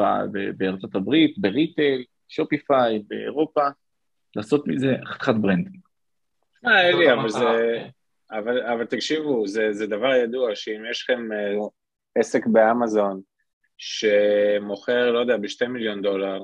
בארצות 0.58 0.96
הברית, 0.96 1.38
ב 1.38 1.46
retail, 1.46 2.04
Shopify, 2.28 3.04
באירופה, 3.08 3.68
לעשות 4.36 4.68
מזה 4.68 4.96
חתיכת 5.06 5.36
brand. 5.36 5.68
אה, 6.66 6.90
אלי, 6.90 7.14
אבל 7.14 7.30
זה... 7.30 7.88
אבל, 8.32 8.62
אבל 8.62 8.86
תקשיבו, 8.86 9.48
זה, 9.48 9.74
זה 9.74 9.88
דבר 9.88 10.16
ידוע 10.16 10.56
שאם 10.56 10.82
יש 10.92 11.04
לכם 11.04 11.32
אה, 11.32 11.68
עסק 12.16 12.48
באמזון 12.48 13.22
שמוכר, 13.78 15.12
לא 15.12 15.20
יודע, 15.20 15.38
בשתי 15.38 15.68
מיליון 15.68 16.02
דולר, 16.02 16.42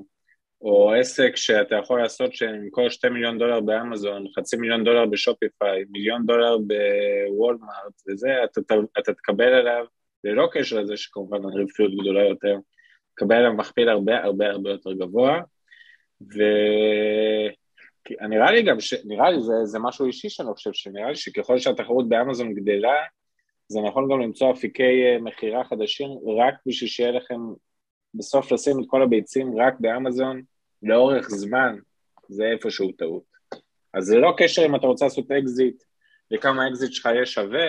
או 0.62 0.94
עסק 0.94 1.36
שאתה 1.36 1.76
יכול 1.76 2.02
לעשות 2.02 2.34
שמכל 2.34 2.90
שתי 2.90 3.10
מיליון 3.10 3.38
דולר 3.38 3.62
באמזון, 3.62 4.26
חצי 4.36 4.58
מיליון 4.58 4.84
דולר 4.84 5.06
ב 5.06 5.14
Shopify, 5.14 5.84
מיליון 5.90 6.26
דולר 6.26 6.58
בוולמארט 6.58 7.94
וזה, 8.10 8.44
אתה, 8.44 8.62
אתה, 8.62 8.76
אתה 9.00 9.14
תקבל 9.14 9.54
עליו, 9.54 9.86
ללא 10.24 10.50
קשר 10.52 10.80
לזה 10.80 10.98
שכמובן 10.98 11.46
הרווחיות 11.46 11.92
גדולה 12.02 12.24
יותר, 12.24 12.56
תקבל 13.16 13.36
עליו 13.36 13.54
מכפיל 13.54 13.90
הרבה 13.90 14.24
הרבה 14.24 14.50
הרבה 14.50 14.70
יותר 14.70 14.94
גבוה, 14.94 15.40
ונראה 18.22 18.52
לי 18.52 18.64
גם, 18.64 18.80
ש... 18.80 18.94
נראה 19.06 19.32
לי 19.32 19.42
זה, 19.42 19.54
זה 19.64 19.80
משהו 19.80 20.06
אישי 20.06 20.30
שאני 20.30 20.54
חושב, 20.54 20.74
שנראה 20.74 21.10
לי 21.10 21.16
שככל 21.16 21.60
שהתחרות 21.60 22.10
באמזון 22.10 22.54
גדלה, 22.54 22.96
זה 23.68 23.80
נכון 23.82 24.12
גם 24.12 24.20
למצוא 24.20 24.52
אפיקי 24.52 25.04
אה, 25.04 25.18
מכירה 25.22 25.64
חדשים 25.64 26.10
רק 26.40 26.56
בשביל 26.66 26.90
שיהיה 26.90 27.12
לכם 27.12 27.40
בסוף 28.14 28.52
לשים 28.52 28.80
את 28.80 28.86
כל 28.88 29.02
הביצים 29.02 29.60
רק 29.60 29.74
באמזון 29.80 30.42
לאורך 30.84 31.30
זמן, 31.30 31.76
זה 32.30 32.44
איפשהו 32.46 32.92
טעות. 32.92 33.24
אז 33.94 34.04
זה 34.04 34.18
לא 34.18 34.34
קשר 34.38 34.66
אם 34.66 34.76
אתה 34.76 34.88
רוצה 34.88 35.06
לעשות 35.06 35.32
אקזיט 35.32 35.84
וכמה 36.34 36.68
אקזיט 36.68 36.94
שלך 36.94 37.06
יהיה 37.06 37.26
שווה, 37.26 37.68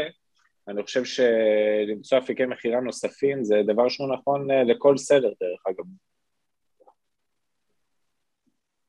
אני 0.68 0.82
חושב 0.82 1.02
שלמצוא 1.04 2.18
אפיקי 2.18 2.46
מכירה 2.46 2.80
נוספים 2.80 3.44
זה 3.44 3.54
דבר 3.66 3.88
שהוא 3.88 4.14
נכון 4.14 4.50
אה, 4.50 4.64
לכל 4.64 4.96
seller 4.96 5.32
דרך 5.40 5.66
אגב. 5.70 5.84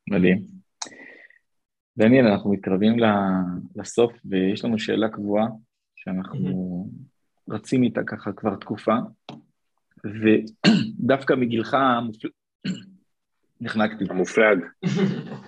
מדהים. 0.09 0.41
דניאל, 1.97 2.27
אנחנו 2.27 2.51
מתקרבים 2.51 2.95
לסוף 3.75 4.13
ויש 4.25 4.65
לנו 4.65 4.79
שאלה 4.79 5.09
קבועה 5.09 5.45
שאנחנו 6.05 6.87
רצים 7.49 7.83
איתה 7.83 8.01
ככה 8.03 8.31
כבר 8.31 8.55
תקופה, 8.55 8.95
ודווקא 10.05 11.33
מגילך 11.33 11.73
המופלג, 11.73 12.31
נחנקתי. 13.61 14.05
המופלג. 14.09 14.59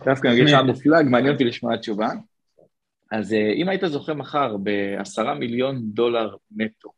דווקא 0.06 0.28
מגילך 0.28 0.54
המופלג, 0.54 1.06
מעניין 1.06 1.34
אותי 1.34 1.44
לשמוע 1.44 1.74
התשובה. 1.74 2.10
אז 3.12 3.34
אה, 3.34 3.54
אם 3.56 3.70
היית 3.70 3.82
זוכה 3.86 4.14
מחר 4.14 4.58
בעשרה 4.58 5.36
מיליון 5.36 5.82
דולר 5.84 6.36
נטו, 6.52 6.90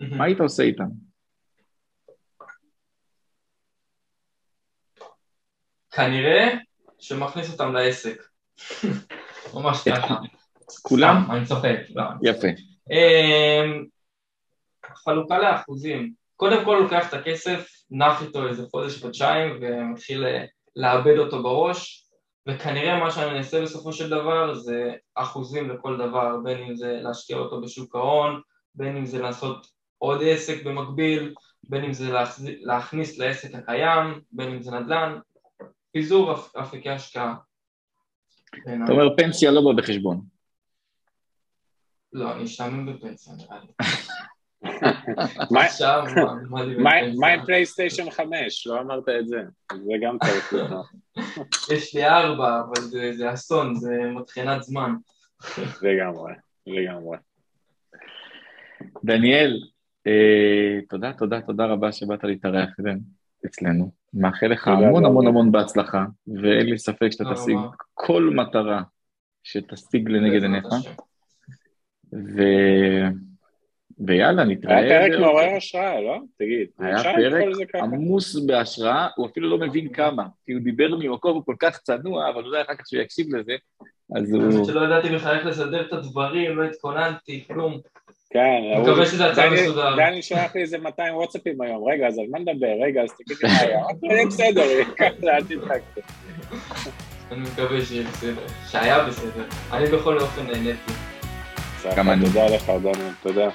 מה 0.00 0.24
היית 0.24 0.40
עושה 0.40 0.62
איתם? 0.62 0.88
כנראה 5.90 6.48
שמכניס 6.98 7.52
אותם 7.52 7.72
לעסק. 7.72 8.22
ממש 9.54 9.88
ככה. 9.88 10.14
כולם? 10.82 11.26
אני 11.30 11.46
צוחק, 11.46 11.76
לא. 11.94 12.04
יפה. 12.22 12.48
אמ, 12.90 13.84
חלוקה 14.94 15.38
לאחוזים. 15.38 16.12
קודם 16.36 16.64
כל 16.64 16.78
לוקח 16.82 17.08
את 17.08 17.14
הכסף, 17.14 17.70
נח 17.90 18.22
איתו 18.22 18.48
איזה 18.48 18.62
חודש, 18.70 19.02
חודשיים, 19.02 19.58
ומתחיל 19.60 20.24
אה, 20.24 20.44
לאבד 20.76 21.18
אותו 21.18 21.42
בראש, 21.42 22.06
וכנראה 22.48 23.00
מה 23.00 23.10
שאני 23.10 23.38
אעשה 23.38 23.62
בסופו 23.62 23.92
של 23.92 24.10
דבר 24.10 24.54
זה 24.54 24.92
אחוזים 25.14 25.70
לכל 25.70 25.96
דבר, 25.96 26.36
בין 26.44 26.58
אם 26.58 26.76
זה 26.76 26.98
להשקיע 27.02 27.36
אותו 27.36 27.60
בשוק 27.60 27.94
ההון, 27.94 28.40
בין 28.74 28.96
אם 28.96 29.06
זה 29.06 29.22
לעשות 29.22 29.66
עוד 29.98 30.20
עסק 30.24 30.64
במקביל, 30.64 31.34
בין 31.68 31.84
אם 31.84 31.92
זה 31.92 32.12
להכניס 32.60 33.18
לעסק 33.18 33.54
הקיים, 33.54 34.20
בין 34.32 34.50
אם 34.50 34.62
זה 34.62 34.70
נדל"ן, 34.70 35.18
פיזור 35.92 36.34
אפיקי 36.60 36.90
השקעה. 36.90 37.34
אתה 38.62 38.92
אומר 38.92 39.16
פנסיה 39.16 39.50
לא 39.50 39.60
בא 39.60 39.82
בחשבון. 39.82 40.35
לא, 42.16 42.32
אני 42.32 42.44
אשתעמם 42.44 42.86
בפנסיה 42.92 43.34
נראה 43.34 43.58
לי. 43.60 43.66
מה 47.16 47.28
עם 47.28 47.44
פלייסטיישן 47.46 48.10
5? 48.10 48.66
לא 48.66 48.80
אמרת 48.80 49.08
את 49.20 49.28
זה, 49.28 49.42
זה 49.72 49.92
גם 50.02 50.18
צריך 50.24 50.52
לומר. 50.52 50.82
יש 51.72 51.94
לי 51.94 52.06
ארבע, 52.06 52.60
אבל 52.60 52.80
זה 53.16 53.32
אסון, 53.32 53.74
זה 53.74 53.90
מטחנת 54.14 54.62
זמן. 54.62 54.94
לגמרי, 55.82 56.32
לגמרי. 56.66 57.16
דניאל, 59.04 59.60
אה, 60.06 60.78
תודה, 60.88 61.12
תודה, 61.12 61.40
תודה 61.40 61.66
רבה 61.66 61.92
שבאת 61.92 62.24
להתארח 62.24 62.70
אצלנו. 63.46 63.90
מאחל 64.14 64.46
לך 64.46 64.68
המון 64.68 65.04
המון 65.04 65.26
המון 65.26 65.52
בהצלחה, 65.52 66.04
ואין 66.42 66.66
לי 66.66 66.78
ספק 66.78 67.08
שאתה 67.10 67.24
תשיג 67.34 67.56
כל 67.94 68.30
מטרה 68.36 68.82
שתשיג 69.42 70.08
לנגד 70.08 70.42
עיניך. 70.42 70.66
ו... 72.16 72.42
ויאללה, 73.98 74.44
נתראה. 74.44 74.76
היה 74.76 75.08
פרק 75.08 75.20
מעורר 75.20 75.56
השראה, 75.56 76.00
לא? 76.00 76.18
תגיד. 76.38 76.66
היה 76.78 77.02
פרק 77.02 77.74
עמוס 77.74 78.36
בהשראה, 78.36 79.08
הוא 79.16 79.26
אפילו 79.26 79.50
לא 79.50 79.58
מבין 79.58 79.88
כמה. 79.88 80.26
כי 80.46 80.52
הוא 80.52 80.62
דיבר 80.62 80.96
ממקום 80.98 81.42
כל 81.42 81.54
כך 81.58 81.78
צנוע, 81.78 82.30
אבל 82.30 82.44
אולי 82.44 82.62
אחר 82.62 82.74
כך 82.74 82.88
שהוא 82.88 83.02
יקשיב 83.02 83.34
לזה, 83.34 83.52
אז 84.16 84.32
הוא... 84.32 84.64
שלא 84.64 84.80
ידעתי 84.80 85.08
בכלל 85.08 85.36
איך 85.36 85.46
לסדר 85.46 85.80
את 85.80 85.92
הדברים, 85.92 86.56
לא 86.56 86.64
התכוננתי, 86.64 87.44
כלום. 87.46 87.80
כן, 88.30 88.60
מקווה 88.82 89.06
שזה 89.06 89.24
יצא 89.24 89.50
מסודר. 89.50 89.96
דני 89.96 90.22
שלח 90.22 90.54
לי 90.54 90.62
איזה 90.62 90.78
200 90.78 91.14
וואטסאפים 91.14 91.60
היום, 91.60 91.88
רגע, 91.88 92.06
אז 92.06 92.18
על 92.18 92.24
מה 92.30 92.38
נדבר? 92.38 92.74
רגע, 92.82 93.02
אז 93.02 93.10
תגיד 93.12 93.36
לי 93.42 93.48
מה 93.48 93.58
היה. 93.60 94.26
בסדר, 94.26 94.62
אל 95.28 95.42
תדאג. 95.44 95.80
אני 97.30 97.40
מקווה 97.40 97.80
שיהיה 97.80 98.08
בסדר, 98.08 98.46
שהיה 98.70 99.04
בסדר. 99.04 99.44
אני 99.72 99.86
בכל 99.86 100.20
אופן 100.20 100.46
נהניתי. 100.46 101.05
גם 101.96 102.10
אני. 102.10 102.24
תודה 102.26 102.46
לך, 102.46 102.70
דניאל, 102.82 103.12
תודה. 103.22 103.48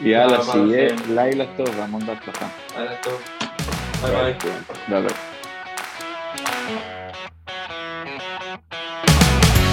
יאללה, 0.00 0.44
שיהיה 0.44 0.94
לילה 1.08 1.44
טוב 1.56 1.68
והמון 1.78 2.06
בהצלחה. 2.06 2.46
לילה 2.78 2.94
טוב. 3.02 3.22
ביי 4.02 4.12
ביי. 4.12 4.50
ביי 4.88 5.02
ביי. 5.02 5.33